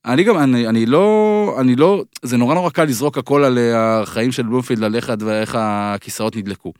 אני 0.05 0.23
גם, 0.23 0.37
אני, 0.37 0.67
אני 0.67 0.85
לא, 0.85 1.55
אני 1.61 1.75
לא, 1.75 2.03
זה 2.21 2.37
נורא 2.37 2.55
נורא 2.55 2.69
קל 2.69 2.83
לזרוק 2.83 3.17
הכל 3.17 3.43
על 3.43 3.57
אה, 3.57 4.01
החיים 4.01 4.31
של 4.31 4.43
בלומפילד, 4.43 4.83
על 4.83 4.95
איך, 4.95 5.09
הדבר- 5.09 5.41
איך 5.41 5.55
הכיסאות 5.59 6.35
נדלקו. 6.35 6.73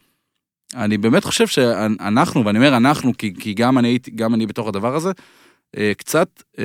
אני 0.74 0.98
באמת 0.98 1.24
חושב 1.24 1.46
שאנחנו, 1.46 2.44
ואני 2.44 2.58
אומר 2.58 2.76
אנחנו, 2.76 3.12
כי, 3.18 3.34
כי 3.34 3.54
גם 3.54 3.78
אני 3.78 3.98
גם 4.14 4.34
אני 4.34 4.46
בתוך 4.46 4.68
הדבר 4.68 4.96
הזה, 4.96 5.10
אה, 5.76 5.92
קצת 5.96 6.42
אה, 6.58 6.64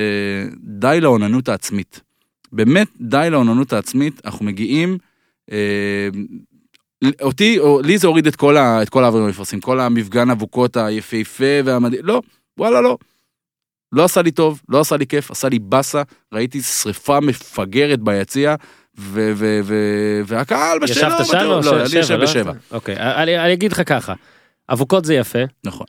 די 0.58 0.98
לאוננות 1.00 1.48
העצמית. 1.48 2.00
באמת 2.52 2.88
די 3.00 3.28
לאוננות 3.30 3.72
העצמית, 3.72 4.20
אנחנו 4.24 4.44
מגיעים, 4.44 4.98
אותי, 7.22 7.58
או, 7.58 7.80
לי 7.80 7.98
זה 7.98 8.06
הוריד 8.06 8.26
את 8.26 8.36
כל, 8.36 8.56
ה, 8.56 8.82
את 8.82 8.88
כל 8.88 9.04
העברים 9.04 9.24
המפרסים, 9.24 9.60
כל 9.60 9.80
המפגן 9.80 10.30
אבוקות 10.30 10.76
היפהפה 10.76 11.44
והמדהים, 11.64 12.00
לא, 12.04 12.22
וואלה 12.58 12.80
לא. 12.80 12.98
לא 13.92 14.04
עשה 14.04 14.22
לי 14.22 14.30
טוב, 14.30 14.62
לא 14.68 14.80
עשה 14.80 14.96
לי 14.96 15.06
כיף, 15.06 15.30
עשה 15.30 15.48
לי 15.48 15.58
באסה, 15.58 16.02
ראיתי 16.32 16.62
שריפה 16.62 17.20
מפגרת 17.20 18.00
ביציע, 18.00 18.54
והקהל 20.26 20.78
בשבע, 20.78 21.06
ישבת 21.06 21.26
שם 21.26 21.46
או 21.46 21.60
לא, 21.60 21.76
אני 21.76 21.96
יושב? 21.96 22.20
בשבע. 22.22 22.52
אוקיי, 22.70 22.96
אני 22.96 23.38
אני 23.38 23.52
אגיד 23.52 23.72
לך 23.72 23.82
ככה. 23.86 24.14
אבוקות 24.72 25.04
זה 25.04 25.14
יפה. 25.14 25.38
נכון. 25.64 25.86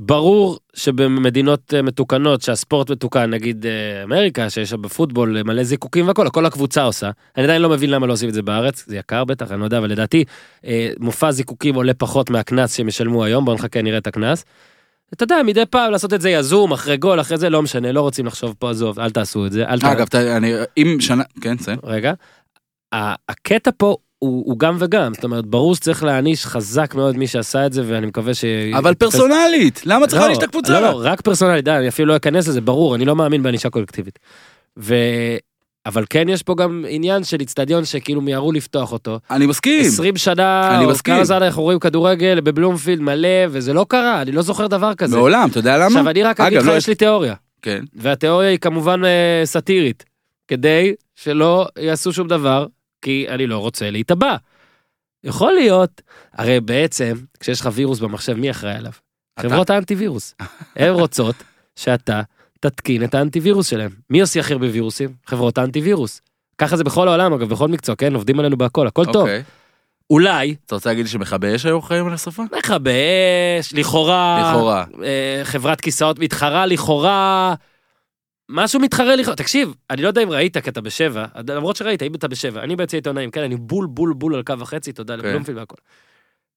ברור 0.00 0.58
שבמדינות 0.74 1.74
אה, 1.74 1.82
מתוקנות 1.82 2.42
שהספורט 2.42 2.90
מתוקן 2.90 3.30
נגיד 3.30 3.66
אה, 3.66 4.02
אמריקה 4.02 4.50
שיש 4.50 4.70
שם 4.70 4.82
בפוטבול 4.82 5.36
אה, 5.36 5.42
מלא 5.42 5.62
זיקוקים 5.62 6.08
והכל 6.08 6.28
כל 6.32 6.46
הקבוצה 6.46 6.82
עושה 6.82 7.10
אני 7.36 7.44
עדיין 7.44 7.62
לא 7.62 7.68
מבין 7.68 7.90
למה 7.90 8.06
לא 8.06 8.12
עושים 8.12 8.28
את 8.28 8.34
זה 8.34 8.42
בארץ 8.42 8.84
זה 8.86 8.96
יקר 8.96 9.24
בטח 9.24 9.52
אני 9.52 9.60
לא 9.60 9.64
יודע 9.64 9.78
אבל 9.78 9.90
לדעתי 9.90 10.24
מופע 11.00 11.30
זיקוקים 11.30 11.74
עולה 11.74 11.94
פחות 11.94 12.30
מהקנס 12.30 12.76
שהם 12.76 12.88
ישלמו 12.88 13.24
היום 13.24 13.44
בוא 13.44 13.54
נחכה 13.54 13.82
נראה 13.82 13.98
את 13.98 14.06
הקנס. 14.06 14.44
אתה 15.12 15.24
יודע 15.24 15.36
מדי 15.46 15.66
פעם 15.70 15.92
לעשות 15.92 16.12
את 16.12 16.20
זה 16.20 16.30
יזום 16.30 16.72
אחרי 16.72 16.96
גול 16.96 17.20
אחרי 17.20 17.38
זה 17.38 17.50
לא 17.50 17.62
משנה 17.62 17.92
לא 17.92 18.00
רוצים 18.00 18.26
לחשוב 18.26 18.54
פה 18.58 18.70
עזוב 18.70 19.00
אל 19.00 19.10
תעשו 19.10 19.46
את 19.46 19.52
זה 19.52 19.64
אל 19.68 19.80
ת... 19.80 19.84
אגב, 19.84 20.06
אני, 20.14 20.52
אם 20.76 20.96
שנה, 21.00 21.22
כן, 21.40 21.56
תסיים. 21.56 21.78
רגע. 21.84 22.12
הקטע 22.92 23.70
פה 23.76 23.96
הוא, 24.18 24.44
הוא 24.46 24.58
גם 24.58 24.76
וגם 24.78 25.14
זאת 25.14 25.24
אומרת 25.24 25.46
ברור 25.46 25.74
שצריך 25.74 26.04
להעניש 26.04 26.46
חזק 26.46 26.94
מאוד 26.94 27.16
מי 27.16 27.26
שעשה 27.26 27.66
את 27.66 27.72
זה 27.72 27.82
ואני 27.86 28.06
מקווה 28.06 28.34
ש... 28.34 28.44
אבל 28.78 28.94
פרסונלית, 28.94 29.82
למה 29.86 30.06
צריך 30.06 30.20
להעניש 30.20 30.38
את 30.38 30.42
הקבוצה? 30.42 30.72
לא, 30.72 30.80
לא, 30.80 31.00
רק 31.02 31.20
פרסונלית, 31.20 31.64
די, 31.64 31.70
אני 31.70 31.88
אפילו 31.88 32.08
לא 32.08 32.16
אכנס 32.16 32.48
לזה, 32.48 32.60
ברור, 32.60 32.94
אני 32.94 33.04
לא 33.04 33.16
מאמין 33.16 33.42
בענישה 33.42 33.70
קולקטיבית. 33.70 34.18
ו... 34.78 34.94
אבל 35.86 36.04
כן 36.10 36.28
יש 36.28 36.42
פה 36.42 36.54
גם 36.54 36.84
עניין 36.88 37.24
של 37.24 37.40
איצטדיון 37.40 37.84
שכאילו 37.84 38.20
מיהרו 38.20 38.52
לפתוח 38.52 38.92
אותו. 38.92 39.20
אני 39.30 39.46
מסכים. 39.46 39.84
20 39.84 40.16
שנה, 40.16 40.76
אני 40.76 40.84
או 40.84 40.90
מסכים. 40.90 41.14
כמה 41.14 41.24
זמן 41.24 41.42
אנחנו 41.42 41.62
רואים 41.62 41.78
כדורגל 41.78 42.40
בבלומפילד 42.40 43.00
מלא, 43.00 43.46
וזה 43.50 43.72
לא 43.72 43.86
קרה, 43.88 44.22
אני 44.22 44.32
לא 44.32 44.42
זוכר 44.42 44.66
דבר 44.66 44.94
כזה. 44.94 45.16
מעולם, 45.16 45.48
אתה 45.50 45.58
יודע 45.58 45.76
למה? 45.76 45.86
עכשיו 45.86 46.08
אני 46.08 46.22
רק 46.22 46.40
אגיד 46.40 46.58
לך, 46.58 46.66
לא 46.66 46.76
יש 46.76 46.88
לי 46.88 46.94
תיאוריה, 46.94 47.34
כן. 47.62 47.84
והתיאוריה 47.94 48.48
היא 48.50 48.58
כמובן 48.58 49.04
אה, 49.04 49.42
סאטירית, 49.44 50.04
כדי 50.48 50.94
שלא 51.16 51.66
יעשו 51.78 52.12
שום 52.12 52.28
דבר, 52.28 52.66
כי 53.02 53.26
אני 53.28 53.46
לא 53.46 53.58
רוצה 53.58 53.90
להיתבע. 53.90 54.36
יכול 55.24 55.52
להיות, 55.52 56.02
הרי 56.34 56.60
בעצם, 56.60 57.12
כשיש 57.40 57.60
לך 57.60 57.68
וירוס 57.72 57.98
במחשב, 57.98 58.32
מי 58.32 58.50
אחראי 58.50 58.74
עליו? 58.74 58.92
אתה. 59.40 59.48
חברות 59.48 59.70
האנטיווירוס. 59.70 60.34
הן 60.76 60.92
רוצות 60.92 61.34
שאתה 61.76 62.22
תתקין 62.60 63.04
את 63.04 63.14
האנטיווירוס 63.14 63.66
שלהם. 63.66 63.90
מי 64.10 64.20
עושה 64.20 64.40
הכי 64.40 64.52
הרבה 64.52 64.66
וירוסים? 64.72 65.12
חברות 65.26 65.58
האנטיווירוס. 65.58 66.20
ככה 66.58 66.76
זה 66.76 66.84
בכל 66.84 67.08
העולם 67.08 67.32
אגב, 67.32 67.48
בכל 67.48 67.68
מקצוע, 67.68 67.96
כן? 67.96 68.14
עובדים 68.14 68.40
עלינו 68.40 68.56
בהכל, 68.56 68.86
הכל 68.86 69.04
טוב. 69.04 69.16
אוקיי. 69.16 69.42
אולי, 70.10 70.56
אתה 70.66 70.74
רוצה 70.74 70.90
להגיד 70.90 71.06
שמכבי 71.06 71.54
אש 71.54 71.66
היו 71.66 71.78
אחראים 71.78 72.06
על 72.06 72.12
השרפה? 72.12 72.42
מכבי 72.58 72.90
אש, 73.60 73.74
לכאורה, 73.74 74.50
לכאורה. 74.50 74.84
אה, 75.04 75.40
חברת 75.44 75.80
כיסאות 75.80 76.18
מתחרה 76.18 76.66
לכאורה, 76.66 77.54
משהו 78.50 78.80
מתחרה 78.80 79.16
לכאורה, 79.16 79.36
תקשיב, 79.36 79.74
אני 79.90 80.02
לא 80.02 80.08
יודע 80.08 80.22
אם 80.22 80.30
ראית 80.30 80.56
כי 80.56 80.70
אתה 80.70 80.80
בשבע, 80.80 81.24
למרות 81.48 81.76
שראית, 81.76 82.02
אם 82.02 82.14
אתה 82.14 82.28
בשבע, 82.28 82.62
אני 82.62 82.76
ביציע 82.76 82.96
עיתונאים, 82.96 83.30
כן, 83.30 83.42
אני 83.42 83.56
בול 83.56 83.86
בול 83.86 84.12
בול 84.12 84.34
על 84.34 84.42
קו 84.42 84.58
וחצי, 84.58 84.92
תודה 84.92 85.16
כן. 85.16 85.24
לבלומפילד 85.24 85.58
והכל. 85.58 85.76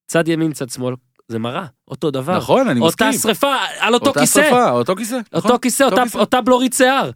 צד 0.06 0.28
ימין, 0.28 0.52
צד 0.52 0.70
שמאל, 0.70 0.94
זה 1.28 1.38
מראה, 1.38 1.64
אותו 1.88 2.10
דבר. 2.10 2.36
נכון, 2.36 2.68
אני 2.68 2.80
מסכים. 2.80 3.06
אותה 3.08 3.18
שריפה 3.18 3.54
על 3.78 3.94
אותו 3.94 4.06
אותה 4.06 4.20
כיסא, 4.20 4.42
שרפה, 4.42 4.70
אותו 4.70 4.96
כיסא. 4.96 5.18
נכון. 5.32 5.50
אותו 5.50 5.60
כיסא, 5.62 5.82
אותה- 5.84 6.02
כיסא. 6.02 6.18
אותה 6.18 6.40
בלורית 6.40 6.72
שיער. 6.72 7.10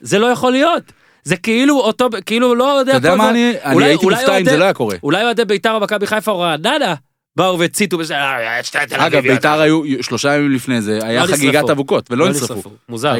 זה 0.00 0.18
לא 0.18 0.26
יכול 0.26 0.52
להיות. 0.52 0.82
זה 1.24 1.36
כאילו 1.36 1.80
אותו, 1.80 2.08
כאילו 2.26 2.54
לא 2.54 2.64
יודע, 2.64 2.96
אתה 2.96 3.08
יודע 3.08 3.14
מה 3.16 3.30
אני, 3.30 3.52
אני 3.64 3.84
הייתי 3.84 4.06
מופתע 4.06 4.38
אם 4.38 4.44
זה 4.44 4.56
לא 4.56 4.64
היה 4.64 4.72
קורה. 4.74 4.96
אולי 5.02 5.24
אוהדי 5.24 5.44
בית"ר 5.44 5.74
או 5.74 5.80
מכבי 5.80 6.06
חיפה 6.06 6.30
או 6.32 6.38
רעננה 6.40 6.94
באו 7.36 7.58
והציתו 7.58 7.98
בזה, 7.98 8.16
"אה, 8.16 8.60
תל 8.70 8.78
אגב, 8.78 9.02
אביביות." 9.02 9.34
ביתר 9.36 9.60
היו, 9.60 9.82
שלושה 10.02 10.34
ימים 10.36 10.50
לפני 10.50 10.82
זה, 10.82 10.98
היה 11.02 11.22
לא 11.22 11.26
חגיגת. 11.26 11.70
אבוקות, 11.70 12.10
ולא 12.10 12.28
נשרפו. 12.28 12.70
מוזר. 12.88 13.14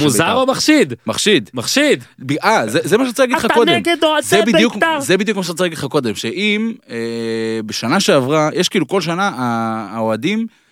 מוזר. 0.00 0.32
או 0.32 0.46
מחשיד? 0.46 0.94
מחשיד. 1.06 1.50
מחשיד. 1.54 2.04
אה, 2.44 2.62
זה 2.68 2.78
זה 2.84 2.98
מה 2.98 3.04
שרציתי 3.04 3.22
להגיד 3.22 3.36
לך 3.36 3.44
אתה 3.44 3.54
קודם. 3.54 3.72
נגד 3.72 3.96
אוהדי 4.02 4.26
זה 4.26 4.42
בדיוק, 4.46 4.74
בית"ר. 4.74 5.00
זה 5.00 5.16
בדיוק 5.16 5.36
מה 5.36 5.42
שרציתי 5.44 5.62
להגיד 5.62 5.78
לך 5.78 5.84
קודם, 5.84 6.14
שאם 6.14 6.72
אה, 6.90 6.96
בשנה 7.66 8.00
שעברה, 8.00 8.50
יש 8.54 8.68
כאילו 8.68 8.88
כל 8.88 9.00
שנה 9.00 9.30
האוהדים 9.92 10.38
אה, 10.38 10.65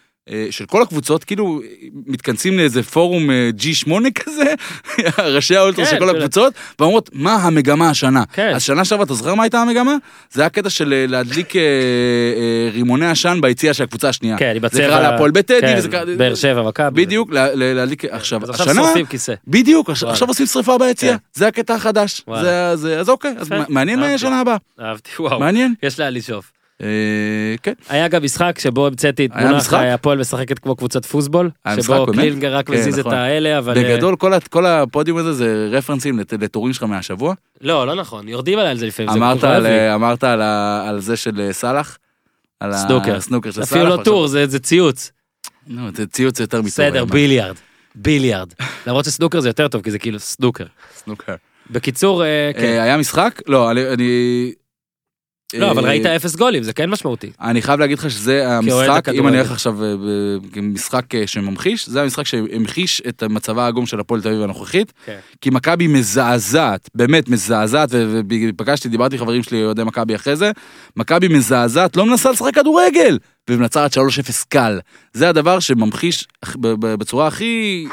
של 0.51 0.67
כל 0.67 0.83
הקבוצות, 0.83 1.25
כאילו 1.25 1.61
מתכנסים 2.07 2.59
לאיזה 2.59 2.83
פורום 2.83 3.31
אה, 3.31 3.51
G8 3.59 3.91
כזה, 4.25 4.55
ראשי 5.19 5.57
האולטרוס 5.57 5.89
כן, 5.89 5.95
של 5.95 6.01
כל 6.01 6.17
הקבוצות, 6.17 6.53
ואומרות, 6.79 7.11
מה 7.13 7.35
המגמה 7.35 7.91
השנה? 7.91 8.25
כן. 8.33 8.53
אז 8.55 8.63
שנה 8.63 8.85
שעברה, 8.85 9.05
אתה 9.05 9.15
זוכר 9.15 9.35
מה 9.35 9.43
הייתה 9.43 9.59
המגמה? 9.61 9.97
זה 10.33 10.43
היה 10.43 10.49
קטע 10.49 10.71
של 10.71 10.93
אה, 10.93 11.05
להדליק 11.09 11.57
אה, 11.57 11.61
אה, 11.61 12.71
רימוני 12.73 13.07
עשן 13.07 13.39
ביציע 13.43 13.75
של 13.75 13.85
הקבוצה 13.85 14.09
השנייה. 14.09 14.39
כן, 14.39 14.55
בצבע... 14.61 14.69
זה 14.77 14.83
קרה 14.83 15.01
להפועל 15.01 15.31
בטדי, 15.31 15.61
כן, 15.61 15.75
וזה 15.79 15.89
קרה... 15.89 16.05
באר 16.17 16.35
שבע, 16.35 16.63
מכבי. 16.63 17.05
בדיוק, 17.05 17.33
לה- 17.33 17.55
לה- 17.55 17.75
להדליק, 17.75 18.05
עכשיו, 18.05 18.43
אז 18.43 18.51
עכשיו 18.51 18.71
השנה, 18.71 18.83
שורפים 18.83 19.07
כיסא. 19.07 19.35
בדיוק, 19.49 19.91
עכשיו 19.91 20.29
עושים 20.29 20.47
שריפה 20.47 20.79
ביציע, 20.79 21.13
כן. 21.13 21.17
זה 21.35 21.47
הקטע 21.47 21.75
החדש. 21.75 22.23
וואלה. 22.29 22.43
זה- 22.77 22.83
זה- 22.83 23.01
אז 23.01 23.09
אוקיי, 23.09 23.35
אז. 23.39 23.49
מעניין 23.69 24.01
מה 24.01 24.07
יהיה. 24.07 24.19
שנה 24.19 24.41
הבאה. 24.41 24.57
אהבתי, 24.81 25.11
וואו. 25.19 25.41
מעניין. 25.41 25.75
יש 25.83 26.01
לאן 26.01 26.15
לשאוף. 26.15 26.53
אה, 26.83 26.87
כן. 27.63 27.73
היה 27.89 28.09
גם 28.09 28.23
משחק 28.23 28.59
שבו 28.59 28.87
המצאתי 28.87 29.25
את 29.27 29.31
משחק? 29.57 29.79
הפועל 29.95 30.19
משחקת 30.19 30.59
כמו 30.59 30.77
קבוצת 30.77 31.07
פוסבול, 31.07 31.51
שבו? 31.81 32.07
קלינגר 32.07 32.57
רק 32.57 32.67
כן, 32.67 32.73
מזיז 32.73 32.95
את 32.99 33.07
נכון. 33.07 33.15
האלה, 33.15 33.59
אבל... 33.59 33.79
אה, 33.79 33.83
בגדול, 33.95 34.17
כל 34.17 34.33
ה- 34.35 34.41
כל 34.51 34.67
הפודיום 34.67 35.19
הזה 35.19 35.33
זה 35.33 35.69
רפרנסים 35.71 36.19
לט- 36.19 36.33
לטורים 36.33 36.73
שלך 36.73 36.83
מהשבוע. 36.83 37.35
לא, 37.61 37.87
לא 37.87 37.95
נכון, 37.95 38.29
יורדים 38.29 38.59
עליי 38.59 38.71
על 38.71 38.79
זה 38.79 38.87
לפעמים. 38.87 39.23
אמרת 39.23 39.41
כואב 40.21 40.41
על, 40.89 41.01
זה 41.01 41.17
של 41.17 41.41
אה, 41.41 41.53
סאלח? 41.53 41.99
סנוקר. 42.73 43.17
הסנוקר 43.17 43.51
של 43.51 43.65
סאלח. 43.65 43.69
אפילו 43.83 43.97
לא 43.97 44.03
טור, 44.05 44.27
זה 44.27 44.59
ציוץ. 44.59 45.13
נו, 45.67 45.89
זה 45.95 46.07
ציוץ 46.07 46.41
יותר 46.41 46.59
מטור. 46.59 46.67
בסדר. 46.67 47.05
ביליארד. 47.05 47.55
ביליארד. 47.95 48.49
למרות 48.87 49.05
שסנוקר 49.05 49.41
זה 49.41 49.49
יותר 49.49 49.69
טוב, 49.69 49.83
כי 49.83 49.91
זה 49.91 49.99
כאילו 49.99 50.19
סנוקר. 50.19 50.65
סנוקר. 50.97 51.35
בקיצור, 51.71 52.25
אה, 52.25 52.51
כן. 52.55 52.61
אה, 52.65 52.83
היה 52.83 52.97
משחק? 52.97 53.41
לא, 53.47 53.71
אני... 53.71 54.53
לא, 55.59 55.71
אבל 55.71 55.85
אה, 55.85 55.89
ראית 55.89 56.07
אפס 56.07 56.37
גולים, 56.37 56.63
זה 56.63 56.73
כן 56.73 56.91
משמעותי. 56.91 57.31
אני 57.41 57.63
חייב 57.63 57.81
להגיד 57.81 57.99
לך 57.99 58.11
שזה 58.11 58.49
המשחק, 58.49 59.09
אם. 59.09 59.29
אני 59.29 59.37
הולך 59.37 59.53
עכשיו 59.53 59.85
אה, 59.85 59.95
משחק 60.63 61.15
אה, 61.15 61.27
שממחיש, 61.27 61.89
זה 61.89 62.03
המשחק 62.03 62.27
שהמחיש 62.27 63.03
את 63.09 63.23
מצבה 63.23 63.65
העגום 63.65 63.87
של 63.87 64.01
הפועל 64.01 64.23
תל 64.23 64.29
אביב 64.29 64.43
הנוכחית, 64.43 64.93
כן. 65.07 65.19
כי 65.41 65.51
מכבי 65.51 65.87
מזעזעת, 65.87 66.91
באמת 66.95 67.29
מזעזעת, 67.29 67.89
ופגשתי, 67.93 68.89
דיברתי 68.89 69.17
עם 69.17 69.21
חברים 69.21 69.43
שלי, 69.43 69.65
אוהדי 69.65 69.85
מכבי 69.85 70.15
אחרי 70.15 70.37
זה, 70.37 70.51
מכבי 70.97 71.29
מזעזעת, 71.29 71.97
לא 71.97 72.07
מנסה 72.07 72.31
לשחק 72.31 72.55
כדורגל, 72.55 73.19
ומנצחת 73.51 73.97
3-0 73.97 73.99
קל. 74.49 74.81
זה 75.13 75.29
הדבר 75.29 75.61
שממחיש 75.61 76.27
בצורה 76.81 77.27
הכי 77.27 77.87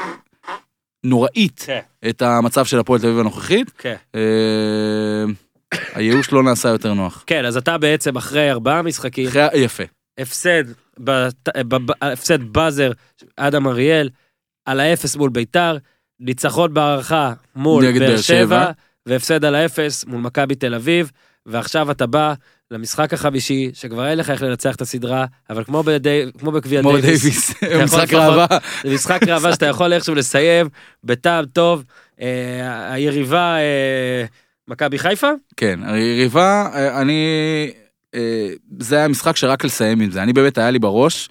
נוראית 1.04 1.64
כן. 1.66 1.80
את 2.08 2.22
המצב 2.22 2.64
של 2.64 2.78
הפועל 2.78 3.00
תל 3.00 3.06
אביב 3.06 3.18
הנוכחית. 3.18 3.70
כן. 3.78 3.94
הייאוש 5.94 6.32
לא 6.32 6.42
נעשה 6.42 6.68
יותר 6.68 6.94
נוח. 6.94 7.24
כן, 7.26 7.44
אז 7.44 7.56
אתה 7.56 7.78
בעצם 7.78 8.16
אחרי 8.16 8.50
ארבעה 8.50 8.82
משחקים, 8.82 9.28
אחרי- 9.28 9.48
יפה. 9.54 9.82
הפסד, 10.18 10.64
בת- 10.98 11.48
ב- 11.58 11.76
ב- 11.90 12.04
הפסד 12.04 12.42
באזר, 12.42 12.92
אדם 13.36 13.66
אריאל, 13.68 14.08
על 14.66 14.80
האפס 14.80 15.16
מול 15.16 15.30
ביתר, 15.30 15.76
ניצחון 16.20 16.74
בהערכה 16.74 17.32
מול 17.56 17.84
נגד 17.88 17.98
באר 18.00 18.08
באר 18.08 18.16
שבע. 18.20 18.36
שבע, 18.46 18.70
והפסד 19.06 19.44
על 19.44 19.54
האפס 19.54 20.04
מול 20.04 20.20
מכבי 20.20 20.54
תל 20.54 20.74
אביב, 20.74 21.10
ועכשיו 21.46 21.90
אתה 21.90 22.06
בא 22.06 22.34
למשחק 22.70 23.12
החמישי, 23.12 23.70
שכבר 23.74 24.06
אין 24.08 24.18
לך 24.18 24.30
איך 24.30 24.42
לנצח 24.42 24.74
את 24.74 24.80
הסדרה, 24.80 25.26
אבל 25.50 25.64
כמו, 25.64 25.82
בדי, 25.82 26.24
כמו 26.38 26.52
בגביע 26.52 26.80
כמו 26.80 26.92
דייוויס, 26.92 27.22
דייוויס, 27.22 27.50
יכול 27.62 27.84
משחק 27.84 28.02
לפחות- 28.02 28.20
ראווה. 28.20 28.46
זה 28.84 28.94
משחק 28.94 29.20
ראווה 29.28 29.52
שאתה 29.52 29.66
יכול 29.66 29.92
איכשהו 29.92 30.14
לסיים 30.14 30.68
בטעם 31.04 31.44
טוב. 31.44 31.84
אה, 32.20 32.92
היריבה, 32.92 33.56
אה, 33.56 34.24
מכבי 34.72 34.98
חיפה? 34.98 35.30
כן, 35.56 35.80
היריבה, 35.82 36.68
אה, 36.74 37.00
אני... 37.00 37.26
אה, 38.14 38.48
זה 38.78 38.96
היה 38.96 39.08
משחק 39.08 39.36
שרק 39.36 39.64
לסיים 39.64 40.00
עם 40.00 40.10
זה. 40.10 40.22
אני 40.22 40.32
באמת, 40.32 40.58
היה 40.58 40.70
לי 40.70 40.78
בראש, 40.78 41.28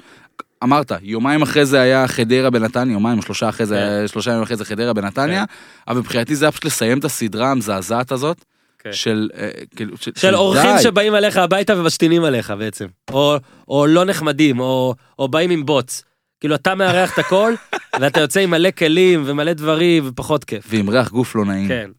אמרת, 0.63 0.91
יומיים 1.01 1.41
אחרי 1.41 1.65
זה 1.65 1.81
היה 1.81 2.07
חדרה 2.07 2.49
בנתניה, 2.49 2.93
יומיים 2.93 3.21
שלושה 3.21 3.49
אחרי 3.49 3.65
זה, 3.65 3.75
כן. 3.75 4.07
שלושה 4.07 4.31
ימים 4.31 4.43
אחרי 4.43 4.57
זה 4.57 4.65
חדרה 4.65 4.93
בנתניה, 4.93 5.43
אבל 5.87 5.99
מבחינתי 5.99 6.35
זה 6.35 6.45
היה 6.45 6.51
פשוט 6.51 6.65
לסיים 6.65 6.99
את 6.99 7.05
הסדרה 7.05 7.51
המזעזעת 7.51 8.11
הזאת, 8.11 8.45
כן. 8.79 8.93
של, 8.93 9.29
אה, 9.37 9.49
כאילו, 9.75 9.95
של 10.15 10.35
אורחים 10.35 10.75
די. 10.77 10.83
שבאים 10.83 11.15
אליך 11.15 11.37
הביתה 11.37 11.79
ומשתינים 11.79 12.23
עליך 12.23 12.53
בעצם. 12.57 12.85
או, 13.11 13.37
או 13.67 13.87
לא 13.87 14.05
נחמדים, 14.05 14.59
או, 14.59 14.95
או 15.19 15.27
באים 15.27 15.49
עם 15.49 15.65
בוץ. 15.65 16.03
כאילו 16.39 16.55
אתה 16.55 16.75
מארח 16.75 17.13
את 17.13 17.19
הכל, 17.19 17.53
ואתה 17.99 18.19
יוצא 18.19 18.39
עם 18.39 18.51
מלא 18.51 18.71
כלים 18.71 19.23
ומלא 19.25 19.53
דברים 19.53 20.03
ופחות 20.07 20.43
כיף. 20.43 20.65
ועם 20.69 20.89
ריח 20.89 21.09
גוף 21.09 21.35
לא 21.35 21.45
נעים. 21.45 21.67
כן. 21.67 21.89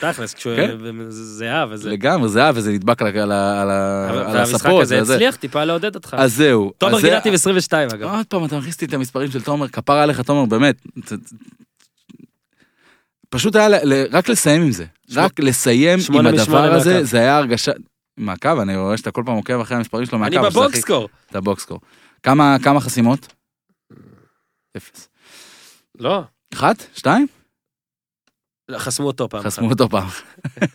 תכלס, 0.00 0.34
כן. 0.34 0.76
זהה 1.10 1.66
וזה. 1.70 1.90
לגמרי, 1.90 2.28
זה 2.28 2.40
היה, 2.42 2.52
וזה 2.54 2.72
נדבק 2.72 3.02
על, 3.02 3.08
ה- 3.08 3.22
על, 3.22 3.32
ה- 3.32 3.62
על, 3.62 3.70
ה- 3.70 4.10
אבל- 4.10 4.18
על 4.18 4.36
והמשחק 4.36 4.54
הספות. 4.54 4.82
הזה. 4.82 5.00
הצליח 5.14 5.36
טיפה 5.36 5.64
לעודד 5.64 5.94
אותך. 5.94 6.16
אז 6.18 6.34
זהו. 6.36 6.72
תומר 6.78 7.00
גינתי 7.00 7.30
ב-22 7.30 7.94
אגב. 7.94 8.02
עוד 8.08 8.26
פעם, 8.26 8.44
אתה 8.44 8.58
מכניס 8.58 8.80
לי 8.80 8.86
את 8.86 8.92
המספרים 8.94 9.30
של 9.30 9.42
תומר, 9.42 9.68
כפרה 9.68 10.02
עליך, 10.02 10.20
תומר, 10.20 10.44
באמת. 10.44 10.76
פשוט 13.30 13.56
היה 13.56 13.68
רק 14.12 14.28
לסיים 14.28 14.62
עם 14.62 14.72
זה. 14.72 14.84
רק 15.14 15.40
לסיים 15.40 15.98
עם 16.14 16.26
הדבר 16.26 16.72
הזה, 16.74 16.94
מהקו. 16.94 17.04
זה 17.06 17.18
היה 17.18 17.36
הרגשה... 17.36 17.72
מעקב, 18.16 18.58
אני 18.58 18.76
רואה 18.76 18.96
שאתה 18.96 19.10
כל 19.10 19.22
פעם 19.26 19.34
עוקב 19.34 19.60
אחרי 19.60 19.76
המספרים 19.76 20.06
שלו 20.06 20.18
אני. 20.18 20.36
שזה 20.36 20.46
הכי- 20.48 20.58
בבוקסקור. 20.58 21.08
אתה 21.30 21.40
בוקסקור. 21.40 21.80
כמה 22.22 22.56
כמה 22.62 22.80
חסימות? 22.80 23.32
אפס. 24.76 25.08
לא, 25.98 26.22
אחת? 26.54 26.86
שתיים? 26.94 27.26
חסמו 28.72 29.06
אותו 29.06 29.28
פעם. 29.28 29.42
חסמו. 29.42 29.70
אותו 29.70 29.88
פעם. 29.88 30.08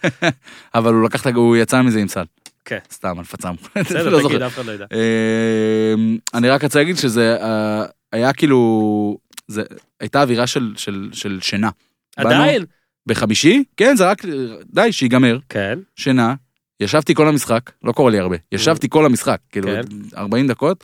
אבל 0.76 0.94
הוא 0.94 1.04
לקח. 1.04 1.28
הוא 1.28 1.58
יצא 1.58 1.82
מזה 1.82 2.00
עם 2.00 2.08
סל. 2.08 2.26
כן. 2.66 2.78
סתם, 2.92 3.20
על 3.20 3.26
פצם. 3.26 3.54
בסדר, 3.76 4.10
לא. 4.10 4.28
תגיד, 4.28 4.42
אף 4.42 4.54
אחד 4.54 4.66
לא 4.66 4.72
ידע. 4.72 4.86
אמ, 4.94 6.18
אני 6.34 6.50
רק 6.50 6.64
רוצה 6.64 6.80
להגיד 6.80 6.98
שזה 6.98 7.38
אה, 7.42 7.86
היה 8.12 8.34
כאילו, 8.34 9.18
זה 9.48 9.64
הייתה 10.00 10.22
אווירה 10.22 10.48
של, 10.48 10.74
של, 10.78 11.10
של 11.14 11.40
שינה. 11.42 11.70
עדיין? 12.18 12.66
בחמישי, 13.06 13.64
כן, 13.78 13.96
זה 13.96 14.10
רק, 14.10 14.26
די, 14.66 14.92
שיגמר, 14.92 15.40
כן. 15.50 15.80
שינה, 15.96 16.36
ישבתי 16.80 17.16
כל 17.16 17.28
המשחק, 17.28 17.72
לא 17.84 17.92
קורה 17.92 18.12
לי 18.12 18.20
הרבה, 18.20 18.36
ישבתי 18.52 18.88
כל 18.90 19.06
המשחק, 19.06 19.40
כאילו, 19.52 19.68
כן. 19.68 20.18
40 20.18 20.48
דקות, 20.48 20.84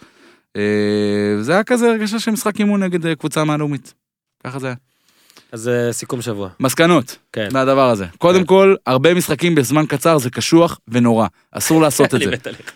אה, 0.55 1.37
זה 1.41 1.51
היה 1.51 1.63
כזה 1.63 1.89
הרגשה 1.89 2.19
של 2.19 2.31
משחק 2.31 2.59
אימון 2.59 2.83
נגד 2.83 3.05
אה, 3.05 3.15
קבוצה 3.15 3.43
מהלאומית. 3.43 3.93
ככה 4.43 4.59
זה 4.59 4.67
היה. 4.67 4.75
אז 5.55 5.67
אה, 5.67 5.93
סיכום 5.93 6.21
שבוע. 6.21 6.49
מסקנות 6.59 7.17
כן. 7.33 7.47
מהדבר 7.53 7.89
הזה. 7.89 8.05
קודם 8.17 8.39
כן. 8.39 8.45
כל, 8.45 8.75
הרבה 8.85 9.13
משחקים 9.13 9.55
בזמן 9.55 9.85
קצר 9.85 10.17
זה 10.17 10.29
קשוח 10.29 10.79
ונורא, 10.87 11.27
אסור 11.51 11.81
לעשות 11.81 12.15
את 12.15 12.19
זה. 12.25 12.31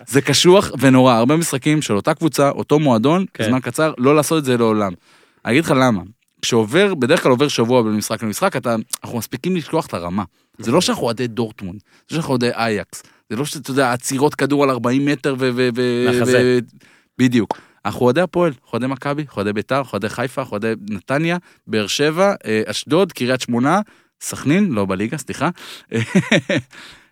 זה 0.07 0.21
קשוח 0.21 0.71
ונורא, 0.79 1.13
הרבה 1.13 1.35
משחקים 1.35 1.81
של 1.81 1.95
אותה 1.95 2.13
קבוצה, 2.13 2.49
אותו 2.49 2.79
מועדון, 2.79 3.25
כן. 3.33 3.43
בזמן 3.43 3.59
קצר, 3.59 3.93
לא 3.97 4.15
לעשות 4.15 4.39
את 4.39 4.45
זה 4.45 4.57
לעולם. 4.57 4.93
אני 5.45 5.53
אגיד 5.53 5.65
לך 5.65 5.73
למה. 5.77 6.01
כשעובר, 6.41 6.95
בדרך 6.95 7.23
כלל 7.23 7.31
עובר 7.31 7.47
שבוע 7.47 7.81
בין 7.81 7.95
משחק 7.95 8.23
למשחק, 8.23 8.55
אתה, 8.55 8.75
אנחנו 9.03 9.17
מספיקים 9.17 9.55
לשכוח 9.55 9.85
את 9.85 9.93
הרמה. 9.93 10.23
זה 10.57 10.71
לא 10.71 10.81
שאנחנו 10.81 11.03
אוהדי 11.03 11.27
דורטמונד, 11.27 11.79
זה 12.09 12.15
שאנחנו 12.15 12.29
אוהדי 12.29 12.49
אייקס. 12.49 13.03
זה 13.29 13.35
לא 13.35 13.45
שאתה 13.45 13.71
יודע, 13.71 13.93
עצירות 13.93 14.35
כדור 14.35 14.63
על 14.63 14.69
40 14.69 15.05
מטר 15.05 15.35
ו... 15.39 15.49
ו. 15.53 15.69
ו 16.27 16.59
בדיוק. 17.17 17.57
אנחנו 17.89 18.05
אוהדי 18.05 18.21
הפועל, 18.21 18.51
אנחנו 18.51 18.69
אוהדי 18.73 18.87
מכבי, 18.87 19.21
אנחנו 19.21 19.35
אוהדי 19.35 19.53
ביתר, 19.53 19.77
אנחנו 19.77 19.91
אוהדי 19.91 20.09
חיפה, 20.09 20.41
אנחנו 20.41 20.51
אוהדי 20.51 20.73
נתניה, 20.89 21.37
באר 21.67 21.87
שבע, 21.87 22.33
אה, 22.45 22.61
אשדוד, 22.65 23.13
קריית 23.13 23.41
שמונה, 23.41 23.81
סכנין, 24.21 24.71
לא 24.71 24.85
בליגה, 24.85 25.17
סליחה. 25.17 25.49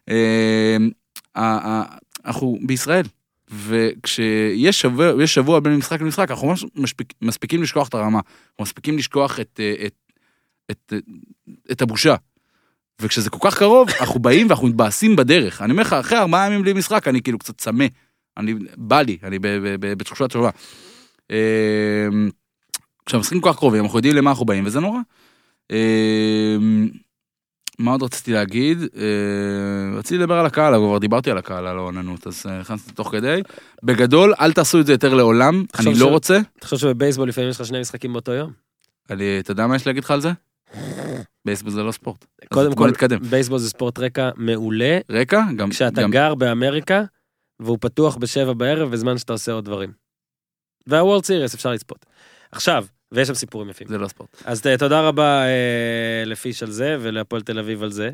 אה, 0.09 0.77
אה, 1.37 1.83
אנחנו 2.25 2.57
בישראל, 2.61 3.05
וכשיש 3.67 4.81
שבוע, 4.81 5.27
שבוע 5.27 5.59
בין 5.59 5.75
משחק 5.75 6.01
למשחק, 6.01 6.31
אנחנו 6.31 6.47
ממש 6.47 6.65
משפיק, 6.75 7.13
מספיקים 7.21 7.63
לשכוח 7.63 7.87
את 7.87 7.93
הרמה, 7.93 8.19
אנחנו 8.19 8.61
מספיקים 8.61 8.97
לשכוח 8.97 9.39
את, 9.39 9.59
את, 9.85 9.93
את, 10.71 10.93
את, 10.93 11.03
את 11.71 11.81
הבושה. 11.81 12.15
וכשזה 12.99 13.29
כל 13.29 13.49
כך 13.49 13.57
קרוב, 13.57 13.89
אנחנו 13.99 14.19
באים 14.19 14.47
ואנחנו 14.47 14.67
מתבאסים 14.67 15.15
בדרך. 15.15 15.61
אני 15.61 15.71
אומר 15.71 15.83
לך, 15.83 15.93
אחרי 15.93 16.17
ארבעה 16.17 16.47
ימים 16.47 16.61
בלי 16.61 16.73
משחק, 16.73 17.07
אני 17.07 17.21
כאילו 17.21 17.39
קצת 17.39 17.57
צמא. 17.57 17.85
אני, 18.37 18.53
בא 18.77 19.01
לי, 19.01 19.17
אני 19.23 19.39
בתחושה 19.79 20.27
טובה. 20.27 20.49
אה, 21.31 22.07
כשהמשחקים 23.05 23.41
כל 23.41 23.51
כך 23.51 23.57
קרובים, 23.57 23.83
אנחנו 23.83 23.97
יודעים 23.97 24.15
למה 24.15 24.29
אנחנו 24.29 24.45
באים, 24.45 24.65
וזה 24.65 24.79
נורא. 24.79 24.99
אה, 25.71 26.57
מה 27.79 27.91
עוד 27.91 28.03
רציתי 28.03 28.33
להגיד? 28.33 28.77
אה, 28.81 29.97
רציתי 29.97 30.17
לדבר 30.17 30.33
על 30.33 30.45
הקהל, 30.45 30.73
אבל 30.73 30.85
כבר 30.85 30.97
דיברתי 30.97 31.31
על 31.31 31.37
הקהל, 31.37 31.67
על 31.67 31.77
האוננות, 31.77 32.27
אז 32.27 32.43
אה, 32.49 32.59
נכנסתי 32.59 32.91
תוך 32.91 33.11
כדי. 33.11 33.41
בגדול, 33.83 34.33
אל 34.39 34.53
תעשו 34.53 34.79
את 34.79 34.85
זה 34.85 34.91
יותר 34.91 35.13
לעולם, 35.13 35.63
אני 35.79 35.93
לא 35.99 36.07
רוצה. 36.07 36.39
תחשוב 36.59 36.79
שבבייסבול 36.79 37.29
לפעמים 37.29 37.49
יש 37.49 37.61
לך 37.61 37.67
שני 37.67 37.79
משחקים 37.79 38.13
באותו 38.13 38.31
יום. 38.31 38.51
אתה 39.05 39.51
יודע 39.51 39.67
מה 39.67 39.75
יש 39.75 39.87
להגיד 39.87 40.03
לך 40.03 40.11
על 40.11 40.21
זה? 40.21 40.31
בייסבול 41.45 41.71
זה 41.71 41.83
לא 41.83 41.91
ספורט. 41.91 42.25
קודם 42.53 42.75
כל. 42.75 42.91
בייסבול 43.29 43.59
זה 43.59 43.69
ספורט 43.69 43.99
רקע 43.99 44.29
מעולה, 44.35 44.99
רקע, 45.09 45.41
גם... 45.55 45.69
כשאתה 45.69 46.07
גר 46.07 46.35
באמריקה, 46.35 47.03
והוא 47.59 47.77
פתוח 47.81 48.15
בשבע 48.17 48.53
בערב 48.53 48.91
בזמן 48.91 49.17
שאתה 49.17 49.33
עושה 49.33 49.51
עוד 49.51 49.65
דברים. 49.65 49.91
והוורד 50.87 51.25
סיריוס 51.25 51.53
אפשר 51.53 51.71
לצפות. 51.71 52.05
עכשיו, 52.51 52.85
ויש 53.11 53.27
שם 53.27 53.33
סיפורים 53.33 53.69
יפים. 53.69 53.87
זה 53.87 53.97
לא 53.97 54.07
ספורט. 54.07 54.29
אז 54.45 54.61
ת- 54.61 54.67
תודה 54.67 55.07
רבה 55.07 55.41
אה, 55.45 56.23
לפיש 56.25 56.63
על 56.63 56.71
זה, 56.71 56.97
ולהפועל 56.99 57.41
תל 57.41 57.59
אביב 57.59 57.83
על 57.83 57.91
זה. 57.91 58.09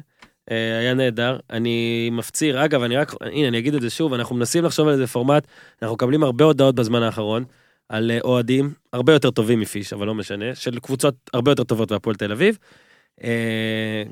אה, 0.51 0.77
היה 0.79 0.93
נהדר. 0.93 1.39
אני 1.49 2.09
מפציר, 2.11 2.65
אגב, 2.65 2.83
אני 2.83 2.97
רק, 2.97 3.13
הנה, 3.21 3.47
אני 3.47 3.57
אגיד 3.59 3.75
את 3.75 3.81
זה 3.81 3.89
שוב, 3.89 4.13
אנחנו 4.13 4.35
מנסים 4.35 4.63
לחשוב 4.65 4.87
על 4.87 4.93
איזה 4.93 5.07
פורמט, 5.07 5.47
אנחנו 5.81 5.95
מקבלים 5.95 6.23
הרבה 6.23 6.45
הודעות 6.45 6.75
בזמן 6.75 7.03
האחרון, 7.03 7.43
על 7.89 8.11
אה, 8.11 8.19
אוהדים, 8.23 8.73
הרבה 8.93 9.13
יותר 9.13 9.31
טובים 9.31 9.59
מפיש, 9.59 9.93
אבל 9.93 10.07
לא 10.07 10.15
משנה, 10.15 10.55
של 10.55 10.79
קבוצות 10.79 11.15
הרבה 11.33 11.51
יותר 11.51 11.63
טובות 11.63 11.91
בהפועל 11.91 12.15
תל 12.15 12.31
אביב. 12.31 12.57
אה, 13.23 13.29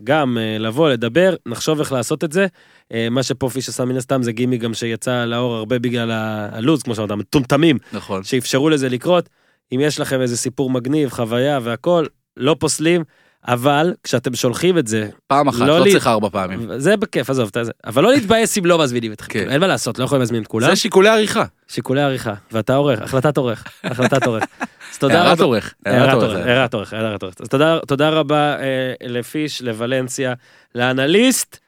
גם 0.04 0.38
אה, 0.38 0.58
לבוא, 0.60 0.90
לדבר, 0.90 1.36
נחשוב 1.46 1.80
איך 1.80 1.92
לעשות 1.92 2.24
את 2.24 2.32
זה. 2.32 2.48
אה, 2.94 3.08
מה 3.12 3.24
שפה 3.24 3.50
פיש 3.50 3.70
עשה 3.70 3.86
מן 3.86 3.96
הסתם 3.98 4.24
זה 4.24 4.32
גימי 4.32 4.58
גם 4.58 4.74
שיצא 4.74 5.26
לאור 5.26 5.56
הרבה 5.56 5.80
בגלל 5.80 6.12
הלו"ז, 6.52 6.84
כמו 6.84 6.96
שאמרת, 6.96 7.12
מטומטמים, 7.12 7.78
נכון. 7.94 8.24
שאפשרו 8.24 8.70
לזה 8.70 8.90
לקרות. 8.90 9.30
אם 9.76 9.80
יש 9.80 10.00
לכם 10.00 10.22
איזה 10.22 10.38
סיפור 10.38 10.70
מגניב, 10.70 11.10
חוויה 11.10 11.60
והכל, 11.64 12.06
לא 12.38 12.56
פוסלים, 12.60 13.04
אבל 13.48 13.94
כשאתם 14.04 14.36
שולחים 14.36 14.78
את 14.78 14.88
זה, 14.88 15.10
פעם 15.28 15.48
אחת, 15.48 15.60
לא 15.60 15.68
לא 15.68 15.80
לי- 15.84 15.92
צריך 15.92 16.08
ארבע 16.08 16.30
פעמים. 16.30 16.70
זה 16.78 16.98
בכיף, 16.98 17.30
עזוב. 17.30 17.50
אבל 17.86 18.04
לא 18.04 18.12
להתבאס 18.12 18.58
אם 18.58 18.66
לא 18.66 18.80
מזמינים 18.80 19.12
אתכם. 19.12 19.28
כן. 19.34 19.50
אין 19.50 19.62
מה 19.62 19.68
לעשות, 19.68 20.00
לא 20.00 20.04
יכולים 20.04 20.20
להזמין 20.20 20.42
את 20.42 20.48
כולם. 20.48 20.70
זה 20.70 20.76
שיקולי 20.76 21.10
עריכה. 21.10 21.44
שיקולי 21.68 22.02
עריכה, 22.02 22.34
ואתה 22.52 22.76
עורך, 22.76 23.02
החלטת 23.02 23.38
עורך, 23.38 23.64
החלטת 23.84 24.26
עורך. 24.28 24.44
אז 24.92 24.98
תודה 24.98 25.32
רבה. 25.32 25.44
עורך. 25.44 25.74
הערת 25.86 26.74
עורך, 26.74 26.94
הערת 26.94 27.24
עורך. 27.24 27.36
אז 27.42 27.48
תודה- 27.86 28.10
רבה 28.10 28.56
אה, 28.60 28.94
לפיש, 29.08 29.62
לוולנסיה, 29.62 30.34
לאנליסט. 30.76 31.60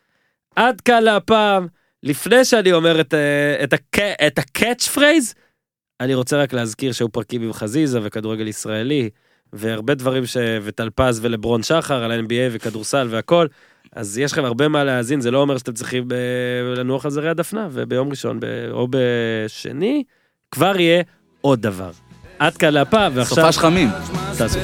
עד 0.56 0.82
כאן 0.82 1.04
להפעם. 1.04 1.68
לפני 2.04 2.46
שאני 2.46 2.72
אומר 2.74 3.02
את, 3.02 3.14
אה, 3.14 3.64
ה 4.38 4.46
catch 4.46 4.88
phrase, 4.88 5.34
אני 6.00 6.16
רוצה 6.16 6.38
רק 6.38 6.54
להזכיר 6.54 6.92
שהיו 6.92 7.10
פרקים 7.10 7.42
עם 7.42 7.54
חזיזה 7.54 8.00
וכדורגל 8.04 8.48
ישראלי, 8.48 9.10
והרבה 9.54 9.94
דברים 9.94 10.26
ש... 10.26 10.38
וטלפז 10.64 11.20
ולברון 11.24 11.64
שחר 11.64 12.04
על 12.04 12.12
ה-NBA 12.12 12.50
וכדורסל 12.52 13.08
והכל. 13.10 13.48
אז 13.96 14.18
יש 14.18 14.32
לכם 14.32 14.46
הרבה 14.46 14.68
מה 14.68 14.84
להאזין, 14.84 15.22
זה 15.22 15.32
לא 15.32 15.38
אומר 15.42 15.58
שאתם 15.58 15.74
צריכים 15.74 16.08
ב... 16.08 16.14
לנוח 16.78 17.06
על 17.06 17.12
זרי 17.12 17.30
הדפנה, 17.30 17.68
וביום 17.72 18.10
ראשון 18.10 18.40
ב... 18.40 18.46
או 18.72 18.88
בשני, 18.90 20.04
כבר 20.52 20.80
יהיה 20.80 21.04
עוד 21.42 21.62
דבר. 21.62 21.92
עד 22.40 22.58
כאן 22.58 22.74
להפעם, 22.74 23.12
ועכשיו... 23.16 23.36
סופ"ש 23.36 23.62
חיים. 23.62 23.90
תעשו. 24.38 24.60